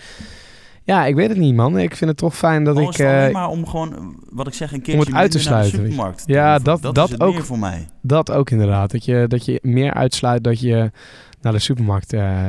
ja, 0.90 1.06
ik 1.06 1.16
weet 1.16 1.30
het 1.30 1.38
niet 1.38 1.56
man. 1.56 1.78
Ik 1.80 1.96
vind 1.96 2.10
het 2.10 2.20
toch 2.20 2.38
fijn 2.38 2.64
dat 2.64 2.76
Oh, 2.78 2.82
ik... 2.84 2.98
eh, 2.98 3.30
maar 3.32 3.48
om 3.50 3.68
gewoon, 3.68 3.96
eh, 3.96 4.02
wat 4.30 4.48
ik 4.48 4.54
zeg, 4.54 4.72
een 4.74 4.82
keertje 4.82 5.06
het 5.06 5.14
uit 5.16 5.32
te 5.32 5.38
minder 5.38 5.54
naar 5.54 5.64
de 5.64 5.70
sluiten, 5.70 6.26
Ja, 6.26 6.60
dat- 6.60 6.82
dat, 6.82 6.96
dat 6.96 7.06
is 7.06 7.12
het 7.12 7.22
ook. 7.22 7.34
meer 7.34 7.46
voor 7.46 7.60
mij. 7.60 7.88
Dat 8.02 8.32
ook 8.32 8.50
inderdaad. 8.50 8.92
Dat 8.92 9.06
je, 9.06 9.26
dat 9.28 9.46
je 9.46 9.60
meer 9.62 9.94
uitsluit 9.94 10.44
dat 10.44 10.60
je 10.60 10.92
naar 11.42 11.54
de 11.54 11.60
supermarkt 11.60 12.14
eh, 12.14 12.46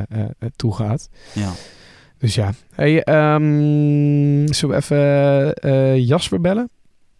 toe 0.55 0.75
gaat. 0.75 1.09
Ja. 1.33 1.49
Dus 2.17 2.35
ja. 2.35 2.51
Hey, 2.75 3.03
ehm, 3.03 4.53
zullen 4.53 4.75
we 4.75 4.75
even 4.75 6.03
Jasper 6.03 6.41
bellen? 6.41 6.69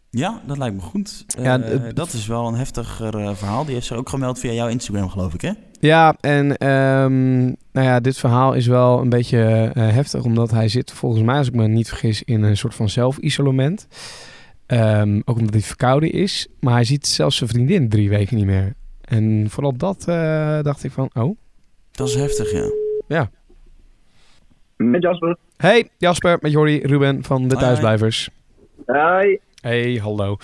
Ja, 0.10 0.42
dat 0.48 0.58
lijkt 0.58 0.76
me 0.76 0.82
goed. 0.82 1.26
Ja, 1.42 1.58
dat 1.94 2.14
is 2.14 2.28
wel 2.28 2.48
een 2.48 2.56
heftiger 2.56 3.36
verhaal. 3.36 3.66
Die 3.66 3.74
heeft 3.74 3.86
ze 3.88 3.96
ook 3.96 4.10
gemeld 4.10 4.40
via 4.40 4.52
jouw 4.52 4.68
Instagram, 4.68 5.10
geloof 5.10 5.34
ik, 5.34 5.42
hè? 5.42 5.52
Ja, 5.82 6.16
en 6.20 6.58
ehm, 6.58 7.44
nou 7.46 7.88
ja, 7.88 8.00
dit 8.00 8.18
verhaal 8.18 8.54
is 8.54 8.68
wel 8.68 9.00
een 9.00 9.10
beetje 9.10 9.72
eh, 9.74 9.90
heftig, 9.90 10.24
omdat 10.24 10.52
hij 10.52 10.68
zit 10.68 10.92
volgens 10.92 11.24
mij, 11.24 11.38
als 11.38 11.48
ik 11.48 11.54
me 11.54 11.68
niet 11.68 11.90
vergis, 11.90 12.24
in 12.24 12.44
een 12.44 12.58
soort 12.58 12.76
van 12.76 12.90
zelfisolement. 12.90 13.88
Ehm, 14.66 15.22
ook 15.26 15.38
omdat 15.38 15.54
hij 15.54 15.62
verkouden 15.62 16.12
is. 16.12 16.48
Maar 16.60 16.74
hij 16.74 16.84
ziet 16.84 17.08
zelfs 17.08 17.38
zijn 17.38 17.50
vriendin 17.50 17.90
drie 17.90 18.10
weken 18.10 18.36
niet 18.36 18.46
meer. 18.46 18.74
En 19.02 19.46
vooral 19.50 19.78
dat 19.78 20.08
eh, 20.08 20.62
dacht 20.62 20.84
ik 20.84 20.92
van, 20.92 21.10
oh. 21.14 21.38
Dat 21.92 22.08
is 22.08 22.16
heftig, 22.16 22.52
ja. 23.08 23.30
Met 24.78 25.02
Jasper. 25.02 25.38
Hey 25.58 25.90
Jasper, 25.98 26.38
met 26.42 26.52
Jordi, 26.52 26.80
Ruben 26.80 27.24
van 27.24 27.48
de 27.48 27.56
Thuisblijvers. 27.56 28.30
Hoi. 28.86 29.40
Hey, 29.62 29.96
hallo. 29.96 30.38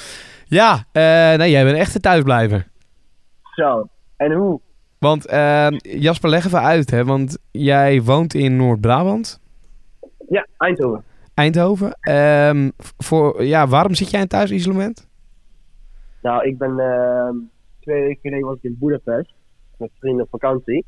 Ja, 0.46 0.86
eh, 0.92 1.38
nee, 1.38 1.52
jij 1.52 1.64
bent 1.64 1.78
echt 1.78 1.96
een 1.96 2.02
thuisblijver. 2.02 2.68
Zo. 3.56 3.88
En 4.16 4.32
hoe? 4.32 4.60
Want 5.00 5.26
ehm, 5.26 5.74
Jasper, 5.82 6.30
leg 6.30 6.46
even 6.46 6.62
uit, 6.62 6.92
hè. 6.92 7.06
Want 7.06 7.38
jij 7.52 8.02
woont 8.02 8.34
in 8.34 8.56
Noord-Brabant, 8.56 9.42
Ja, 10.30 10.48
Eindhoven. 10.58 11.04
Eindhoven. 11.34 11.98
Ehm, 12.00 12.70
voor, 12.98 13.44
ja, 13.44 13.68
waarom 13.68 13.94
zit 13.94 14.12
jij 14.12 14.22
in 14.22 14.28
thuisisolement? 14.28 15.08
Nou, 16.22 16.48
ik 16.48 16.58
ben 16.58 16.80
ehm, 16.80 17.36
twee 17.80 18.02
weken 18.02 18.22
geleden 18.22 18.48
was 18.48 18.58
ik 18.58 18.64
in 18.64 18.78
Budapest 18.80 19.34
met 19.78 19.90
vrienden 20.00 20.24
op 20.24 20.30
vakantie. 20.30 20.86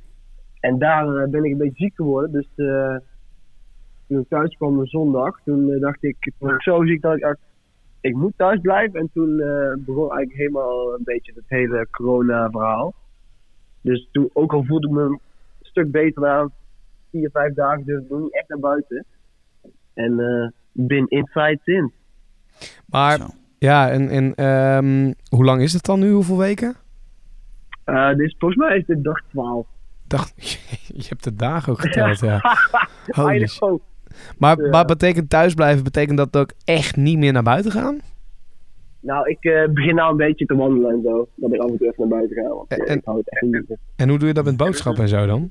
En 0.59 0.77
daar 0.77 1.15
eh, 1.15 1.29
ben 1.29 1.43
ik 1.43 1.51
een 1.51 1.57
beetje 1.57 1.83
ziek 1.83 1.95
geworden. 1.95 2.31
Dus 2.31 2.47
eh, 2.55 2.95
toen 4.07 4.19
ik 4.19 4.27
thuis 4.29 4.55
kwam 4.55 4.79
op 4.79 4.87
zondag, 4.87 5.39
toen 5.43 5.71
eh, 5.71 5.79
dacht 5.79 6.03
ik, 6.03 6.17
toen 6.19 6.47
was 6.47 6.53
ik 6.53 6.61
zo 6.61 6.85
ziek 6.85 7.01
dat 7.01 7.15
ik 7.15 7.21
dacht, 7.21 7.39
ik 8.01 8.15
moet 8.15 8.33
thuis 8.37 8.59
blijven. 8.61 8.99
En 8.99 9.09
toen 9.13 9.35
begon 9.85 10.11
eigenlijk 10.11 10.33
helemaal 10.39 10.93
een 10.93 11.03
beetje 11.03 11.31
het 11.35 11.43
hele 11.47 11.87
corona 11.91 12.49
verhaal. 12.49 12.93
Dus 13.81 14.07
toen, 14.11 14.29
ook 14.33 14.53
al 14.53 14.63
voelde 14.63 14.87
ik 14.87 14.93
me 14.93 15.01
een 15.01 15.19
stuk 15.61 15.91
beter 15.91 16.21
na 16.21 16.49
vier, 17.11 17.29
vijf 17.33 17.53
dagen, 17.53 17.85
dus 17.85 18.01
ik 18.01 18.09
nog 18.09 18.19
niet 18.19 18.35
echt 18.35 18.49
naar 18.49 18.59
buiten. 18.59 19.05
En 19.93 20.19
eh 20.19 20.47
bin 20.71 21.07
inside 21.07 21.59
in. 21.63 21.91
Maar 22.85 23.17
Zo. 23.17 23.27
ja, 23.57 23.89
en, 23.89 24.09
en 24.09 24.35
ehm, 24.35 25.13
hoe 25.29 25.45
lang 25.45 25.61
is 25.61 25.73
het 25.73 25.85
dan 25.85 25.99
nu? 25.99 26.11
Hoeveel 26.11 26.37
weken? 26.37 26.75
Eh, 27.83 28.13
dus 28.13 28.35
volgens 28.37 28.59
mij 28.59 28.77
is 28.77 28.85
dit 28.85 29.03
dag 29.03 29.21
12. 29.29 29.67
Dacht, 30.07 30.33
je 31.01 31.05
hebt 31.09 31.23
de 31.23 31.35
dagen 31.35 31.71
ook 31.71 31.81
geteld, 31.81 32.19
ja. 32.19 32.41
Holy. 33.05 33.49
Maar, 34.37 34.57
maar 34.57 34.85
betekent 34.85 35.29
thuisblijven, 35.29 35.83
betekent 35.83 36.17
dat 36.17 36.37
ook 36.37 36.51
echt 36.65 36.95
niet 36.95 37.17
meer 37.17 37.33
naar 37.33 37.43
buiten 37.43 37.71
gaan? 37.71 37.99
Nou, 38.99 39.29
ik 39.29 39.43
eh, 39.43 39.67
begin 39.69 39.95
nou 39.95 40.11
een 40.11 40.17
beetje 40.17 40.45
te 40.45 40.55
wandelen 40.55 40.91
en 40.91 41.01
zo. 41.03 41.27
Dat 41.35 41.53
ik 41.53 41.59
af 41.61 41.69
en 41.69 41.77
toe 41.77 41.87
even 41.87 42.09
naar 42.09 42.17
buiten 42.19 42.35
ga. 42.43 42.49
Want 42.49 42.69
eh, 42.71 42.89
En- 42.91 42.97
ik 42.97 43.05
hou 43.05 43.17
het 43.17 43.29
echt 43.29 43.41
niet. 43.41 43.77
En 43.95 44.09
hoe 44.09 44.17
doe 44.17 44.27
je 44.27 44.33
dat 44.33 44.45
met 44.45 44.57
boodschappen 44.57 45.03
en 45.03 45.09
zo 45.09 45.25
dan? 45.25 45.49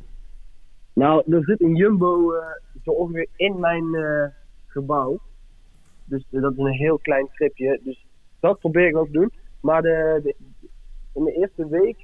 Nou, 0.93 1.23
er 1.33 1.45
zit 1.45 1.61
een 1.63 1.75
Jumbo 1.75 2.33
eh, 2.33 2.43
zo 2.85 2.91
ongeveer 2.91 3.27
in 3.37 3.61
mijn 3.61 3.95
eh, 3.95 4.25
gebouw. 4.67 5.21
Dus 6.05 6.25
dat 6.31 6.53
is 6.53 6.59
een 6.59 6.67
heel 6.73 6.99
klein 6.99 7.29
tripje. 7.35 7.81
Dus 7.85 8.07
dat 8.41 8.59
probeer 8.59 8.87
ik 8.87 8.93
wel 8.93 9.05
te 9.05 9.11
doen. 9.11 9.33
Maar 9.61 9.83
de, 9.83 10.21
de- 10.23 10.35
in 11.15 11.25
de 11.25 11.33
eerste 11.33 11.69
week 11.69 12.03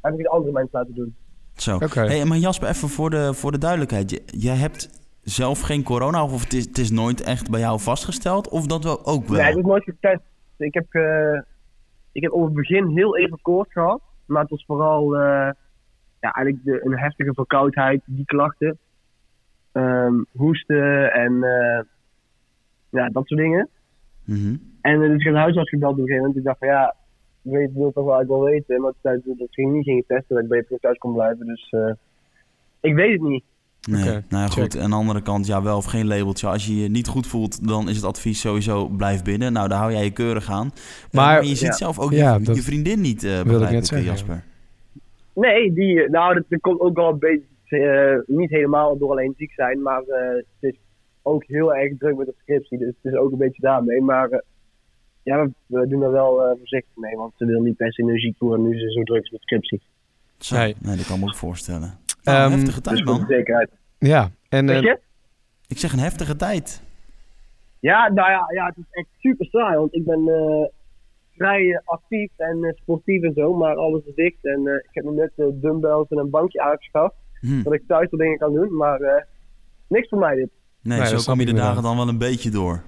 heb 0.00 0.12
ik 0.12 0.18
het 0.18 0.28
andere 0.28 0.52
mensen 0.52 0.78
laten 0.78 0.94
doen. 0.94 1.14
Zo. 1.56 1.74
Oké. 1.74 2.00
Hey, 2.00 2.24
maar 2.24 2.38
Jasper, 2.38 2.68
even 2.68 2.88
voor 2.88 3.10
de, 3.10 3.34
voor 3.34 3.52
de 3.52 3.58
duidelijkheid. 3.58 4.10
Je- 4.10 4.22
Jij 4.26 4.54
hebt 4.56 5.00
zelf 5.22 5.60
geen 5.60 5.82
corona 5.82 6.24
of 6.24 6.42
het 6.42 6.52
is, 6.52 6.64
het 6.64 6.78
is 6.78 6.90
nooit 6.90 7.20
echt 7.20 7.50
bij 7.50 7.60
jou 7.60 7.80
vastgesteld? 7.80 8.48
Of 8.48 8.66
dat 8.66 8.84
wel 8.84 9.06
ook 9.06 9.26
wel? 9.28 9.38
Nee, 9.38 9.46
het 9.48 9.56
is 9.56 9.64
nooit 9.64 9.84
getest. 9.84 10.22
Ik 10.62 10.74
heb, 10.74 10.86
eh, 10.94 11.40
ik 12.12 12.22
heb 12.22 12.32
op 12.32 12.44
het 12.44 12.54
begin 12.54 12.86
heel 12.86 13.16
even 13.16 13.38
koorts 13.42 13.72
gehad. 13.72 14.02
Maar 14.26 14.40
het 14.42 14.50
was 14.50 14.64
vooral 14.64 15.16
eh, 15.16 15.50
ja, 16.20 16.32
eigenlijk 16.32 16.64
de, 16.64 16.84
een 16.84 16.98
heftige 16.98 17.34
verkoudheid, 17.34 18.02
die 18.06 18.24
klachten. 18.24 18.78
Ehm, 19.72 20.14
hoesten 20.32 21.12
en 21.12 21.42
eh, 21.42 21.84
ja, 22.88 23.08
dat 23.08 23.26
soort 23.26 23.40
dingen. 23.40 23.68
Mhm. 24.24 24.56
En 24.80 25.00
dus 25.00 25.14
ik 25.14 25.22
heb 25.22 25.32
de 25.32 25.38
huisarts 25.38 25.70
gebeld 25.70 25.92
op 25.92 25.98
een 25.98 26.04
gegeven 26.04 26.26
moment. 26.26 26.38
Ik 26.38 26.44
dacht 26.44 26.58
van 26.58 26.68
ja, 26.68 26.94
ik 27.42 27.52
weet, 27.52 27.72
wil 27.72 27.92
toch 27.92 28.04
wel, 28.04 28.20
ik 28.20 28.26
wel 28.26 28.44
weten. 28.44 28.80
Maar 28.80 28.92
tijdens 29.00 29.38
dat 29.38 29.48
ik 29.50 29.66
niet 29.66 29.84
ging 29.84 30.04
testen, 30.06 30.34
dat 30.34 30.44
ik 30.44 30.50
beter 30.50 30.78
thuis 30.78 30.98
kon 30.98 31.12
blijven. 31.12 31.46
Dus 31.46 31.74
ik 32.80 32.94
weet 32.94 33.12
het 33.12 33.28
niet. 33.28 33.44
Nee, 33.90 34.04
nou 34.04 34.22
ja, 34.28 34.46
goed. 34.46 34.78
Aan 34.78 34.90
de 34.90 34.96
andere 34.96 35.22
kant, 35.22 35.46
ja, 35.46 35.62
wel 35.62 35.76
of 35.76 35.84
geen 35.84 36.06
labeltje. 36.06 36.46
Als 36.46 36.66
je 36.66 36.76
je 36.82 36.88
niet 36.88 37.08
goed 37.08 37.26
voelt, 37.26 37.68
dan 37.68 37.88
is 37.88 37.96
het 37.96 38.04
advies 38.04 38.40
sowieso 38.40 38.88
blijf 38.88 39.22
binnen. 39.22 39.52
Nou, 39.52 39.68
daar 39.68 39.78
hou 39.78 39.92
jij 39.92 40.04
je 40.04 40.10
keurig 40.10 40.50
aan. 40.50 40.70
Eh, 40.74 41.12
Maar- 41.12 41.42
je 41.44 41.48
ziet 41.48 41.58
Ja. 41.66 41.72
zelf 41.72 41.98
ook 41.98 42.12
Ja, 42.12 42.34
je, 42.36 42.44
dat 42.44 42.56
je 42.56 42.62
vriendin 42.62 43.00
niet, 43.00 43.24
eh 43.24 43.38
ik 43.38 43.44
begrijp 43.44 43.70
net 43.70 43.80
ik, 43.80 43.86
zeggen, 43.86 44.06
Jasper. 44.08 44.44
Nee, 45.34 45.72
die, 45.72 46.02
eh, 46.02 46.10
nou, 46.10 46.34
dat, 46.34 46.44
dat 46.48 46.60
komt 46.60 46.80
ook 46.80 46.96
wel 46.96 47.08
een 47.08 47.18
beetje, 47.18 48.24
niet 48.26 48.50
helemaal 48.50 48.98
door 48.98 49.10
alleen 49.10 49.34
ziek 49.36 49.52
zijn, 49.52 49.82
maar 49.82 50.02
eh, 50.02 50.34
het 50.36 50.44
is 50.72 50.76
ook 51.22 51.44
heel 51.46 51.74
erg 51.74 51.92
druk 51.98 52.16
met 52.16 52.26
de 52.26 52.34
scriptie, 52.42 52.78
dus 52.78 52.94
het 53.02 53.12
is 53.12 53.18
ook 53.18 53.32
een 53.32 53.38
beetje 53.38 53.62
daarmee. 53.62 54.00
Maar 54.00 54.28
eh, 54.28 54.38
ja, 55.22 55.44
we, 55.44 55.50
we 55.66 55.86
doen 55.88 56.02
er 56.02 56.10
wel 56.12 56.42
eh, 56.42 56.56
voorzichtig 56.58 56.96
mee, 56.96 57.16
want 57.16 57.32
ze 57.36 57.46
wil 57.46 57.60
niet 57.60 57.76
per 57.76 57.92
se 57.92 58.02
energie 58.02 58.34
voeren 58.38 58.62
nu 58.68 58.78
ze 58.78 58.90
zo 58.90 59.02
druk 59.02 59.22
is 59.24 59.30
met 59.30 59.40
scriptie. 59.42 59.82
Zo, 60.38 60.56
Nee. 60.56 60.76
nee, 60.78 60.96
dat 60.96 61.06
kan 61.06 61.18
me 61.18 61.24
ook 61.26 61.36
voorstellen. 61.36 61.98
Nou, 62.22 62.38
Ehm, 62.38 62.50
heftige 62.58 62.80
tijd, 62.80 62.96
Dus 62.96 63.04
de 63.06 63.12
man. 63.12 63.24
zekerheid. 63.28 63.70
Ja, 63.98 64.30
en 64.48 64.66
Weet 64.66 64.76
eh, 64.76 64.82
je? 64.82 64.98
Ik 65.66 65.78
zeg 65.78 65.92
een 65.92 65.98
heftige 65.98 66.36
tijd. 66.36 66.82
Ja, 67.80 68.10
nou 68.12 68.30
ja, 68.30 68.44
ja, 68.54 68.66
het 68.66 68.76
is 68.76 68.84
echt 68.90 69.06
super 69.18 69.46
saai, 69.46 69.76
want 69.76 69.94
ik 69.94 70.04
ben 70.04 70.28
eh, 70.28 70.68
vrij 71.36 71.70
eh, 71.70 71.78
actief 71.84 72.30
en 72.36 72.74
sportief 72.80 73.22
en 73.22 73.32
zo, 73.34 73.54
maar 73.56 73.76
alles 73.76 74.04
is 74.04 74.14
dicht. 74.14 74.44
En 74.44 74.66
eh, 74.66 74.74
ik 74.74 74.88
heb 74.90 75.04
nu 75.04 75.10
net 75.10 75.32
dumbbells 75.36 76.08
en 76.08 76.18
een 76.18 76.30
bankje 76.30 76.60
aangeschaft, 76.62 77.14
Hm. 77.40 77.62
dat 77.62 77.72
ik 77.72 77.82
thuis 77.86 78.10
wat 78.10 78.20
dingen 78.20 78.38
kan 78.38 78.52
doen, 78.54 78.76
maar 78.76 79.00
eh, 79.00 79.22
niks 79.88 80.08
voor 80.08 80.18
mij 80.18 80.34
dit. 80.36 80.50
Nee, 80.82 81.06
zo 81.06 81.16
kom 81.32 81.40
je 81.40 81.46
ik 81.46 81.54
de 81.54 81.60
dagen 81.60 81.82
dan 81.82 81.96
wel 81.96 82.08
een 82.08 82.18
beetje 82.18 82.50
door. 82.50 82.82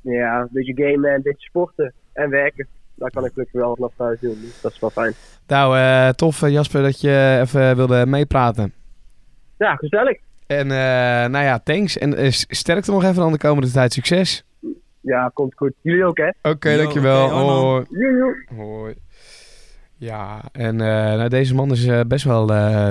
Ja, 0.00 0.40
een 0.40 0.48
beetje 0.52 0.74
gamen, 0.84 1.14
een 1.14 1.22
beetje 1.22 1.46
sporten 1.48 1.92
en 2.12 2.30
werken. 2.30 2.66
Daar 2.94 3.10
kan 3.10 3.24
ik 3.24 3.32
gelukkig 3.32 3.60
wel 3.60 3.74
vanaf 3.74 3.92
thuis 3.96 4.20
doen, 4.20 4.34
dus 4.40 4.60
dat 4.60 4.72
is 4.72 4.78
wel 4.80 4.90
fijn. 4.90 5.12
Nou, 5.50 5.78
eh, 5.78 6.08
tof 6.08 6.42
eh, 6.42 6.50
Jasper 6.50 6.82
dat 6.82 7.00
je 7.00 7.38
even 7.42 7.76
wilde 7.76 8.06
meepraten. 8.06 8.72
Ja, 9.58 9.74
gezellig. 9.74 10.18
En 10.46 10.70
eh, 10.70 11.30
nou 11.30 11.44
ja, 11.44 11.58
thanks. 11.58 11.98
En 11.98 12.32
sterkte 12.32 12.90
nog 12.90 13.02
even 13.02 13.14
dan 13.14 13.32
de 13.32 13.38
komende 13.38 13.70
tijd. 13.70 13.92
Succes. 13.92 14.44
Ja, 15.00 15.30
komt 15.34 15.54
goed. 15.54 15.72
Jullie 15.80 16.04
ook, 16.04 16.16
hè? 16.16 16.50
Oké, 16.50 16.76
dankjewel. 16.76 17.24
oké, 17.24 17.34
hoi. 17.34 17.50
Hoi. 17.50 17.84
Joe, 17.90 18.16
joe. 18.16 18.64
Hoi. 18.66 18.94
Ja, 20.00 20.40
en 20.52 20.80
eh, 20.80 20.86
nou, 21.16 21.28
deze 21.28 21.54
man 21.54 21.70
is 21.70 21.86
eh, 21.86 22.00
best 22.06 22.24
wel 22.24 22.54
eh, 22.54 22.88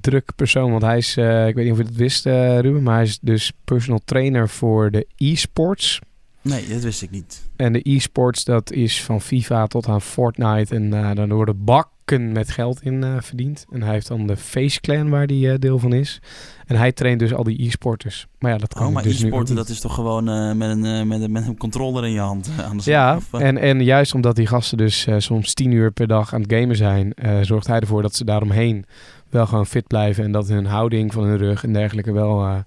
druk 0.00 0.30
persoon. 0.36 0.70
Want 0.70 0.82
hij 0.82 0.96
is, 0.96 1.16
eh, 1.16 1.46
ik 1.46 1.54
weet 1.54 1.64
niet 1.64 1.72
of 1.72 1.78
je 1.78 1.84
het 1.84 1.96
wist, 1.96 2.24
Ruben, 2.24 2.82
maar 2.82 2.94
hij 2.94 3.04
is 3.04 3.18
dus 3.20 3.52
personal 3.64 4.00
trainer 4.04 4.48
voor 4.48 4.90
de 4.90 5.06
e-sports. 5.16 6.00
Nee, 6.42 6.68
dat 6.68 6.82
wist 6.82 7.02
ik 7.02 7.10
niet. 7.10 7.42
En 7.56 7.72
de 7.72 7.80
e-sports, 7.90 8.44
dat 8.44 8.72
is 8.72 9.02
van 9.02 9.20
FIFA 9.20 9.66
tot 9.66 9.88
aan 9.88 10.00
Fortnite. 10.00 10.74
En 10.74 10.92
eh 10.92 11.10
daar 11.14 11.28
worden 11.28 11.64
bakken 11.64 12.32
met 12.32 12.50
geld 12.50 12.82
in 12.82 13.04
eh, 13.04 13.16
verdiend. 13.20 13.66
En 13.70 13.82
hij 13.82 13.92
heeft 13.92 14.08
dan 14.08 14.26
de 14.26 14.36
Face 14.36 14.80
Clan 14.80 15.08
waar 15.10 15.26
hij 15.26 15.52
eh, 15.52 15.58
deel 15.58 15.78
van 15.78 15.92
is. 15.92 16.20
En 16.66 16.76
hij 16.76 16.92
traint 16.92 17.18
dus 17.18 17.34
al 17.34 17.44
die 17.44 17.66
e-sporters. 17.66 18.26
Maar 18.38 18.50
ja, 18.50 18.58
dat 18.58 18.68
kan 18.74 18.78
Oh, 18.78 18.84
hij 18.86 18.94
maar 18.94 19.02
dus 19.02 19.22
e-sporten, 19.22 19.54
dat 19.54 19.68
is 19.68 19.80
toch 19.80 19.94
gewoon 19.94 20.24
met, 20.58 20.70
een, 20.70 21.08
met, 21.08 21.20
een, 21.20 21.32
met 21.32 21.46
een 21.46 21.56
controller 21.56 22.04
in 22.04 22.12
je 22.12 22.20
hand 22.20 22.50
aan 22.62 22.76
de 22.76 22.82
slag? 22.82 22.94
Ja, 22.94 23.16
Of, 23.16 23.32
en, 23.40 23.58
en 23.58 23.84
juist 23.84 24.14
omdat 24.14 24.36
die 24.36 24.46
gasten 24.46 24.78
dus 24.78 25.06
soms 25.16 25.54
tien 25.54 25.70
uur 25.72 25.90
per 25.92 26.06
dag 26.06 26.34
aan 26.34 26.40
het 26.42 26.52
gamen 26.52 26.76
zijn, 26.76 27.14
zorgt 27.40 27.66
hij 27.66 27.80
ervoor 27.80 28.02
dat 28.02 28.14
ze 28.14 28.24
daaromheen 28.24 28.84
wel 29.30 29.46
gewoon 29.46 29.66
fit 29.66 29.86
blijven 29.86 30.24
en 30.24 30.32
dat 30.32 30.48
hun 30.48 30.66
houding 30.66 31.12
van 31.12 31.24
hun 31.24 31.36
rug 31.38 31.64
en 31.64 31.72
dergelijke 31.72 32.12
wel 32.12 32.30
oh, 32.30 32.58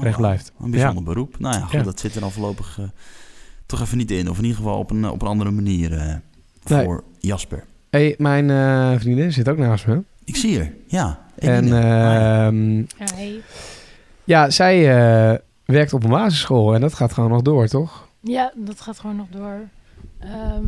recht 0.00 0.16
blijft. 0.16 0.52
Een 0.60 0.70
bijzonder 0.70 1.02
beroep. 1.02 1.38
Nou 1.38 1.54
ja, 1.54 1.60
goed, 1.60 1.72
Ja. 1.72 1.82
dat 1.82 2.00
zit 2.00 2.14
er 2.14 2.20
dan 2.20 2.30
voorlopig 2.32 2.78
toch 3.70 3.80
even 3.80 3.98
niet 3.98 4.10
in. 4.10 4.30
Of 4.30 4.36
in 4.36 4.42
ieder 4.44 4.56
geval 4.58 4.78
op 4.78 4.90
een, 4.90 5.10
op 5.10 5.22
een 5.22 5.28
andere 5.28 5.50
manier 5.50 5.92
eh, 5.98 6.14
Nee. 6.64 6.84
voor 6.84 7.04
Jasper. 7.18 7.64
hey, 7.90 8.14
mijn 8.18 8.50
eh, 8.50 9.00
vriendin 9.00 9.32
zit 9.32 9.48
ook 9.48 9.58
naast 9.58 9.86
me. 9.86 10.02
Ik 10.24 10.36
zie 10.36 10.58
er, 10.58 10.72
ja. 10.86 11.18
en 11.38 11.66
ja. 11.66 12.46
ehm, 12.46 12.76
Ja, 12.78 12.84
hey. 13.14 13.40
ja, 14.24 14.50
zij 14.50 14.78
eh, 14.78 15.38
werkt 15.64 15.92
op 15.92 16.04
een 16.04 16.10
basisschool 16.10 16.74
en 16.74 16.80
dat 16.80 16.94
gaat 16.94 17.12
gewoon 17.12 17.30
nog 17.30 17.42
door, 17.42 17.66
toch? 17.66 18.08
Ja, 18.20 18.52
dat 18.56 18.80
gaat 18.80 18.98
gewoon 18.98 19.16
nog 19.16 19.26
door. 19.30 19.60
Ehm, 20.18 20.64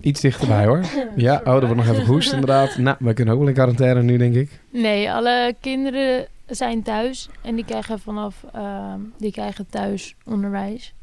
Iets 0.00 0.20
dichterbij 0.20 0.66
hoor. 0.66 0.80
Ja, 1.16 1.36
oh, 1.38 1.44
dat 1.44 1.60
wordt 1.66 1.76
nog 1.76 1.88
even 1.88 2.04
gehoest 2.04 2.32
inderdaad. 2.32 2.78
Nou, 2.78 2.96
we 3.00 3.12
kunnen 3.12 3.34
ook 3.34 3.40
wel 3.40 3.48
in 3.48 3.54
quarantaine 3.54 4.02
nu, 4.02 4.16
denk 4.16 4.34
ik. 4.34 4.60
nee, 4.72 5.12
alle 5.12 5.54
kinderen 5.60 6.26
zijn 6.46 6.82
thuis 6.82 7.28
en 7.42 7.54
die 7.54 7.64
krijgen 7.64 7.98
vanaf 8.00 8.44
ehm, 8.52 9.00
die 9.18 9.32
krijgen 9.32 9.66
thuis 9.66 10.14
onderwijs 10.24 10.94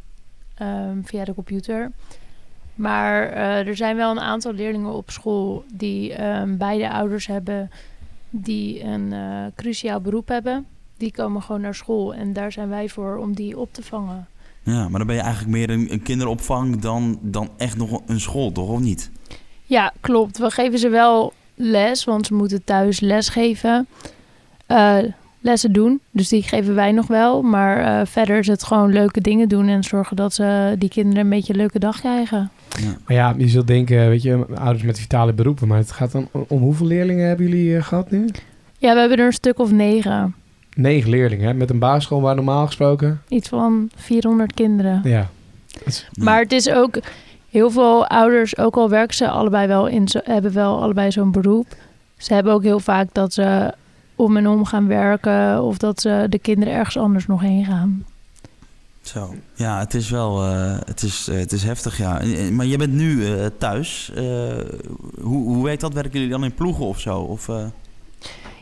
ehm, 0.58 1.02
via 1.04 1.26
de 1.26 1.34
computer. 1.34 1.92
Maar 2.76 3.30
eh, 3.30 3.68
er 3.68 3.76
zijn 3.76 3.96
wel 3.96 4.12
een 4.12 4.20
aantal 4.20 4.54
leerlingen 4.54 4.94
op 4.94 5.10
school 5.10 5.64
die 5.74 6.14
ehm, 6.14 6.58
beide 6.58 6.92
ouders 6.92 7.28
hebben 7.28 7.72
die 8.30 8.84
een 8.84 9.14
eh, 9.14 9.46
cruciaal 9.56 10.02
beroep 10.02 10.28
hebben. 10.28 10.66
Die 10.98 11.12
komen 11.12 11.42
gewoon 11.42 11.62
naar 11.62 11.76
school 11.76 12.14
en 12.14 12.34
daar 12.34 12.52
zijn 12.52 12.70
wij 12.70 12.90
voor 12.90 13.18
om 13.18 13.36
die 13.36 13.60
op 13.60 13.74
te 13.74 13.84
vangen. 13.84 14.28
ja, 14.64 14.90
maar 14.90 14.98
dan 14.98 15.08
ben 15.08 15.16
je 15.16 15.22
eigenlijk 15.22 15.52
meer 15.52 15.70
een, 15.70 15.92
een 15.92 16.02
kinderopvang 16.02 16.80
dan, 16.80 17.20
dan 17.22 17.50
echt 17.58 17.78
nog 17.78 18.02
een 18.06 18.20
school, 18.20 18.52
toch? 18.52 18.70
Of 18.70 18.80
niet? 18.80 19.12
Ja, 19.64 19.94
klopt. 20.00 20.38
We 20.38 20.52
geven 20.52 20.80
ze 20.80 20.90
wel 20.90 21.34
les, 21.56 22.04
want 22.04 22.26
ze 22.26 22.34
moeten 22.34 22.64
thuis 22.64 23.00
les 23.00 23.30
geven. 23.30 23.88
Eh, 24.66 24.98
lessen 25.40 25.72
doen, 25.72 26.00
dus 26.12 26.30
die 26.30 26.44
geven 26.44 26.76
wij 26.76 26.92
nog 26.92 27.08
wel. 27.08 27.42
Maar 27.42 28.00
eh, 28.00 28.06
verder 28.06 28.38
is 28.38 28.48
het 28.48 28.64
gewoon 28.64 28.94
leuke 28.94 29.22
dingen 29.22 29.50
doen 29.50 29.68
en 29.68 29.84
zorgen 29.84 30.16
dat 30.16 30.34
ze 30.34 30.76
die 30.78 30.90
kinderen 30.90 31.24
een 31.24 31.30
beetje 31.30 31.54
een 31.54 31.60
leuke 31.60 31.80
dag 31.80 32.00
krijgen. 32.00 32.52
Ja. 32.80 32.98
Maar 33.06 33.16
ja, 33.16 33.34
je 33.38 33.48
zult 33.48 33.68
denken, 33.68 34.10
weet 34.10 34.22
je, 34.22 34.46
ouders 34.56 34.84
met 34.84 35.00
vitale 35.00 35.34
beroepen. 35.34 35.68
Maar 35.68 35.78
het 35.78 35.92
gaat 35.92 36.12
dan 36.12 36.28
om, 36.32 36.62
hoeveel 36.62 36.88
leerlingen 36.88 37.28
hebben 37.28 37.50
jullie 37.50 37.78
eh, 37.78 37.84
gehad 37.84 38.12
nu? 38.12 38.30
Ja, 38.78 38.94
we 38.94 39.00
hebben 39.00 39.18
er 39.18 39.26
een 39.26 39.34
stuk 39.34 39.60
of 39.60 39.72
negen. 39.72 40.36
Negen 40.76 41.10
leerlingen, 41.10 41.48
hè? 41.48 41.54
Met 41.54 41.70
een 41.70 41.80
basisschool 41.80 42.22
waar 42.22 42.36
normaal 42.36 42.66
gesproken... 42.66 43.22
Iets 43.28 43.50
van 43.50 43.90
400 43.96 44.54
kinderen. 44.54 45.02
Ja. 45.04 45.30
Maar 46.14 46.40
het 46.40 46.52
is 46.52 46.70
ook 46.70 47.00
heel 47.50 47.72
veel 47.72 48.08
ouders, 48.08 48.58
ook 48.58 48.76
al 48.76 48.90
werken 48.90 49.16
ze 49.16 49.30
allebei 49.30 49.68
wel 49.68 49.88
in, 49.88 50.08
hebben 50.24 50.54
wel 50.54 50.82
allebei 50.82 51.12
zo'n 51.12 51.32
beroep. 51.32 51.68
Ze 52.18 52.34
hebben 52.34 52.54
ook 52.54 52.64
heel 52.64 52.80
vaak 52.80 53.08
dat 53.12 53.34
ze 53.34 53.74
om 54.18 54.38
en 54.38 54.48
om 54.48 54.66
gaan 54.66 54.88
werken 54.88 55.64
of 55.64 55.78
dat 55.78 56.02
ze 56.02 56.26
de 56.30 56.40
kinderen 56.40 56.74
ergens 56.74 56.98
anders 56.98 57.28
nog 57.28 57.42
heen 57.42 57.66
gaan. 57.66 58.06
Zo. 59.02 59.36
Ja, 59.56 59.80
het 59.80 59.94
is 59.94 60.10
wel 60.10 60.44
eh, 60.44 60.78
het 60.86 61.02
is, 61.02 61.28
eh, 61.28 61.38
het 61.38 61.52
is 61.52 61.64
heftig, 61.64 61.98
ja. 61.98 62.22
Maar 62.52 62.66
je 62.66 62.78
bent 62.78 62.94
nu 62.94 63.26
thuis. 63.58 64.12
Hoe, 65.22 65.44
hoe 65.44 65.64
werkt 65.64 65.82
dat? 65.82 65.94
Werken 65.94 66.12
jullie 66.12 66.30
dan 66.30 66.44
in 66.44 66.54
ploegen 66.54 66.86
of 66.86 67.00
zo? 67.00 67.20
Of, 67.20 67.50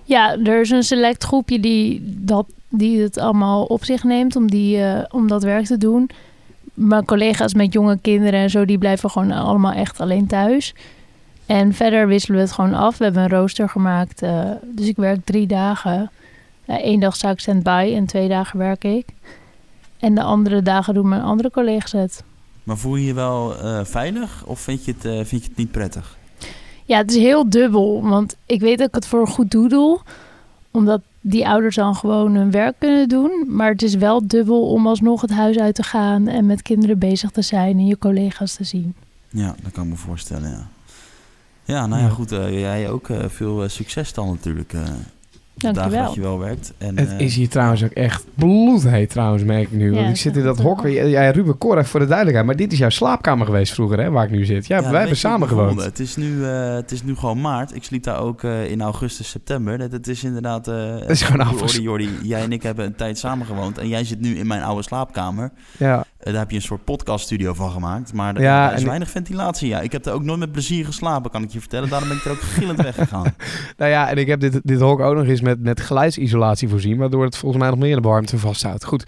Ja, 0.03 0.37
er 0.37 0.61
is 0.61 0.69
een 0.69 0.83
select 0.83 1.23
groepje 1.23 1.59
die, 1.59 2.01
dat, 2.05 2.45
die 2.69 3.01
het 3.01 3.17
allemaal 3.17 3.63
op 3.63 3.83
zich 3.83 4.03
neemt 4.03 4.35
om, 4.35 4.49
die, 4.49 4.79
om 5.11 5.27
dat 5.27 5.43
werk 5.43 5.65
te 5.65 5.77
doen. 5.77 6.09
Mijn 6.73 7.05
collega's 7.05 7.53
met 7.53 7.73
jonge 7.73 7.97
kinderen 8.01 8.39
en 8.39 8.49
zo, 8.49 8.65
die 8.65 8.77
blijven 8.77 9.09
gewoon 9.09 9.31
allemaal 9.31 9.71
echt 9.71 9.99
alleen 9.99 10.27
thuis. 10.27 10.73
En 11.45 11.73
verder 11.73 12.07
wisselen 12.07 12.37
we 12.37 12.43
het 12.43 12.53
gewoon 12.53 12.73
af. 12.73 12.97
We 12.97 13.03
hebben 13.03 13.23
een 13.23 13.29
rooster 13.29 13.69
gemaakt, 13.69 14.21
eh, 14.21 14.51
dus 14.63 14.87
ik 14.87 14.95
werk 14.95 15.25
drie 15.25 15.47
dagen. 15.47 16.11
Eén 16.65 16.99
dag 16.99 17.15
sta 17.15 17.29
ik 17.29 17.39
stand-by 17.39 17.93
en 17.95 18.05
twee 18.05 18.27
dagen 18.27 18.59
werk 18.59 18.83
ik. 18.83 19.05
En 19.99 20.15
de 20.15 20.21
andere 20.21 20.61
dagen 20.61 20.93
doen 20.93 21.09
mijn 21.09 21.21
andere 21.21 21.51
collega's 21.51 21.91
het. 21.91 22.23
maar 22.63 22.77
voel 22.77 22.95
je 22.95 23.05
je 23.05 23.13
wel 23.13 23.57
eh, 23.57 23.83
veilig 23.83 24.45
of 24.45 24.59
vind 24.59 24.85
je, 24.85 24.91
het, 24.91 25.05
eh, 25.05 25.11
vind 25.11 25.43
je 25.43 25.47
het 25.49 25.57
niet 25.57 25.71
prettig? 25.71 26.17
Ja, 26.85 26.97
het 26.97 27.11
is 27.11 27.17
heel 27.17 27.49
dubbel. 27.49 28.01
Want 28.03 28.35
ik 28.45 28.59
weet 28.59 28.77
dat 28.77 28.87
ik 28.87 28.95
het 28.95 29.07
voor 29.07 29.19
een 29.19 29.27
goed 29.27 29.51
doel 29.51 29.67
doe. 29.67 29.99
Omdat 30.71 31.01
die 31.21 31.47
ouders 31.47 31.75
dan 31.75 31.95
gewoon 31.95 32.35
hun 32.35 32.51
werk 32.51 32.75
kunnen 32.79 33.09
doen. 33.09 33.45
Maar 33.47 33.71
het 33.71 33.81
is 33.81 33.95
wel 33.95 34.27
dubbel 34.27 34.69
om 34.69 34.87
alsnog 34.87 35.21
het 35.21 35.31
huis 35.31 35.57
uit 35.57 35.75
te 35.75 35.83
gaan 35.83 36.27
en 36.27 36.45
met 36.45 36.61
kinderen 36.61 36.99
bezig 36.99 37.31
te 37.31 37.41
zijn 37.41 37.77
en 37.77 37.85
je 37.85 37.97
collega's 37.97 38.55
te 38.55 38.63
zien. 38.63 38.95
Ja, 39.29 39.55
dat 39.63 39.71
kan 39.71 39.83
ik 39.83 39.89
me 39.89 39.95
voorstellen, 39.95 40.49
ja. 40.49 40.67
Ja, 41.65 41.85
nou 41.87 42.01
ja, 42.01 42.07
Ja. 42.07 42.13
goed. 42.13 42.31
eh, 42.31 42.59
jij 42.59 42.89
ook 42.89 43.09
eh, 43.09 43.17
veel 43.27 43.63
eh, 43.63 43.69
succes 43.69 44.13
dan 44.13 44.27
natuurlijk. 44.27 44.73
eh 44.73 44.79
dagen 45.55 45.73
Dankjewel. 45.75 46.05
dat 46.05 46.13
je 46.15 46.21
wel 46.21 46.39
werkt. 46.39 46.73
En, 46.77 46.97
Het 46.97 47.13
is 47.21 47.35
hier 47.35 47.49
trouwens 47.49 47.83
ook 47.83 47.91
echt 47.91 48.25
bloedheet 48.33 49.09
trouwens, 49.09 49.43
merk 49.43 49.61
ik 49.63 49.71
nu. 49.71 49.85
Ja, 49.85 49.91
Want 49.91 50.01
ik 50.01 50.07
het 50.07 50.17
zit 50.17 50.37
in 50.37 50.43
dat 50.43 50.59
hok. 50.59 50.87
Ja, 50.87 51.31
Ruben 51.31 51.57
Korf 51.57 51.87
voor 51.89 51.99
de 51.99 52.05
duidelijkheid. 52.05 52.47
Maar 52.47 52.55
dit 52.55 52.71
is 52.71 52.77
jouw 52.77 52.89
slaapkamer 52.89 53.45
geweest 53.45 53.73
vroeger, 53.73 53.99
hè, 53.99 54.09
waar 54.09 54.25
ik 54.25 54.31
nu 54.31 54.45
zit. 54.45 54.67
Ja, 54.67 54.75
Ja, 54.75 54.81
wij 54.81 54.91
dat 54.91 54.99
hebben 54.99 55.17
samen 55.17 55.47
gewoond. 55.47 55.83
Het 55.83 55.99
is, 55.99 56.15
nu, 56.15 56.45
eh, 56.45 56.73
het 56.73 56.91
is 56.91 57.03
nu 57.03 57.15
gewoon 57.15 57.41
maart. 57.41 57.75
Ik 57.75 57.83
sliep 57.83 58.03
daar 58.03 58.19
ook 58.19 58.43
eh, 58.43 58.71
in 58.71 58.81
augustus, 58.81 59.29
september. 59.29 59.79
Het, 59.79 59.91
het 59.91 60.07
is 60.07 60.23
inderdaad... 60.23 60.67
eh 60.67 61.09
is 61.09 61.21
gewoon 61.21 61.45
Jordi, 61.45 61.61
afges- 61.63 61.77
Jordi, 61.77 62.09
jij 62.23 62.43
en 62.43 62.51
ik 62.51 62.63
hebben 62.63 62.85
een 62.85 62.95
tijd 62.95 63.17
samen 63.17 63.45
gewoond. 63.45 63.77
En 63.77 63.87
jij 63.87 64.03
zit 64.03 64.19
nu 64.19 64.35
in 64.37 64.47
mijn 64.47 64.61
oude 64.63 64.83
slaapkamer. 64.83 65.51
Ja, 65.77 66.05
daar 66.31 66.41
heb 66.41 66.49
je 66.49 66.55
een 66.55 66.61
soort 66.61 66.83
podcaststudio 66.83 67.53
van 67.53 67.71
gemaakt. 67.71 68.13
Maar 68.13 68.35
er- 68.35 68.41
Ja, 68.41 68.71
is 68.73 68.83
weinig 68.83 69.09
ventilatie. 69.09 69.67
Ja. 69.67 69.81
Ik 69.81 69.91
heb 69.91 70.05
er 70.05 70.13
ook 70.13 70.23
nooit 70.23 70.39
met 70.39 70.51
plezier 70.51 70.85
geslapen, 70.85 71.31
kan 71.31 71.43
ik 71.43 71.51
je 71.51 71.59
vertellen. 71.59 71.89
Daarom 71.89 72.07
ben 72.07 72.17
ik 72.17 72.25
er 72.25 72.31
ook 72.31 72.41
gillend 72.41 72.81
weggegaan. 72.81 73.23
nou 73.77 73.91
ja, 73.91 74.09
en 74.09 74.17
ik 74.17 74.27
heb 74.27 74.39
dit, 74.39 74.59
dit 74.63 74.79
hok 74.79 74.99
ook 74.99 75.15
nog 75.15 75.25
eens 75.25 75.41
met, 75.41 75.59
met 75.61 75.81
geluidsisolatie 75.81 76.69
voorzien. 76.69 76.97
Waardoor 76.97 77.23
het 77.25 77.37
volgens 77.37 77.61
mij 77.61 77.69
nog 77.71 77.79
meer 77.79 77.95
de 77.95 78.01
warmte 78.07 78.37
vasthoudt. 78.37 78.85
Goed. 78.85 79.03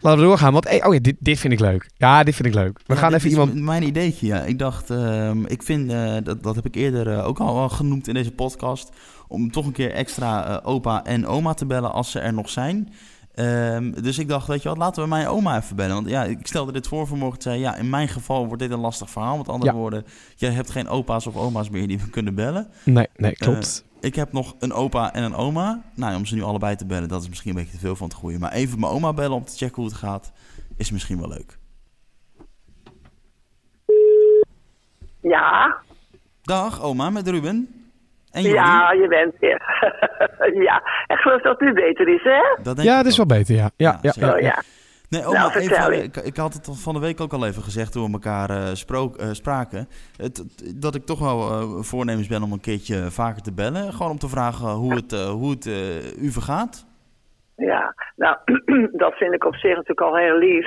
laten 0.00 0.20
we 0.20 0.26
doorgaan. 0.26 0.52
Want 0.52 0.68
hey, 0.68 0.84
oh 0.84 0.94
ja, 0.94 1.00
dit, 1.00 1.16
dit 1.18 1.38
vind 1.38 1.52
ik 1.52 1.60
leuk. 1.60 1.90
Ja, 1.96 2.22
dit 2.22 2.34
vind 2.34 2.48
ik 2.48 2.54
leuk. 2.54 2.80
We 2.86 2.94
Ja, 2.94 3.00
gaan 3.00 3.14
even 3.14 3.30
iemand... 3.30 3.54
Mijn 3.54 3.82
ideetje, 3.82 4.26
ja. 4.26 4.40
Ik 4.42 4.58
dacht, 4.58 4.90
ehm, 4.90 5.44
ik 5.44 5.62
vind, 5.62 5.90
eh, 5.92 6.14
dat, 6.22 6.42
dat 6.42 6.54
heb 6.54 6.66
ik 6.66 6.74
eerder 6.74 7.08
eh, 7.12 7.26
ook 7.26 7.38
al 7.38 7.54
wel 7.54 7.68
genoemd 7.68 8.08
in 8.08 8.14
deze 8.14 8.30
podcast, 8.32 8.90
om 9.28 9.50
toch 9.50 9.66
een 9.66 9.72
keer 9.72 9.90
extra 9.92 10.46
eh, 10.46 10.56
opa 10.70 11.04
en 11.04 11.26
oma 11.26 11.54
te 11.54 11.66
bellen 11.66 11.92
als 11.92 12.10
ze 12.10 12.18
er 12.20 12.32
nog 12.32 12.48
zijn. 12.50 12.92
Ehm, 13.36 13.90
dus 14.02 14.18
ik 14.18 14.28
dacht, 14.28 14.46
weet 14.46 14.62
je 14.62 14.68
wat, 14.68 14.78
laten 14.78 15.02
we 15.02 15.08
mijn 15.08 15.26
oma 15.28 15.56
even 15.56 15.76
bellen. 15.76 15.94
Want 15.94 16.08
ja, 16.08 16.24
ik 16.24 16.46
stelde 16.46 16.72
dit 16.72 16.86
voor 16.88 17.06
vanmorgen. 17.06 17.42
Zei, 17.42 17.58
ja, 17.60 17.74
in 17.76 17.90
mijn 17.90 18.08
geval 18.08 18.46
wordt 18.46 18.62
dit 18.62 18.70
een 18.70 18.78
lastig 18.78 19.10
verhaal. 19.10 19.36
Met 19.36 19.48
andere 19.48 19.70
Ja. 19.72 19.76
woorden, 19.78 20.04
jij 20.36 20.50
hebt 20.50 20.70
geen 20.70 20.88
opa's 20.88 21.26
of 21.26 21.36
oma's 21.36 21.70
meer 21.70 21.86
die 21.88 21.98
we 21.98 22.10
kunnen 22.10 22.34
bellen. 22.34 22.68
Nee, 22.84 23.06
nee, 23.16 23.32
klopt. 23.32 23.84
Ik 24.00 24.14
heb 24.14 24.32
nog 24.32 24.54
een 24.58 24.72
opa 24.72 25.12
en 25.12 25.22
een 25.22 25.34
oma. 25.34 25.82
Nou, 25.94 26.16
om 26.16 26.26
ze 26.26 26.34
nu 26.34 26.42
allebei 26.42 26.76
te 26.76 26.86
bellen, 26.86 27.08
dat 27.08 27.22
is 27.22 27.28
misschien 27.28 27.50
een 27.50 27.56
beetje 27.56 27.72
te 27.72 27.78
veel 27.78 27.96
van 27.96 28.08
het 28.08 28.16
goede. 28.16 28.38
Maar 28.38 28.52
even 28.52 28.80
mijn 28.80 28.92
oma 28.92 29.12
bellen 29.12 29.36
om 29.36 29.44
te 29.44 29.56
checken 29.56 29.76
hoe 29.76 29.84
het 29.84 29.94
gaat, 29.94 30.32
is 30.76 30.90
misschien 30.90 31.18
wel 31.18 31.28
leuk. 31.28 31.58
Ja, 35.20 35.76
Dag, 36.42 36.82
oma, 36.82 37.10
met 37.10 37.28
Ruben. 37.28 37.75
En 38.36 38.42
ja, 38.42 38.92
je 38.92 39.08
bent 39.08 39.34
weer. 39.40 39.62
ja, 40.68 40.76
ik 41.06 41.16
geloof 41.16 41.42
dat 41.42 41.58
het 41.58 41.68
nu 41.68 41.72
beter 41.72 42.08
is, 42.08 42.22
hè? 42.22 42.62
Dat 42.62 42.76
denk 42.76 42.88
ja, 42.88 42.96
het 42.96 43.06
is 43.06 43.16
wel 43.16 43.26
beter, 43.26 43.54
ja. 43.54 43.70
Ja, 43.76 43.98
ja, 44.02 44.12
ja, 44.38 44.58
Oh. 45.08 45.10
Nee, 45.10 45.24
oma, 45.26 45.38
Nou, 45.38 45.50
vertel 45.52 45.76
even, 45.76 45.92
eens. 45.92 46.16
ik, 46.16 46.16
ik 46.16 46.36
had 46.36 46.52
het 46.54 46.68
van 46.82 46.94
de 46.94 47.00
week 47.00 47.20
ook 47.20 47.32
al 47.32 47.46
even 47.46 47.62
gezegd 47.62 47.92
toen 47.92 48.06
we 48.06 48.12
elkaar 48.12 48.50
eh, 48.50 48.64
sprook, 48.72 49.16
eh, 49.16 49.28
spraken. 49.30 49.88
Het, 50.16 50.44
dat 50.80 50.94
ik 50.94 51.04
toch 51.04 51.18
wel 51.18 51.40
eh, 51.40 51.62
voornemens 51.80 52.28
ben 52.28 52.42
om 52.42 52.52
een 52.52 52.60
keertje 52.60 53.10
vaker 53.10 53.42
te 53.42 53.52
bellen. 53.54 53.92
Gewoon 53.92 54.10
om 54.10 54.18
te 54.18 54.28
vragen 54.28 54.68
hoe 54.68 54.94
het, 54.94 55.12
eh, 55.12 55.30
hoe 55.30 55.50
het 55.50 55.66
eh, 55.66 56.22
u 56.24 56.30
vergaat. 56.30 56.86
Ja, 57.56 57.94
nou, 58.16 58.36
dat 59.02 59.14
vind 59.14 59.34
ik 59.34 59.44
op 59.44 59.54
zich 59.54 59.70
natuurlijk 59.70 60.00
al 60.00 60.16
heel 60.16 60.38
lief. 60.38 60.66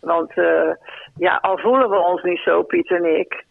Want 0.00 0.30
eh, 0.34 0.70
ja, 1.16 1.38
al 1.42 1.58
voelen 1.58 1.90
we 1.90 1.98
ons 1.98 2.22
niet 2.22 2.40
zo, 2.44 2.62
Piet 2.62 2.90
en 2.90 3.18
ik. 3.18 3.44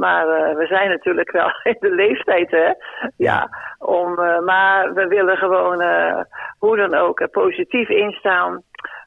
Maar 0.00 0.28
eh, 0.28 0.56
we 0.56 0.66
zijn 0.66 0.88
natuurlijk 0.88 1.30
wel 1.30 1.50
in 1.72 1.76
de 1.80 1.90
leeftijd, 1.90 2.50
hè? 2.50 2.72
Ja, 3.16 3.48
om, 3.78 4.18
eh, 4.18 4.40
maar 4.40 4.94
we 4.94 5.06
willen 5.06 5.36
gewoon, 5.36 5.80
eh, 5.80 6.20
hoe 6.58 6.76
dan 6.76 6.94
ook, 6.94 7.30
positief 7.30 7.88
instaan. 7.88 8.62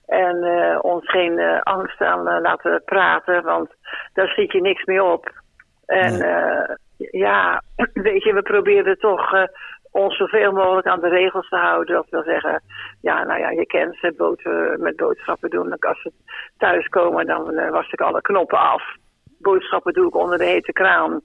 En 0.06 0.38
ons 0.82 1.10
geen 1.10 1.62
angst 1.64 2.02
aan 2.02 2.42
laten 2.42 2.82
praten, 2.86 3.44
want 3.44 3.70
daar 4.14 4.28
schiet 4.28 4.52
je 4.52 4.62
niks 4.62 4.84
mee 4.84 5.04
op. 5.04 5.32
En 5.86 6.18
Nee. 6.18 6.78
ja, 7.12 7.62
weet 7.94 8.24
je, 8.24 8.34
we 8.34 8.42
proberen 8.42 8.98
toch 8.98 9.48
ons 9.94 10.18
zoveel 10.18 10.52
mogelijk 10.52 10.88
aan 10.88 11.00
de 11.00 11.10
regels 11.10 11.50
te 11.50 11.56
houden. 11.56 11.96
Dat 11.96 12.10
wil 12.10 12.24
zeggen, 12.24 12.62
ja, 13.02 13.24
nou 13.24 13.40
ja, 13.40 13.50
je 13.50 13.66
kent 13.66 13.96
ze, 13.96 14.14
bood, 14.18 14.42
eh, 14.42 14.76
met 14.76 14.96
boodschappen 14.96 15.50
doen. 15.50 15.80
Als 15.80 16.02
ze 16.02 16.12
thuiskomen, 16.58 17.26
dan 17.26 17.70
was 17.70 17.92
ik 17.92 18.02
alle 18.02 18.22
knoppen 18.22 18.60
af. 18.60 18.84
Boodschappen 19.44 19.94
doe 19.94 20.08
ik 20.08 20.16
onder 20.16 20.38
de 20.38 20.46
hete 20.46 20.72
kraan. 20.72 21.22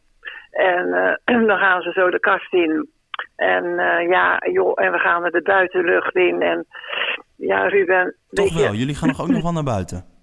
En 0.50 0.92
eh, 0.92 1.46
dan 1.50 1.58
gaan 1.58 1.82
ze 1.82 1.92
zo 1.92 2.10
de 2.10 2.20
kast 2.20 2.52
in. 2.52 2.88
En 3.36 3.78
eh, 3.78 4.08
ja, 4.08 4.42
joh, 4.52 4.72
en 4.74 4.92
we 4.92 4.98
gaan 4.98 5.24
er 5.24 5.30
de 5.30 5.42
buitenlucht 5.42 6.14
in. 6.14 6.42
En 6.42 6.66
ja, 7.36 7.66
Ruben, 7.66 8.16
Toch 8.30 8.48
je, 8.48 8.62
wel, 8.62 8.72
jullie 8.72 8.94
gaan 8.94 9.08
nog 9.08 9.20
ook 9.20 9.28
nog 9.28 9.42
wel 9.42 9.52
naar 9.52 9.62
buiten. 9.62 10.04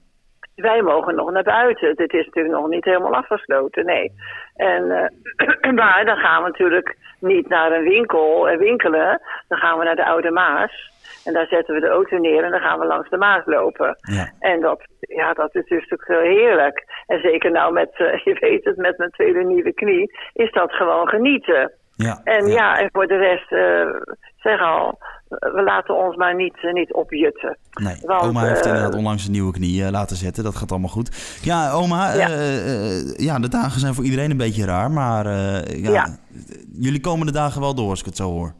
wij 0.55 0.81
mogen 0.81 1.15
nog 1.15 1.31
naar 1.31 1.43
buiten. 1.43 1.95
Dit 1.95 2.13
is 2.13 2.25
natuurlijk 2.25 2.55
nog 2.55 2.67
niet 2.67 2.85
helemaal 2.85 3.15
afgesloten, 3.15 3.85
nee. 3.85 4.11
En, 4.55 4.91
eh, 4.91 5.71
maar 5.81 6.05
dan 6.05 6.17
gaan 6.17 6.43
we 6.43 6.47
natuurlijk 6.47 6.97
niet 7.19 7.49
naar 7.49 7.71
een 7.71 7.83
winkel 7.83 8.49
en 8.49 8.57
winkelen. 8.57 9.21
Dan 9.47 9.57
gaan 9.57 9.77
we 9.77 9.83
naar 9.83 9.95
de 9.95 10.05
Oude 10.05 10.31
Maas. 10.31 10.93
En 11.25 11.33
daar 11.33 11.47
zetten 11.47 11.73
we 11.75 11.81
de 11.81 11.87
auto 11.97 12.17
neer 12.17 12.43
en 12.43 12.51
dan 12.51 12.59
gaan 12.59 12.79
we 12.79 12.85
langs 12.85 13.09
de 13.09 13.17
Maas 13.17 13.45
lopen. 13.45 13.97
Ja. 14.01 14.31
En 14.39 14.61
dat, 14.61 14.81
ja, 14.99 15.33
dat 15.33 15.55
is 15.55 15.65
dus 15.67 15.87
natuurlijk 15.89 16.07
heel 16.09 16.37
heerlijk. 16.37 16.83
En 17.05 17.19
zeker 17.19 17.51
nou 17.51 17.73
met, 17.73 17.89
eh, 17.93 18.17
je 18.27 18.37
weet 18.39 18.63
het, 18.65 18.77
met 18.77 18.97
mijn 18.97 19.09
tweede 19.11 19.43
nieuwe 19.43 19.73
knie, 19.73 20.11
is 20.33 20.51
dat 20.51 20.71
gewoon 20.71 21.07
genieten. 21.07 21.71
Ja, 21.97 22.21
En 22.23 22.47
ja, 22.47 22.79
en 22.79 22.89
voor 22.91 23.07
de 23.07 23.17
rest, 23.17 23.51
eh, 23.51 24.11
zeg 24.35 24.61
al, 24.61 24.97
we 25.29 25.61
laten 25.65 25.95
ons 25.95 26.15
maar 26.15 26.35
niet, 26.35 26.57
eh, 26.61 26.73
niet 26.73 26.93
opjutten. 26.93 27.57
Nee, 27.83 27.95
Want, 28.01 28.21
oma 28.21 28.41
heeft 28.43 28.65
inderdaad 28.65 28.95
onlangs 28.95 29.25
een 29.25 29.31
nieuwe 29.31 29.51
knie 29.51 29.91
laten 29.91 30.15
zetten. 30.15 30.43
Dat 30.43 30.55
gaat 30.55 30.71
allemaal 30.71 30.89
goed. 30.89 31.39
Ja, 31.43 31.71
oma, 31.71 32.13
Ja. 32.13 32.27
ja, 33.17 33.39
de 33.39 33.49
dagen 33.49 33.79
zijn 33.79 33.93
voor 33.93 34.03
iedereen 34.03 34.31
een 34.31 34.37
beetje 34.37 34.65
raar. 34.65 34.91
Maar 34.91 35.25
ja, 35.25 35.91
Ja. 35.91 36.05
jullie 36.79 37.01
komen 37.01 37.25
de 37.25 37.31
dagen 37.31 37.61
wel 37.61 37.75
door 37.75 37.89
als 37.89 37.99
ik 37.99 38.05
het 38.05 38.15
zo 38.17 38.29
hoor. 38.31 38.53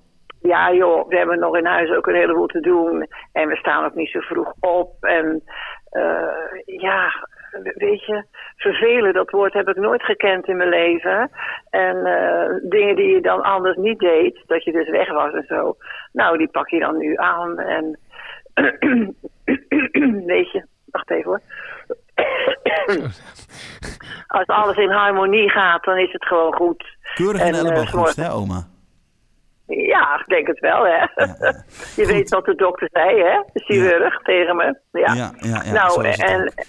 Ja 0.46 0.74
joh, 0.74 1.08
we 1.08 1.18
hebben 1.18 1.40
nog 1.40 1.58
in 1.58 1.66
huis 1.66 1.90
ook 1.90 2.08
een 2.08 2.16
heleboel 2.16 2.48
te 2.48 2.60
doen. 2.60 3.08
En 3.32 3.48
we 3.48 3.56
staan 3.56 3.86
ook 3.86 3.96
niet 3.96 4.10
zo 4.10 4.20
vroeg 4.20 4.54
op. 4.60 5.04
En 5.04 5.44
eh, 5.90 6.62
ja, 6.66 7.28
weet 7.62 8.06
je, 8.06 8.24
vervelen, 8.56 9.14
dat 9.14 9.30
woord 9.30 9.54
heb 9.54 9.68
ik 9.68 9.76
nooit 9.76 10.04
gekend 10.04 10.48
in 10.48 10.58
mijn 10.58 10.70
leven. 10.70 11.32
En 11.70 12.06
eh, 12.06 12.70
dingen 12.70 12.96
die 12.96 13.08
je 13.08 13.22
dan 13.22 13.42
anders 13.42 13.78
niet 13.78 14.00
deed, 14.00 14.44
dat 14.46 14.64
je 14.64 14.72
dus 14.72 14.90
weg 14.90 15.12
was 15.12 15.34
en 15.34 15.46
zo. 15.48 15.76
Nou, 16.12 16.38
die 16.38 16.50
pak 16.50 16.70
je 16.70 16.80
dan 16.80 16.98
nu 16.98 17.16
aan. 17.16 17.60
En 17.60 18.00
weet 20.34 20.52
je, 20.52 20.66
wacht 20.86 21.12
even 21.12 21.30
hoor. 21.30 21.42
Als 24.28 24.48
alles 24.48 24.78
in 24.78 24.92
harmonie 24.92 25.50
gaat, 25.50 25.84
dan 25.84 25.98
is 25.98 26.12
het 26.12 26.26
gewoon 26.26 26.54
goed. 26.54 26.98
Keurig 27.14 27.42
de 27.42 27.48
En, 27.48 27.54
eh, 27.54 27.60
elleboog 27.60 28.16
hè, 28.16 28.32
oma? 28.32 28.75
Ja, 29.68 30.20
ik 30.20 30.26
denk 30.28 30.48
het 30.48 30.60
wel, 30.60 30.84
hè. 30.86 30.98
Je 32.02 32.06
weet 32.08 32.30
wat 32.30 32.46
de 32.46 32.56
dokter 32.56 32.90
zei, 32.92 33.22
hè? 33.24 33.42
De 33.54 33.60
chirurg 33.64 34.22
tegen 34.22 34.56
me. 34.56 34.80
Ja. 34.92 35.14
Ja, 35.14 35.32
ja, 35.38 35.62
ja, 35.64 35.64
zo 35.64 35.72
nou, 36.02 36.08
is 36.08 36.18
het 36.18 36.30
en 36.30 36.42
ook. 36.42 36.66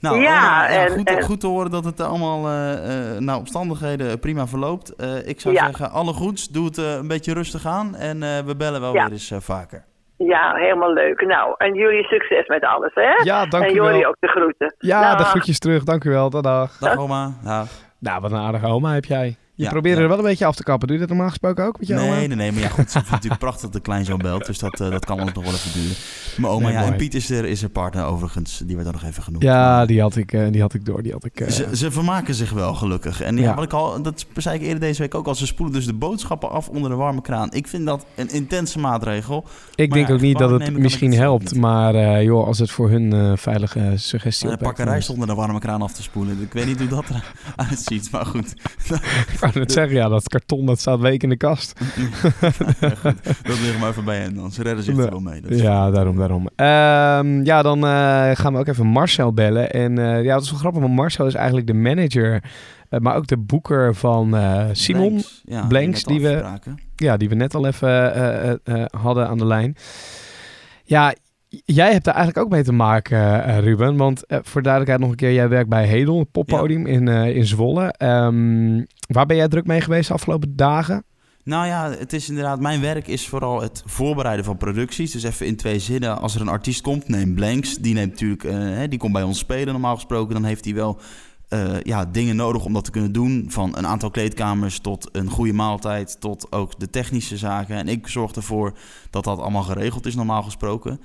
Nou, 0.00 0.20
Ja, 0.20 0.22
ja, 0.22 0.68
en- 0.68 0.90
goed, 0.90 1.08
en- 1.08 1.22
goed 1.22 1.40
te 1.40 1.46
horen 1.46 1.70
dat 1.70 1.84
het 1.84 2.00
allemaal 2.00 2.46
eh, 2.46 2.72
eh, 3.14 3.18
naar 3.20 3.36
omstandigheden 3.36 4.18
prima 4.18 4.46
verloopt. 4.46 4.96
Eh, 4.96 5.28
ik 5.28 5.40
zou 5.40 5.54
Ja. 5.54 5.64
zeggen, 5.64 5.90
alle 5.90 6.12
goeds. 6.12 6.48
Doe 6.48 6.64
het 6.64 6.76
een 6.76 7.08
beetje 7.08 7.32
rustig 7.34 7.66
aan. 7.66 7.94
En 7.96 8.22
eh, 8.22 8.38
we 8.38 8.56
bellen 8.56 8.80
wel 8.80 8.94
Ja. 8.94 9.02
weer 9.02 9.12
eens 9.12 9.30
eh, 9.30 9.38
vaker. 9.40 9.84
ja, 10.16 10.54
helemaal 10.54 10.92
leuk. 10.92 11.20
Nou, 11.26 11.54
en 11.58 11.74
jullie 11.74 12.04
succes 12.04 12.46
met 12.46 12.64
alles, 12.64 12.90
hè? 12.94 13.10
Ja, 13.22 13.46
dank 13.46 13.64
en 13.64 13.70
u 13.76 13.80
wel. 13.80 13.90
jullie 13.90 14.06
ook 14.06 14.16
de 14.20 14.28
groeten. 14.28 14.74
Ja, 14.78 15.00
Dag. 15.00 15.18
de 15.18 15.24
groetjes 15.24 15.58
terug. 15.58 15.84
Dank 15.84 16.04
u 16.04 16.10
wel. 16.10 16.30
Dag, 16.30 16.42
dag. 16.42 16.78
Dag 16.78 16.96
oma. 16.96 17.32
Dag. 17.44 17.68
Nou, 17.98 18.20
wat 18.20 18.32
een 18.32 18.38
aardige 18.38 18.66
oma 18.66 18.92
heb 18.94 19.04
jij. 19.04 19.36
Je 19.60 19.66
Ja, 19.66 19.80
ja. 19.82 19.96
er 20.02 20.08
wel 20.08 20.18
een 20.18 20.24
beetje 20.24 20.46
af 20.46 20.54
te 20.56 20.62
kappen. 20.62 20.86
Doe 20.88 20.96
je 20.96 21.02
dat 21.02 21.10
normaal 21.12 21.28
gesproken 21.28 21.64
ook 21.64 21.78
met 21.78 21.88
je 21.88 21.94
oma? 21.94 22.04
Nee, 22.04 22.26
nee, 22.26 22.36
nee, 22.36 22.52
maar 22.52 22.60
ja, 22.60 22.68
goed. 22.68 22.74
Vindt 22.90 22.94
het 22.94 23.10
natuurlijk 23.10 23.40
prachtig 23.46 23.62
dat 23.62 23.72
de 23.72 23.80
kleinzoon 23.80 24.18
belt. 24.18 24.46
Dus 24.46 24.58
dat, 24.58 24.80
eh, 24.80 24.90
dat 24.90 25.04
kan 25.04 25.20
ook 25.20 25.34
nog 25.34 25.44
wel 25.44 25.52
even 25.52 25.72
duren. 25.80 25.96
Mijn 26.36 26.52
oma, 26.52 26.64
Nee, 26.64 26.72
ja, 26.72 26.84
en. 26.84 26.96
Piet 26.96 27.14
is 27.14 27.30
er, 27.30 27.44
is 27.44 27.62
er 27.62 27.68
partner 27.68 28.04
overigens. 28.04 28.62
Die 28.66 28.76
werd 28.76 28.88
ook 28.88 28.94
nog 28.94 29.04
even 29.04 29.22
genoemd. 29.22 29.42
Ja, 29.42 29.86
die 29.86 30.00
had 30.00 30.16
ik, 30.16 30.32
eh, 30.32 30.46
die 30.50 30.60
had 30.60 30.74
ik 30.74 30.84
door. 30.84 31.02
Die 31.02 31.12
had 31.12 31.24
ik, 31.24 31.40
eh, 31.40 31.48
Ze, 31.48 31.68
ze 31.76 31.90
vermaken 31.90 32.34
zich 32.34 32.50
wel, 32.50 32.74
gelukkig. 32.74 33.20
En 33.20 33.36
ja, 33.36 33.54
wat 33.54 33.64
ik 33.64 33.72
al, 33.72 34.02
dat 34.02 34.26
zei 34.34 34.54
ik 34.56 34.62
eerder 34.62 34.80
deze 34.80 35.02
week 35.02 35.14
ook 35.14 35.26
al. 35.26 35.34
Ze 35.34 35.46
spoelen 35.46 35.74
dus 35.74 35.86
de 35.86 35.92
boodschappen 35.94 36.50
af 36.50 36.68
onder 36.68 36.90
de 36.90 36.96
warme 36.96 37.22
kraan. 37.22 37.52
Ik 37.52 37.66
vind 37.66 37.86
dat 37.86 38.04
een 38.16 38.30
intense 38.30 38.78
maatregel. 38.78 39.44
ik 39.74 39.92
denk 39.92 40.10
ook 40.10 40.20
niet 40.20 40.38
dat 40.38 40.50
het 40.50 40.78
misschien 40.78 41.12
ik 41.12 41.18
helpt. 41.18 41.52
niet. 41.52 41.60
Maar 41.60 42.22
joh, 42.22 42.46
als 42.46 42.58
het 42.58 42.70
voor 42.70 42.90
hun 42.90 43.38
veilige 43.38 43.92
suggestie 43.96 44.46
Een 44.46 44.52
opwekt, 44.52 44.70
pakkerij 44.72 44.92
dan- 44.94 45.02
stond 45.02 45.18
onder 45.18 45.34
de 45.34 45.40
warme 45.40 45.58
kraan 45.60 45.82
af 45.82 45.92
te 45.92 46.02
spoelen. 46.02 46.42
Ik 46.42 46.52
weet 46.52 46.66
niet 46.66 46.78
hoe 46.78 46.88
dat 46.88 47.04
eruit 47.56 47.78
ziet, 47.78 48.10
maar 48.10 48.26
goed. 48.26 48.54
Wou 49.52 49.58
net 49.58 49.72
zeggen, 49.72 49.96
ja, 49.96 50.08
dat 50.08 50.28
karton 50.28 50.66
dat 50.66 50.80
staat 50.80 51.00
week 51.00 51.22
in 51.22 51.28
de 51.28 51.36
kast. 51.36 51.80
Ja, 52.80 52.88
goed. 52.88 53.24
Dat 53.24 53.60
liggen 53.60 53.80
maar 53.80 53.90
even 53.90 54.04
bij 54.04 54.18
hen 54.18 54.34
dan. 54.34 54.52
Ze 54.52 54.62
redden 54.62 54.84
zich 54.84 54.96
er 54.96 55.10
wel 55.10 55.20
mee. 55.20 55.40
Dat 55.40 55.58
Ja, 55.58 55.90
daarom, 55.90 56.16
daarom. 56.16 56.48
Ehm, 56.56 57.44
ja, 57.44 57.62
dan 57.62 57.84
eh, 57.84 58.30
gaan 58.32 58.52
we 58.52 58.58
ook 58.58 58.66
even 58.66 58.86
Marcel 58.86 59.32
bellen. 59.32 59.70
En 59.70 59.98
eh, 59.98 60.24
ja, 60.24 60.34
het 60.34 60.44
is 60.44 60.50
wel 60.50 60.58
grappig, 60.58 60.82
want 60.82 60.94
Marcel 60.94 61.26
is 61.26 61.34
eigenlijk 61.34 61.66
de 61.66 61.74
manager, 61.74 62.44
eh, 62.88 63.00
maar 63.00 63.16
ook 63.16 63.26
de 63.26 63.38
boeker 63.38 63.94
van 63.94 64.36
Simon. 64.72 65.08
Blanks, 65.08 65.42
ja, 65.44 65.66
Blanks, 65.66 66.04
die, 66.04 66.18
die 66.18 66.28
we-. 66.28 66.58
Ja, 66.96 67.16
die 67.16 67.28
we 67.28 67.34
net 67.34 67.54
al 67.54 67.66
even 67.66 68.60
hadden 69.00 69.28
aan 69.28 69.38
de 69.38 69.46
lijn. 69.46 69.76
Ja, 70.84 71.14
jij 71.50 71.92
hebt 71.92 72.04
daar 72.04 72.14
eigenlijk 72.14 72.46
ook 72.46 72.52
mee 72.52 72.62
te 72.62 72.72
maken, 72.72 73.44
eh, 73.44 73.58
Ruben. 73.58 73.96
Want 73.96 74.26
eh, 74.26 74.38
voor 74.42 74.62
duidelijkheid 74.62 75.02
nog 75.02 75.10
een 75.10 75.16
keer, 75.16 75.32
jij 75.32 75.48
werkt 75.48 75.68
bij 75.68 75.86
Hedel, 75.86 76.18
het 76.18 76.30
poppodium 76.30 76.86
in, 76.86 77.08
eh, 77.08 77.36
in 77.36 77.46
Zwolle. 77.46 77.92
Ehm, 77.92 78.84
waar 79.08 79.26
ben 79.26 79.36
jij 79.36 79.48
druk 79.48 79.66
mee 79.66 79.80
geweest 79.80 80.08
de 80.08 80.14
afgelopen 80.14 80.56
dagen? 80.56 81.04
Nou 81.44 81.66
ja, 81.66 81.90
het 81.90 82.12
is 82.12 82.28
inderdaad, 82.28 82.60
mijn 82.60 82.80
werk 82.80 83.08
is 83.08 83.28
vooral 83.28 83.62
het 83.62 83.82
voorbereiden 83.86 84.44
van 84.44 84.56
producties. 84.56 85.12
Dus 85.12 85.22
even 85.22 85.46
in 85.46 85.56
twee 85.56 85.78
zinnen, 85.78 86.18
als 86.18 86.34
er 86.34 86.40
een 86.40 86.48
artiest 86.48 86.80
komt, 86.80 87.08
neem 87.08 87.34
Blanks. 87.34 87.76
Die 87.76 87.94
neemt 87.94 88.10
natuurlijk, 88.10 88.90
die 88.90 88.98
komt 88.98 89.12
bij 89.12 89.22
ons 89.22 89.38
spelen 89.38 89.72
normaal 89.72 89.94
gesproken. 89.94 90.34
Dan 90.34 90.44
heeft 90.44 90.64
hij 90.64 90.74
wel 90.74 91.00
ja, 91.82 92.04
dingen 92.04 92.36
nodig 92.36 92.64
om 92.64 92.72
dat 92.72 92.84
te 92.84 92.90
kunnen 92.90 93.12
doen. 93.12 93.46
Van 93.48 93.76
een 93.76 93.86
aantal 93.86 94.10
kleedkamers 94.10 94.78
tot 94.78 95.08
een 95.12 95.30
goede 95.30 95.52
maaltijd, 95.52 96.20
tot 96.20 96.52
ook 96.52 96.80
de 96.80 96.90
technische 96.90 97.36
zaken. 97.36 97.76
En 97.76 97.88
ik 97.88 98.08
zorg 98.08 98.32
ervoor 98.32 98.72
dat 99.10 99.24
dat 99.24 99.38
allemaal 99.38 99.62
geregeld 99.62 100.06
is 100.06 100.14
normaal 100.14 100.42
gesproken. 100.42 101.00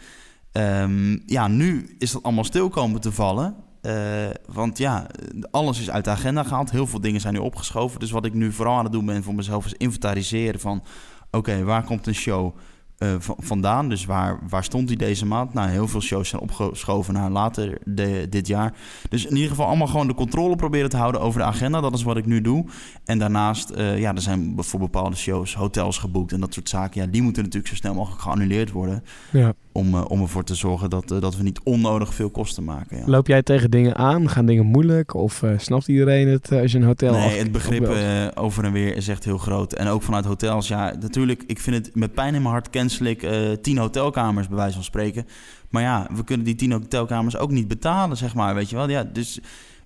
Ehm, 0.55 1.17
ja, 1.25 1.47
nu 1.47 1.95
is 1.99 2.11
dat 2.11 2.23
allemaal 2.23 2.43
stil 2.43 2.69
komen 2.69 3.01
te 3.01 3.11
vallen. 3.11 3.55
Eh, 3.81 4.29
want 4.45 4.77
ja, 4.77 5.07
alles 5.51 5.79
is 5.79 5.89
uit 5.89 6.03
de 6.03 6.09
agenda 6.09 6.43
gehaald. 6.43 6.71
Heel 6.71 6.87
veel 6.87 7.01
dingen 7.01 7.21
zijn 7.21 7.33
nu 7.33 7.39
opgeschoven. 7.39 7.99
Dus 7.99 8.11
wat 8.11 8.25
ik 8.25 8.33
nu 8.33 8.51
vooral 8.51 8.77
aan 8.77 8.83
het 8.83 8.93
doen 8.93 9.05
ben 9.05 9.23
voor 9.23 9.35
mezelf 9.35 9.65
is 9.65 9.73
inventariseren 9.73 10.59
van... 10.59 10.83
oké, 11.31 11.63
waar 11.63 11.83
komt 11.83 12.07
een 12.07 12.15
show 12.15 12.55
eh, 12.97 13.15
vandaan? 13.19 13.89
Dus 13.89 14.05
waar, 14.05 14.39
waar 14.49 14.63
stond 14.63 14.88
hij 14.88 14.97
deze 14.97 15.25
maand? 15.25 15.53
Nou, 15.53 15.69
heel 15.69 15.88
veel 15.88 16.01
shows 16.01 16.29
zijn 16.29 16.41
opgeschoven 16.41 17.13
naar 17.13 17.29
later 17.29 17.77
de, 17.84 18.27
dit 18.29 18.47
jaar. 18.47 18.73
Dus 19.10 19.25
in 19.25 19.36
ieder 19.36 19.49
geval 19.49 19.65
allemaal 19.65 19.88
gewoon 19.88 20.08
de 20.08 20.13
controle 20.13 20.55
proberen 20.55 20.89
te 20.89 20.97
houden 20.97 21.21
over 21.21 21.39
de 21.39 21.45
agenda. 21.45 21.81
Dat 21.81 21.93
is 21.93 22.03
wat 22.03 22.17
ik 22.17 22.25
nu 22.25 22.41
doe. 22.41 22.65
En 23.05 23.19
daarnaast, 23.19 23.69
eh, 23.69 23.99
ja, 23.99 24.15
er 24.15 24.21
zijn 24.21 24.53
voor 24.58 24.79
bepaalde 24.79 25.15
shows 25.15 25.55
hotels 25.55 25.97
geboekt 25.97 26.31
en 26.31 26.39
dat 26.39 26.53
soort 26.53 26.69
zaken. 26.69 27.01
Ja, 27.01 27.08
die 27.08 27.21
moeten 27.21 27.43
natuurlijk 27.43 27.69
zo 27.69 27.75
snel 27.75 27.93
mogelijk 27.93 28.21
geannuleerd 28.21 28.71
worden. 28.71 29.03
Ja. 29.31 29.53
Om, 29.71 29.95
eh, 29.95 30.05
om 30.08 30.21
ervoor 30.21 30.43
te 30.43 30.55
zorgen 30.55 30.89
dat, 30.89 31.08
dat 31.08 31.38
we 31.38 31.43
niet 31.43 31.60
onnodig 31.63 32.13
veel 32.13 32.29
kosten 32.29 32.63
maken. 32.63 32.97
Ja. 32.97 33.03
Loop 33.05 33.27
jij 33.27 33.43
tegen 33.43 33.71
dingen 33.71 33.95
aan? 33.95 34.29
Gaan 34.29 34.45
dingen 34.45 34.65
moeilijk? 34.65 35.13
Of 35.13 35.43
snapt 35.58 35.88
iedereen 35.88 36.27
het 36.27 36.51
als 36.51 36.71
je 36.71 36.77
een 36.77 36.84
hotel 36.84 37.13
Nee, 37.13 37.38
het 37.38 37.51
begrip 37.51 37.95
over 38.36 38.63
en 38.63 38.71
weer 38.71 38.95
is 38.95 39.08
echt 39.08 39.23
heel 39.23 39.38
groot. 39.38 39.73
En 39.73 39.88
ook 39.88 40.01
vanuit 40.01 40.25
hotels. 40.25 40.67
Ja, 40.67 40.93
natuurlijk, 40.99 41.43
ik 41.47 41.60
vind 41.60 41.75
het 41.75 41.95
met 41.95 42.13
pijn 42.13 42.36
in 42.36 42.41
mijn 42.41 42.53
hart 42.53 42.69
cancel 42.69 42.85
ik 42.89 43.24
eh, 43.24 43.52
tien 43.62 43.78
hotelkamers, 43.78 44.48
bij 44.48 44.58
wijze 44.58 44.74
van 44.74 44.84
spreken. 44.84 45.28
Maar 45.69 45.82
ja, 45.82 46.08
we 46.13 46.24
kunnen 46.24 46.45
die 46.45 46.56
tien 46.56 46.71
hotelkamers 46.71 47.38
ook 47.38 47.52
niet 47.52 47.67
betalen, 47.67 48.17
zeg 48.17 48.36
maar. 48.36 48.56
Weet 48.56 48.69
je 48.69 48.76
wel? 48.76 48.89
Ja, 48.89 49.04
dus 49.04 49.39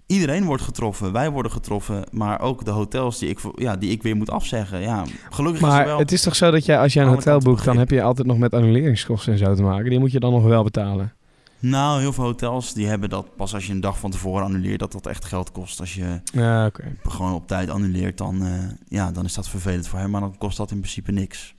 iedereen 0.05 0.45
wordt 0.45 0.63
getroffen. 0.63 1.11
Wij 1.11 1.29
worden 1.29 1.51
getroffen. 1.51 2.03
Maar 2.11 2.41
ook 2.41 2.65
de 2.65 2.71
hotels 2.71 3.19
die 3.19 3.29
ik, 3.29 3.39
ja, 3.55 3.75
die 3.75 3.91
ik 3.91 4.03
weer 4.03 4.15
moet 4.15 4.29
afzeggen. 4.29 4.81
Ja, 4.81 5.03
gelukkig 5.29 5.61
is 5.61 5.67
Maar 5.67 5.85
wel... 5.85 5.99
het 5.99 6.11
is 6.11 6.21
toch 6.21 6.35
zo 6.35 6.51
dat 6.51 6.65
jij, 6.65 6.79
als 6.79 6.93
jij 6.93 7.03
een 7.03 7.09
hotel 7.09 7.39
boekt, 7.39 7.63
dan 7.63 7.77
heb 7.77 7.89
je 7.89 8.01
altijd 8.01 8.27
nog 8.27 8.37
met 8.37 8.53
annuleringskosten 8.53 9.33
en 9.33 9.39
zo 9.39 9.55
te 9.55 9.61
maken. 9.61 9.89
Die 9.89 9.99
moet 9.99 10.11
je 10.11 10.19
dan 10.19 10.31
nog 10.31 10.43
wel 10.43 10.63
betalen. 10.63 11.13
Nou, 11.61 11.99
heel 11.99 12.13
veel 12.13 12.23
hotels 12.23 12.73
die 12.73 12.87
hebben 12.87 13.09
dat 13.09 13.35
pas 13.35 13.53
als 13.53 13.65
je 13.65 13.73
een 13.73 13.79
dag 13.79 13.99
van 13.99 14.11
tevoren 14.11 14.43
annuleert, 14.43 14.79
dat 14.79 14.91
dat 14.91 15.07
echt 15.07 15.25
geld 15.25 15.51
kost. 15.51 15.79
Als 15.79 15.93
je 15.93 16.21
Ja, 16.23 16.69
gewoon 17.03 17.33
op 17.33 17.47
tijd 17.47 17.69
annuleert, 17.69 18.17
dan, 18.17 18.45
eh, 18.45 18.53
ja, 18.87 19.11
dan 19.11 19.25
is 19.25 19.33
dat 19.33 19.49
vervelend 19.49 19.87
voor 19.87 19.99
hem. 19.99 20.09
Maar 20.09 20.21
dan 20.21 20.37
kost 20.37 20.57
dat 20.57 20.71
in 20.71 20.79
principe 20.79 21.11
niks. 21.11 21.55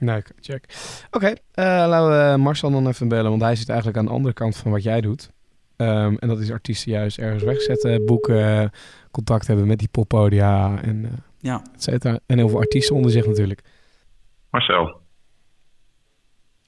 Nee, 0.00 0.22
check. 0.40 0.64
Oké, 1.10 1.26
eh, 1.26 1.64
laten 1.64 2.32
we 2.32 2.38
Marcel 2.42 2.70
dan 2.70 2.86
even 2.86 3.08
bellen, 3.08 3.30
want 3.30 3.42
hij 3.42 3.56
zit 3.56 3.68
eigenlijk 3.68 3.98
aan 3.98 4.04
de 4.06 4.10
andere 4.12 4.34
kant 4.34 4.56
van 4.56 4.70
wat 4.70 4.82
jij 4.82 5.00
doet. 5.00 5.30
Ehm, 5.76 6.14
en 6.18 6.28
dat 6.28 6.40
is 6.40 6.50
artiesten 6.52 6.92
juist 6.92 7.18
ergens 7.18 7.42
wegzetten, 7.42 8.04
boeken, 8.06 8.70
contact 9.10 9.46
hebben 9.46 9.66
met 9.66 9.78
die 9.78 9.88
poppodia 9.90 10.82
en 10.82 11.04
eh 11.04 11.10
Ja. 11.38 11.62
et 11.74 11.82
cetera. 11.82 12.18
En 12.26 12.38
heel 12.38 12.48
veel 12.48 12.58
artiesten 12.58 12.96
onder 12.96 13.10
zich 13.10 13.26
natuurlijk. 13.26 13.60
Marcel. 14.50 15.00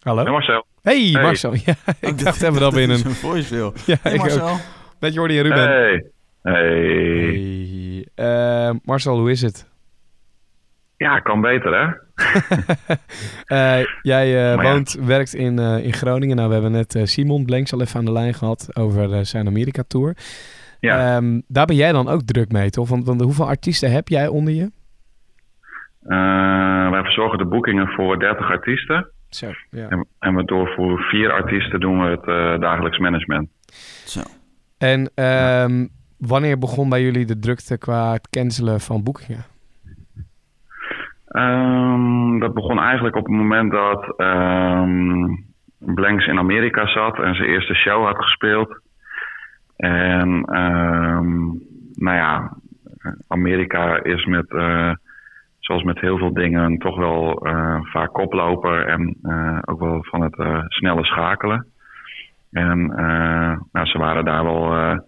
Hallo? 0.00 0.22
Hey 0.22 0.32
Marcel. 0.32 0.66
Hey, 0.82 1.08
Hey. 1.12 1.22
Marcel. 1.22 1.54
Ja, 1.64 1.74
ik 2.00 2.18
dacht 2.24 2.40
hebben 2.40 2.58
we 2.60 2.64
dat 2.66 2.74
binnen. 2.74 2.98
Zo'n 2.98 3.12
voicemail. 3.12 3.72
Ja, 3.86 3.96
Hey 4.02 4.12
ik 4.12 4.18
Marcel. 4.18 4.48
ook. 4.48 4.58
Met 5.00 5.14
Jordi 5.14 5.36
en 5.38 5.42
Ruben. 5.42 5.68
Hey. 5.68 6.04
Hey. 6.42 6.62
Hey. 8.14 8.68
Eh, 8.68 8.74
Marcel, 8.84 9.18
hoe 9.18 9.30
is 9.30 9.42
het? 9.42 9.68
Ja, 10.96 11.18
kan 11.20 11.40
beter 11.40 11.72
hè? 11.86 11.94
Eh, 13.46 13.78
jij 14.02 14.26
eh, 14.26 14.62
ja. 14.62 14.62
woont, 14.62 14.92
werkt 14.92 15.35
in, 15.35 15.58
eh, 15.58 15.85
in 15.85 15.92
Groningen. 15.92 16.37
Nou, 16.37 16.48
we 16.48 16.54
hebben 16.54 16.72
net 16.72 16.94
eh, 16.94 17.04
Simon 17.04 17.44
Blanks 17.44 17.72
al 17.72 17.80
even 17.80 17.98
aan 17.98 18.04
de 18.04 18.12
lijn 18.12 18.35
gehad 18.35 18.76
over 18.76 19.26
zijn 19.26 19.46
Amerika-tour. 19.46 20.16
Ja. 20.80 21.16
Ehm, 21.16 21.40
daar 21.48 21.66
ben 21.66 21.76
jij 21.76 21.92
dan 21.92 22.08
ook 22.08 22.22
druk 22.22 22.52
mee, 22.52 22.70
toch? 22.70 22.88
Want, 22.88 23.06
want 23.06 23.20
hoeveel 23.20 23.48
artiesten 23.48 23.90
heb 23.90 24.08
jij 24.08 24.28
onder 24.28 24.52
je? 24.52 24.70
Eh, 26.02 26.90
wij 26.90 27.02
verzorgen 27.02 27.38
de 27.38 27.46
boekingen 27.46 27.88
voor 27.88 28.18
30 28.18 28.50
artiesten. 28.50 29.08
Zo, 29.28 29.50
ja. 29.70 29.88
En, 29.88 30.06
en 30.18 30.35
we 30.35 30.44
door 30.44 30.68
voor 30.76 31.00
vier 31.00 31.32
artiesten 31.32 31.80
doen 31.80 32.00
we 32.00 32.11
het 32.11 32.26
eh, 32.26 32.61
dagelijks 32.61 32.98
management. 32.98 33.48
Zo. 34.04 34.20
En 34.78 35.11
ehm, 35.14 35.87
wanneer 36.18 36.58
begon 36.58 36.88
bij 36.88 37.02
jullie 37.02 37.26
de 37.26 37.38
drukte 37.38 37.78
qua 37.78 38.12
het 38.12 38.28
cancelen 38.30 38.80
van 38.80 39.02
boekingen? 39.02 39.44
Ehm, 41.32 42.38
dat 42.38 42.54
begon 42.54 42.80
eigenlijk 42.80 43.16
op 43.16 43.24
het 43.24 43.34
moment 43.34 43.70
dat 43.70 44.14
ehm, 44.16 45.34
Blanks 45.78 46.26
in 46.26 46.38
Amerika 46.38 46.86
zat 46.86 47.18
en 47.18 47.34
zijn 47.34 47.48
eerste 47.48 47.74
show 47.74 48.04
had 48.04 48.16
gespeeld. 48.16 48.80
En 49.76 50.44
ehm, 50.44 51.40
nou 51.94 52.16
ja, 52.16 52.52
Amerika 53.28 54.02
is 54.02 54.24
met, 54.24 54.50
eh, 54.50 54.90
zoals 55.58 55.82
met 55.82 56.00
heel 56.00 56.18
veel 56.18 56.32
dingen, 56.32 56.78
toch 56.78 56.96
wel 56.96 57.46
eh, 57.46 57.78
vaak 57.82 58.12
koploper 58.12 58.86
en 58.86 59.16
eh, 59.22 59.58
ook 59.64 59.80
wel 59.80 60.04
van 60.04 60.20
het 60.20 60.66
snelle 60.68 61.04
schakelen. 61.04 61.66
En 62.50 62.86
nou, 63.72 63.86
ze 63.86 63.98
waren 63.98 64.24
daar 64.24 64.44
wel 64.44 65.00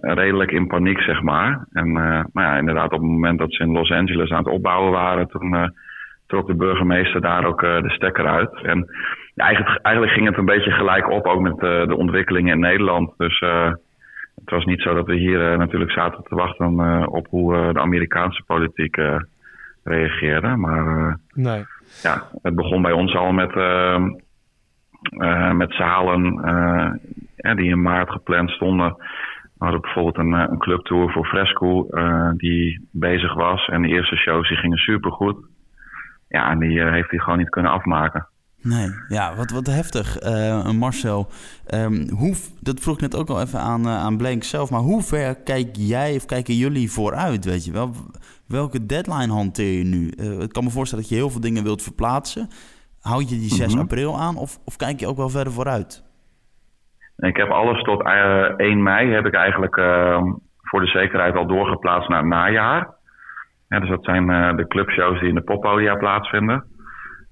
redelijk 0.00 0.50
in 0.50 0.66
paniek, 0.66 1.00
zeg 1.00 1.22
maar. 1.22 1.66
En 1.72 1.86
eh, 1.86 2.24
nou 2.32 2.46
ja, 2.46 2.56
inderdaad, 2.56 2.92
op 2.92 3.00
het 3.00 3.10
moment 3.10 3.38
dat 3.38 3.52
ze 3.52 3.62
in 3.62 3.72
Los 3.72 3.90
Angeles 3.90 4.30
aan 4.30 4.44
het 4.44 4.52
opbouwen 4.52 4.92
waren, 4.92 5.28
toen 5.28 5.54
eh, 5.54 5.68
trok 6.26 6.46
de 6.46 6.54
burgemeester 6.54 7.20
daar 7.20 7.44
ook 7.44 7.62
eh, 7.62 7.82
de 7.82 7.90
stekker 7.90 8.26
uit. 8.26 8.62
En 8.62 8.86
ja, 9.34 9.44
eigenlijk, 9.44 9.78
eigenlijk 9.82 10.14
ging 10.16 10.26
het 10.28 10.36
een 10.38 10.44
beetje 10.44 10.70
gelijk 10.70 11.10
op, 11.10 11.26
ook 11.26 11.40
met 11.40 11.58
eh, 11.58 11.86
de 11.86 11.96
ontwikkelingen 11.96 12.54
in 12.54 12.60
Nederland. 12.60 13.12
Dus 13.16 13.38
eh, 13.40 13.72
het 14.34 14.50
was 14.50 14.64
niet 14.64 14.80
zo 14.82 14.94
dat 14.94 15.06
we 15.06 15.14
hier 15.14 15.52
eh, 15.52 15.58
natuurlijk 15.58 15.92
zaten 15.92 16.22
te 16.24 16.34
wachten 16.34 16.80
eh, 16.80 17.06
op 17.08 17.26
hoe 17.30 17.56
eh, 17.56 17.72
de 17.72 17.80
Amerikaanse 17.80 18.42
politiek 18.46 18.96
eh, 18.96 19.16
reageerde. 19.84 20.56
Maar 20.56 20.86
eh, 20.86 21.14
Nee. 21.34 21.64
ja, 22.02 22.22
het 22.42 22.54
begon 22.54 22.82
bij 22.82 22.92
ons 22.92 23.14
al 23.14 23.32
met, 23.32 23.52
eh, 23.56 24.04
eh, 25.18 25.52
met 25.52 25.72
zalen 25.72 26.42
eh, 27.36 27.54
die 27.56 27.70
in 27.70 27.82
maart 27.82 28.10
gepland 28.10 28.50
stonden. 28.50 28.96
We 29.60 29.66
hadden 29.66 29.80
bijvoorbeeld 29.80 30.18
een, 30.18 30.34
eh, 30.34 30.46
een 30.50 30.58
clubtour 30.58 31.12
voor 31.12 31.26
Fresco 31.26 31.86
eh, 31.88 32.30
die 32.36 32.88
bezig 32.90 33.34
was. 33.34 33.68
En 33.68 33.82
de 33.82 33.88
eerste 33.88 34.16
shows 34.16 34.48
die 34.48 34.56
gingen 34.56 34.78
supergoed. 34.78 35.36
Ja, 36.28 36.50
en 36.50 36.58
die 36.58 36.80
eh, 36.80 36.92
heeft 36.92 37.10
hij 37.10 37.18
gewoon 37.18 37.38
niet 37.38 37.48
kunnen 37.50 37.72
afmaken. 37.72 38.26
Nee, 38.62 38.88
ja, 39.08 39.34
wat, 39.36 39.50
wat 39.50 39.66
heftig. 39.66 40.16
Eh, 40.18 40.70
Marcel, 40.70 41.28
ehm, 41.66 42.08
hoe, 42.08 42.34
dat 42.60 42.80
vroeg 42.80 42.94
ik 42.94 43.00
net 43.00 43.16
ook 43.16 43.28
al 43.28 43.40
even 43.40 43.58
aan, 43.60 43.88
aan 43.88 44.16
Blank 44.16 44.42
zelf. 44.44 44.70
Maar 44.70 44.80
hoe 44.80 45.02
ver 45.02 45.34
kijk 45.36 45.68
jij 45.72 46.14
of 46.16 46.24
kijken 46.26 46.54
jullie 46.54 46.90
vooruit, 46.90 47.44
weet 47.44 47.64
je 47.64 47.72
wel? 47.72 47.94
Welke 48.46 48.86
deadline 48.86 49.32
hanteer 49.32 49.78
je 49.78 49.84
nu? 49.84 50.08
Ik 50.42 50.52
kan 50.52 50.64
me 50.64 50.70
voorstellen 50.70 51.04
dat 51.04 51.12
je 51.12 51.18
heel 51.18 51.30
veel 51.30 51.40
dingen 51.40 51.62
wilt 51.62 51.82
verplaatsen. 51.82 52.48
Houd 53.00 53.30
je 53.30 53.38
die 53.38 53.54
6 53.54 53.72
Mhm. 53.72 53.82
april 53.82 54.18
aan 54.20 54.36
of, 54.36 54.58
of 54.64 54.76
kijk 54.76 55.00
je 55.00 55.06
ook 55.06 55.16
wel 55.16 55.28
verder 55.28 55.52
vooruit? 55.52 56.04
Ik 57.20 57.36
heb 57.36 57.48
alles 57.48 57.82
tot 57.82 58.02
eh, 58.02 58.42
1 58.56 58.82
mei 58.82 59.12
heb 59.12 59.26
ik 59.26 59.34
eigenlijk 59.34 59.76
eh, 59.76 60.22
voor 60.62 60.80
de 60.80 60.86
zekerheid 60.86 61.34
al 61.34 61.46
doorgeplaatst 61.46 62.08
naar 62.08 62.18
het 62.18 62.28
najaar. 62.28 62.88
Ja, 63.68 63.80
dus 63.80 63.88
dat 63.88 64.04
zijn 64.04 64.30
eh, 64.30 64.56
de 64.56 64.66
clubshows 64.66 65.20
die 65.20 65.28
in 65.28 65.34
de 65.34 65.40
poppodia 65.42 65.94
plaatsvinden. 65.94 66.64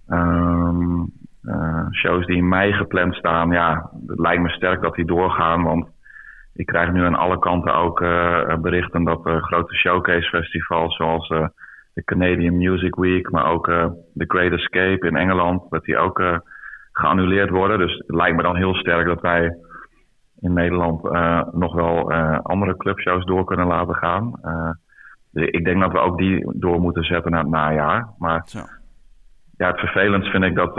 Ehm, 0.08 1.00
eh, 1.42 1.86
shows 1.90 2.26
die 2.26 2.36
in 2.36 2.48
mei 2.48 2.72
gepland 2.72 3.14
staan, 3.14 3.50
ja, 3.50 3.90
het 4.06 4.18
lijkt 4.18 4.42
me 4.42 4.48
sterk 4.48 4.80
dat 4.80 4.94
die 4.94 5.06
doorgaan. 5.06 5.62
Want 5.62 5.88
ik 6.54 6.66
krijg 6.66 6.92
nu 6.92 7.04
aan 7.04 7.14
alle 7.14 7.38
kanten 7.38 7.74
ook 7.74 8.00
eh, 8.00 8.54
berichten 8.60 9.04
dat 9.04 9.26
eh, 9.26 9.42
grote 9.42 9.74
showcase 9.74 10.28
festivals 10.28 10.96
zoals 10.96 11.28
eh, 11.28 11.46
de 11.94 12.04
Canadian 12.04 12.56
Music 12.56 12.94
Week, 12.94 13.30
maar 13.30 13.50
ook 13.50 13.68
eh, 13.68 13.86
The 14.14 14.24
Great 14.28 14.52
Escape 14.52 15.06
in 15.06 15.16
Engeland, 15.16 15.70
dat 15.70 15.84
die 15.84 15.98
ook 15.98 16.20
eh, 16.20 16.38
geannuleerd 16.92 17.50
worden. 17.50 17.78
Dus 17.78 17.96
het 17.96 18.16
lijkt 18.16 18.36
me 18.36 18.42
dan 18.42 18.56
heel 18.56 18.74
sterk 18.74 19.06
dat 19.06 19.20
wij 19.20 19.56
in 20.40 20.52
Nederland 20.52 21.04
eh, 21.04 21.42
nog 21.52 21.74
wel 21.74 22.12
eh, 22.12 22.38
andere 22.42 22.76
clubshows 22.76 23.24
door 23.24 23.44
kunnen 23.44 23.66
laten 23.66 23.94
gaan. 23.94 24.32
Dus 25.32 25.46
ik 25.46 25.64
denk 25.64 25.80
dat 25.80 25.92
we 25.92 25.98
ook 25.98 26.18
die 26.18 26.52
door 26.54 26.80
moeten 26.80 27.04
zetten 27.04 27.30
naar 27.30 27.40
het 27.40 27.50
najaar. 27.50 28.08
Maar 28.18 28.42
Zo. 28.44 28.58
ja, 29.56 29.66
het 29.66 29.78
vervelendst 29.78 30.30
vind 30.30 30.44
ik 30.44 30.54
dat 30.54 30.74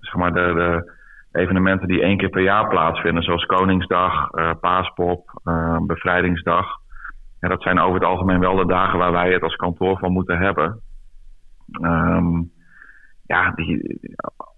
zeg 0.00 0.14
maar 0.14 0.32
de, 0.32 0.52
de 0.54 0.92
evenementen 1.32 1.88
die 1.88 2.02
één 2.02 2.16
keer 2.16 2.28
per 2.28 2.42
jaar 2.42 2.68
plaatsvinden, 2.68 3.22
zoals 3.22 3.46
Koningsdag, 3.46 4.30
Paaspop, 4.60 5.40
Bevrijdingsdag. 5.86 6.66
Ja, 7.40 7.48
dat 7.48 7.62
zijn 7.62 7.80
over 7.80 7.94
het 7.94 8.08
algemeen 8.08 8.40
wel 8.40 8.56
de 8.56 8.66
dagen 8.66 8.98
waar 8.98 9.12
wij 9.12 9.32
het 9.32 9.42
als 9.42 9.56
kantoor 9.56 9.98
van 9.98 10.12
moeten 10.12 10.38
hebben. 10.38 10.80
Ehm, 11.82 12.42
ja, 13.26 13.50
die, 13.50 14.00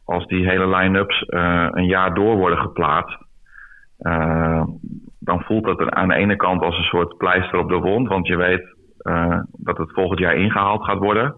als 0.05 0.27
die 0.27 0.49
hele 0.49 0.77
line-ups 0.77 1.25
een 1.71 1.87
jaar 1.87 2.15
door 2.15 2.37
worden 2.37 2.59
geplaatst, 2.59 3.19
eh, 4.01 4.63
dan 5.19 5.41
voelt 5.43 5.65
dat 5.65 5.91
aan 5.91 6.09
de 6.09 6.15
ene 6.15 6.37
kant 6.37 6.63
als 6.63 6.79
een 6.79 6.85
soort 6.85 7.17
pleister 7.17 7.59
op 7.59 7.69
de 7.69 7.77
wond, 7.79 8.09
want 8.09 8.27
je 8.27 8.37
weet 8.37 8.75
eh, 8.99 9.39
dat 9.53 9.77
het 9.79 9.93
volgend 9.93 10.19
jaar 10.19 10.35
ingehaald 10.35 10.85
gaat 10.85 10.99
worden. 10.99 11.35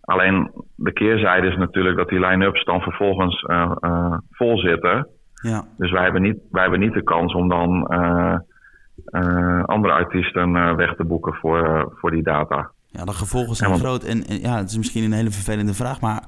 Alleen 0.00 0.50
de 0.74 0.92
keerzijde 0.92 1.46
is 1.48 1.56
natuurlijk 1.56 1.96
dat 1.96 2.08
die 2.08 2.20
line-ups 2.26 2.64
dan 2.64 2.80
vervolgens 2.80 3.42
eh, 3.42 4.16
vol 4.30 4.58
zitten. 4.58 5.08
Ja, 5.42 5.64
Dus 5.76 5.90
wij 5.90 6.02
hebben 6.02 6.22
niet, 6.22 6.38
wij 6.50 6.62
hebben 6.62 6.80
niet 6.80 6.92
de 6.92 7.02
kans 7.02 7.34
om 7.34 7.48
dan 7.48 7.86
andere 9.66 9.92
artiesten 9.94 10.76
weg 10.76 10.94
te 10.96 11.04
boeken 11.04 11.34
voor, 11.34 11.92
voor 11.94 12.10
die 12.10 12.22
data. 12.22 12.70
ja 12.86 13.04
de 13.04 13.12
gevolgen 13.12 13.54
zijn 13.54 13.70
want- 13.70 13.82
groot. 13.82 14.02
En, 14.04 14.24
en 14.24 14.40
ja, 14.40 14.56
het 14.56 14.70
is 14.70 14.76
misschien 14.76 15.04
een 15.04 15.12
hele 15.12 15.30
vervelende 15.30 15.74
vraag, 15.74 16.00
maar 16.00 16.22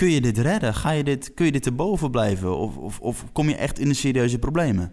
kun 0.00 0.10
je 0.10 0.20
dit 0.20 0.38
redden? 0.38 0.74
Ga 0.74 0.90
je 0.92 1.04
dit, 1.04 1.34
kun 1.34 1.44
je 1.46 1.52
dit 1.52 1.62
te 1.62 1.74
boven 1.74 2.10
blijven? 2.10 2.56
Of, 2.56 2.76
of, 2.78 3.00
of 3.00 3.32
kom 3.32 3.46
je 3.48 3.56
echt 3.56 3.78
in 3.78 3.88
de 3.88 3.94
serieuze 3.94 4.38
problemen? 4.38 4.86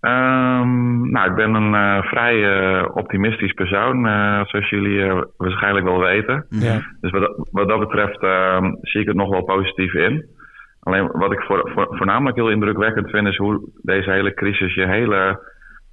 Ehm, 0.00 1.10
nou, 1.10 1.30
ik 1.30 1.34
ben 1.36 1.54
een 1.54 1.74
eh, 1.74 2.02
vrij 2.08 2.36
eh, 2.44 2.84
optimistisch 2.94 3.52
persoon, 3.52 4.06
eh, 4.06 4.40
zoals 4.44 4.68
jullie 4.70 5.02
eh, 5.02 5.22
waarschijnlijk 5.36 5.86
wel 5.86 5.98
weten. 6.00 6.46
Ja. 6.48 6.80
Dus 7.00 7.10
wat, 7.10 7.20
dat- 7.20 7.48
wat 7.50 7.68
dat 7.68 7.78
betreft 7.78 8.22
ehm, 8.22 8.72
zie 8.80 9.00
ik 9.00 9.06
het 9.06 9.16
nog 9.16 9.28
wel 9.30 9.42
positief 9.44 9.94
in. 9.94 10.26
Alleen 10.80 11.06
wat 11.06 11.32
ik 11.32 11.40
voor, 11.40 11.70
voor- 11.74 11.96
voornamelijk 11.96 12.36
heel 12.36 12.50
indrukwekkend 12.50 13.10
vind, 13.10 13.26
is 13.26 13.36
hoe 13.36 13.68
deze 13.82 14.10
hele 14.10 14.34
crisis 14.34 14.74
je 14.74 14.86
hele 14.86 15.48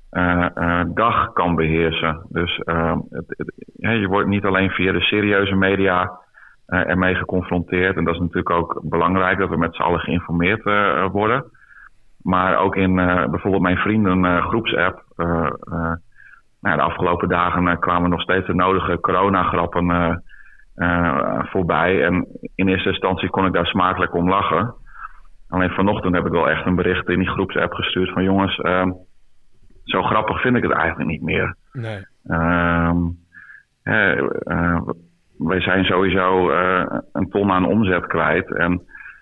eh, 0.09 0.45
eh, 0.55 0.85
dag 0.93 1.33
kan 1.33 1.55
beheersen. 1.55 2.25
Dus 2.29 2.57
ehm, 2.57 2.97
het, 3.09 3.25
je 3.77 4.07
wordt 4.07 4.27
niet 4.29 4.43
alleen 4.45 4.69
via 4.69 4.91
de 4.91 5.01
serieuze 5.01 5.55
media 5.55 6.19
eh, 6.67 6.89
ermee 6.89 7.15
geconfronteerd. 7.15 7.97
En 7.97 8.03
dat 8.03 8.13
is 8.13 8.19
natuurlijk 8.19 8.49
ook 8.49 8.79
belangrijk 8.83 9.37
dat 9.37 9.49
we 9.49 9.57
met 9.57 9.75
z'n 9.75 9.81
allen 9.81 9.99
geïnformeerd 9.99 10.65
eh, 10.65 11.05
worden. 11.11 11.43
Maar 12.21 12.57
ook 12.57 12.75
in 12.75 12.99
eh, 12.99 13.29
bijvoorbeeld 13.29 13.63
mijn 13.63 13.77
vrienden 13.77 14.41
groepsapp. 14.41 15.03
nou, 16.61 16.77
de 16.77 16.81
afgelopen 16.81 17.29
dagen 17.29 17.79
kwamen 17.79 18.09
nog 18.09 18.21
steeds 18.21 18.47
de 18.47 18.53
nodige 18.53 18.99
coronagrappen 18.99 20.23
voorbij. 21.39 22.05
En 22.05 22.27
in 22.55 22.67
eerste 22.67 22.89
instantie 22.89 23.29
kon 23.29 23.45
ik 23.45 23.53
daar 23.53 23.65
smakelijk 23.65 24.13
om 24.13 24.29
lachen. 24.29 24.73
Alleen 25.49 25.69
vanochtend 25.69 26.15
heb 26.15 26.25
ik 26.25 26.31
wel 26.31 26.49
echt 26.49 26.65
een 26.65 26.75
bericht 26.75 27.09
in 27.09 27.19
die 27.19 27.29
groepsapp 27.29 27.73
gestuurd 27.73 28.11
van 28.11 28.23
jongens, 28.23 28.57
ehm, 28.57 28.91
zo 29.83 30.03
grappig 30.03 30.41
vind 30.41 30.55
ik 30.55 30.63
het 30.63 30.71
eigenlijk 30.71 31.09
niet 31.09 31.21
meer. 31.21 31.55
Nee. 31.71 32.05
Ehm, 32.27 32.97
eh, 33.83 34.81
wij 35.37 35.61
zijn 35.61 35.85
sowieso 35.85 36.49
eh, 36.51 36.99
een 37.13 37.29
ton 37.29 37.51
aan 37.51 37.65
omzet 37.65 38.07
kwijt. 38.07 38.55
En 38.55 38.81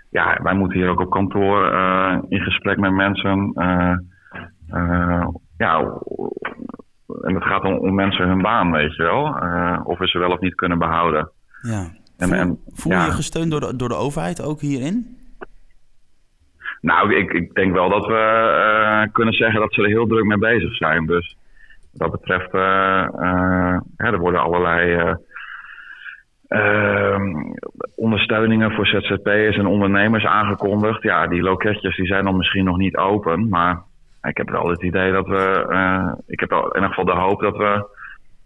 ja, 0.09 0.39
wij 0.43 0.53
moeten 0.53 0.79
hier 0.79 0.89
ook 0.89 0.99
op 0.99 1.09
kantoor 1.09 1.71
eh, 1.71 2.17
in 2.27 2.39
gesprek 2.41 2.77
met 2.77 2.91
mensen. 2.93 3.51
eh, 3.55 3.93
ja, 5.57 5.79
en 7.21 7.33
het 7.35 7.43
gaat 7.43 7.63
om, 7.63 7.73
om 7.77 7.95
mensen 7.95 8.27
hun 8.27 8.41
baan, 8.41 8.71
weet 8.71 8.95
je 8.95 9.03
wel. 9.03 9.23
Of 9.83 9.97
we 9.99 10.07
ze 10.07 10.19
wel 10.19 10.31
of 10.31 10.39
niet 10.39 10.55
kunnen 10.55 10.77
behouden. 10.79 11.29
Ja. 11.61 11.87
En- 12.17 12.27
voel 12.27 12.37
en- 12.37 12.59
voel 12.73 12.91
ja. 12.91 12.99
je 12.99 13.05
je 13.05 13.11
gesteund 13.11 13.51
door 13.51 13.59
de, 13.59 13.75
door 13.75 13.89
de 13.89 13.95
overheid 13.95 14.41
ook 14.43 14.59
hierin? 14.61 15.17
Nou, 16.81 17.15
ik, 17.15 17.31
ik 17.33 17.53
denk 17.53 17.73
wel 17.73 17.89
dat 17.89 18.05
we 18.05 19.09
kunnen 19.11 19.33
zeggen 19.33 19.59
dat 19.59 19.73
ze 19.73 19.81
er 19.81 19.87
heel 19.87 20.07
druk 20.07 20.23
mee 20.25 20.37
bezig 20.37 20.75
zijn. 20.75 21.05
Dus 21.05 21.37
wat 21.91 22.11
dat 22.11 22.19
betreft, 22.21 22.53
er 23.95 24.17
worden 24.19 24.41
allerlei 24.41 25.15
ehm, 26.55 27.53
ondersteuningen 27.95 28.71
voor 28.71 28.87
ZZP'ers 28.87 29.57
en 29.57 29.65
ondernemers 29.65 30.25
aangekondigd. 30.25 31.03
Ja, 31.03 31.27
die 31.27 31.41
loketjes 31.41 31.95
die 31.95 32.05
zijn 32.05 32.23
dan 32.23 32.37
misschien 32.37 32.65
nog 32.65 32.77
niet 32.77 32.97
open, 32.97 33.49
maar 33.49 33.81
ik 34.21 34.37
heb 34.37 34.49
wel 34.49 34.69
het 34.69 34.83
idee 34.83 35.11
dat 35.11 35.27
we, 35.27 35.65
eh, 35.69 36.11
ik 36.27 36.39
heb 36.39 36.49
wel 36.49 36.61
in 36.67 36.73
ieder 36.73 36.89
geval 36.89 37.05
de 37.05 37.21
hoop 37.21 37.41
dat 37.41 37.57
we, 37.57 37.87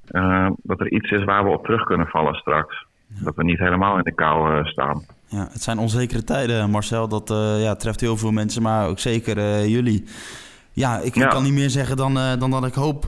eh, 0.08 0.48
dat 0.64 0.80
er 0.80 0.92
iets 0.92 1.12
is 1.12 1.24
waar 1.24 1.44
we 1.44 1.50
op 1.50 1.64
terug 1.66 1.84
kunnen 1.84 2.08
vallen 2.08 2.34
straks. 2.36 2.86
Dat 3.08 3.36
we 3.36 3.44
niet 3.44 3.60
helemaal 3.60 3.98
in 3.98 4.04
de 4.04 4.14
kou 4.14 4.58
eh, 4.58 4.66
staan. 4.66 5.06
Ja, 5.28 5.48
het 5.52 5.62
zijn 5.62 5.78
onzekere 5.78 6.24
tijden, 6.24 6.70
Marcel. 6.70 7.08
Dat 7.08 7.30
ja, 7.60 7.76
treft 7.76 8.02
heel 8.02 8.18
veel 8.18 8.32
mensen, 8.32 8.62
maar 8.62 8.88
ook 8.88 9.00
zeker 9.00 9.66
jullie. 9.66 10.04
Ja, 10.72 10.98
ik, 10.98 11.16
Ja. 11.16 11.28
kan 11.28 11.44
niet 11.44 11.54
meer 11.54 11.70
zeggen 11.70 11.98
dan, 11.98 12.14
dan 12.40 12.52
dat 12.52 12.66
ik 12.66 12.74
hoop 12.74 13.08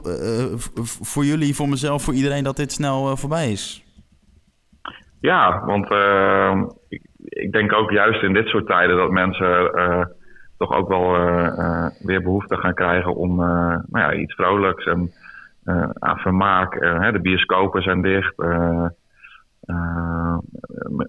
voor 1.01 1.25
jullie, 1.25 1.55
voor 1.55 1.69
mezelf, 1.69 2.03
voor 2.03 2.13
iedereen 2.13 2.43
dat 2.43 2.55
dit 2.55 2.71
snel 2.71 3.17
voorbij 3.17 3.51
is. 3.51 3.80
Ja, 5.21 5.65
want 5.65 5.91
eh, 5.91 6.61
ik, 7.23 7.51
denk 7.51 7.73
ook 7.73 7.91
juist 7.91 8.23
in 8.23 8.33
dit 8.33 8.47
soort 8.47 8.65
tijden 8.65 8.97
dat 8.97 9.11
mensen 9.11 9.73
eh, 9.73 10.05
toch 10.57 10.71
ook 10.73 10.87
wel 10.87 11.15
eh, 11.15 11.59
eh, 11.59 11.91
weer 11.99 12.21
behoefte 12.21 12.57
gaan 12.57 12.73
krijgen 12.73 13.15
om 13.15 13.35
nou 13.35 13.81
ja, 13.91 14.13
iets 14.13 14.33
vrolijks 14.33 14.85
en 14.85 15.11
aan 15.99 16.17
vermaak. 16.17 16.73
Hè, 16.79 17.11
de 17.11 17.21
bioscopen 17.21 17.81
zijn 17.81 18.01
dicht. 18.01 18.35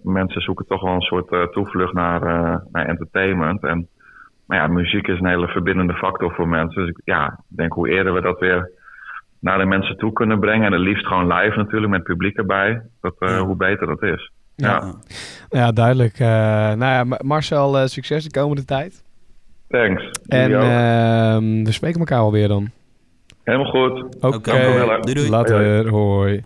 mensen 0.03 0.41
zoeken 0.41 0.67
toch 0.67 0.83
wel 0.83 0.95
een 0.95 1.01
soort 1.01 1.53
toevlucht 1.53 1.93
naar, 1.93 2.61
entertainment. 2.73 3.63
En 3.63 3.89
ja, 4.47 4.67
muziek 4.67 5.07
is 5.07 5.19
een 5.19 5.27
hele 5.27 5.49
verbindende 5.49 5.95
factor 5.95 6.35
voor 6.35 6.49
mensen. 6.49 6.87
Dus 6.87 7.01
ja, 7.05 7.27
ik 7.27 7.57
denk 7.57 7.73
hoe 7.73 7.89
eerder 7.89 8.15
we 8.15 8.21
dat 8.21 8.39
weer 8.39 8.71
naar 9.43 9.59
de 9.59 9.65
mensen 9.65 9.97
toe 9.97 10.13
kunnen 10.13 10.41
brengen. 10.41 10.67
En 10.67 10.73
het 10.73 10.81
liefst 10.81 11.07
gewoon 11.07 11.33
live 11.33 11.57
natuurlijk, 11.57 11.93
met 11.93 12.03
publiek 12.03 12.37
erbij. 12.37 12.83
Dat, 13.01 13.15
eh, 13.19 13.41
Hoe 13.41 13.57
beter 13.57 13.87
dat 13.87 14.03
is. 14.03 14.31
Ja, 14.55 14.69
Ja. 14.69 14.95
Ja, 15.51 15.73
duidelijk. 15.73 16.19
Eh, 16.19 16.27
nou 16.29 16.79
ja, 16.79 17.05
Ma- 17.05 17.21
Marcel, 17.23 17.79
eh, 17.79 17.87
succes 17.87 18.25
de 18.25 18.31
komende 18.31 18.65
tijd. 18.65 19.03
thanks. 19.69 20.11
En 20.27 20.53
ehm, 20.53 21.65
we 21.65 21.73
spreken 21.73 21.99
elkaar 22.01 22.19
alweer 22.19 22.49
dan. 22.49 22.71
Helemaal 23.45 23.71
goed. 23.71 24.03
Oké, 24.17 24.27
Oké, 24.27 24.51
Dank 24.51 24.63
u 24.63 24.75
wel, 24.79 24.89
hè. 24.91 24.99
doei 25.01 25.15
doei. 25.15 25.29
later. 25.31 25.89
Hoi. 25.89 26.45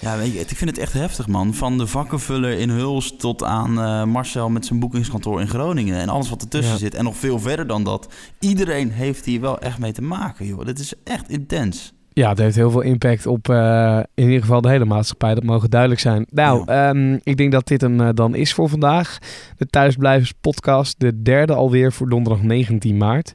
Ja, 0.00 0.16
weet 0.18 0.32
je, 0.32 0.38
ik 0.40 0.48
vind 0.48 0.70
het 0.70 0.78
echt 0.78 0.92
heftig, 0.92 1.26
man. 1.26 1.54
Van 1.54 1.78
de 1.78 1.86
vakkenvuller 1.86 2.58
in 2.58 2.70
Huls 2.70 3.16
tot 3.16 3.44
aan 3.44 3.78
eh, 3.80 4.04
Marcel 4.04 4.48
met 4.50 4.66
zijn 4.66 4.80
boekingskantoor 4.80 5.40
in 5.40 5.48
Groningen. 5.48 6.00
En 6.00 6.08
alles 6.08 6.30
wat 6.30 6.42
ertussen 6.42 6.72
Ja. 6.72 6.78
zit. 6.78 6.94
En 6.94 7.04
nog 7.04 7.16
veel 7.16 7.38
verder 7.38 7.66
dan 7.66 7.84
dat. 7.84 8.14
Iedereen 8.40 8.90
heeft 8.90 9.24
hier 9.24 9.40
wel 9.40 9.58
echt 9.58 9.78
mee 9.78 9.92
te 9.92 10.02
maken, 10.02 10.46
joh. 10.46 10.64
Dit 10.64 10.78
is 10.78 10.94
echt 11.04 11.28
intens. 11.30 11.94
Ja, 12.18 12.28
het 12.28 12.38
heeft 12.38 12.56
heel 12.56 12.70
veel 12.70 12.80
impact 12.80 13.26
op 13.26 13.48
eh, 13.48 13.98
in 14.14 14.24
ieder 14.24 14.40
geval 14.40 14.60
de 14.60 14.68
hele 14.68 14.84
maatschappij. 14.84 15.34
Dat 15.34 15.44
mogen 15.44 15.70
duidelijk 15.70 16.00
zijn. 16.00 16.26
Nou, 16.30 16.62
ehm, 16.66 17.18
ik 17.22 17.36
denk 17.36 17.52
dat 17.52 17.66
dit 17.66 17.80
hem 17.80 18.00
eh, 18.00 18.08
dan 18.14 18.34
is 18.34 18.54
voor 18.54 18.68
vandaag. 18.68 19.18
De 19.56 19.66
Thuisblijvers 19.66 20.32
podcast. 20.40 21.00
De 21.00 21.22
derde 21.22 21.54
alweer 21.54 21.92
voor 21.92 22.08
donderdag 22.08 22.42
19 22.42 22.96
maart. 22.96 23.34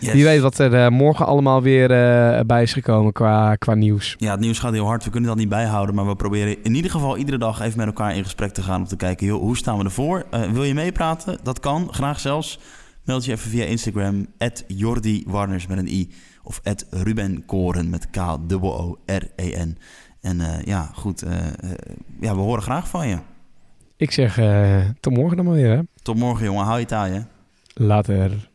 Yes. 0.00 0.12
Wie 0.12 0.24
weet 0.24 0.40
wat 0.40 0.58
er 0.58 0.74
eh, 0.74 0.88
morgen 0.88 1.26
allemaal 1.26 1.62
weer 1.62 1.88
bij 2.46 2.62
is 2.62 2.72
gekomen 2.72 3.12
qua, 3.12 3.54
qua 3.54 3.74
nieuws. 3.74 4.14
Ja, 4.18 4.30
het 4.30 4.40
nieuws 4.40 4.58
gaat 4.58 4.72
heel 4.72 4.86
hard. 4.86 5.04
We 5.04 5.10
kunnen 5.10 5.28
dat 5.28 5.38
niet 5.38 5.48
bijhouden. 5.48 5.94
Maar 5.94 6.06
we 6.06 6.16
proberen 6.16 6.56
in 6.62 6.74
ieder 6.74 6.90
geval 6.90 7.16
iedere 7.16 7.38
dag 7.38 7.60
even 7.60 7.78
met 7.78 7.86
elkaar 7.86 8.16
in 8.16 8.24
gesprek 8.24 8.52
te 8.52 8.62
gaan. 8.62 8.80
Om 8.80 8.86
te 8.86 8.96
kijken, 8.96 9.26
joh, 9.26 9.40
hoe 9.40 9.56
staan 9.56 9.78
we 9.78 9.84
ervoor? 9.84 10.26
Wil 10.52 10.64
je 10.64 10.74
meepraten? 10.74 11.38
Dat 11.42 11.60
kan. 11.60 11.88
Graag 11.90 12.20
zelfs. 12.20 12.58
Meld 13.04 13.24
je 13.24 13.32
even 13.32 13.50
via 13.50 13.64
Instagram. 13.64 14.26
Jordi 14.66 15.24
Warners 15.26 15.66
met 15.66 15.78
een 15.78 15.88
i. 15.88 16.10
Of 16.42 16.60
Ruben 16.90 17.44
Koren 17.46 17.90
met 17.90 18.10
K-O-O-R-E-N. 18.10 19.78
En 20.20 20.40
eh, 20.40 20.62
ja, 20.64 20.90
goed. 20.94 21.22
eh, 21.22 21.46
eh, 21.46 21.52
ja, 22.20 22.34
we 22.34 22.40
horen 22.40 22.62
graag 22.62 22.88
van 22.88 23.08
je. 23.08 23.18
Ik 23.96 24.10
zeg 24.10 24.40
tot 25.00 25.16
morgen 25.16 25.36
dan 25.36 25.46
maar 25.46 25.54
weer. 25.54 25.76
Hè? 25.76 25.82
Tot 26.02 26.16
morgen, 26.16 26.44
jongen. 26.44 26.64
Hou 26.64 26.78
je 26.78 26.86
taai, 26.86 27.12
hè? 27.12 27.20
Later. 27.74 28.49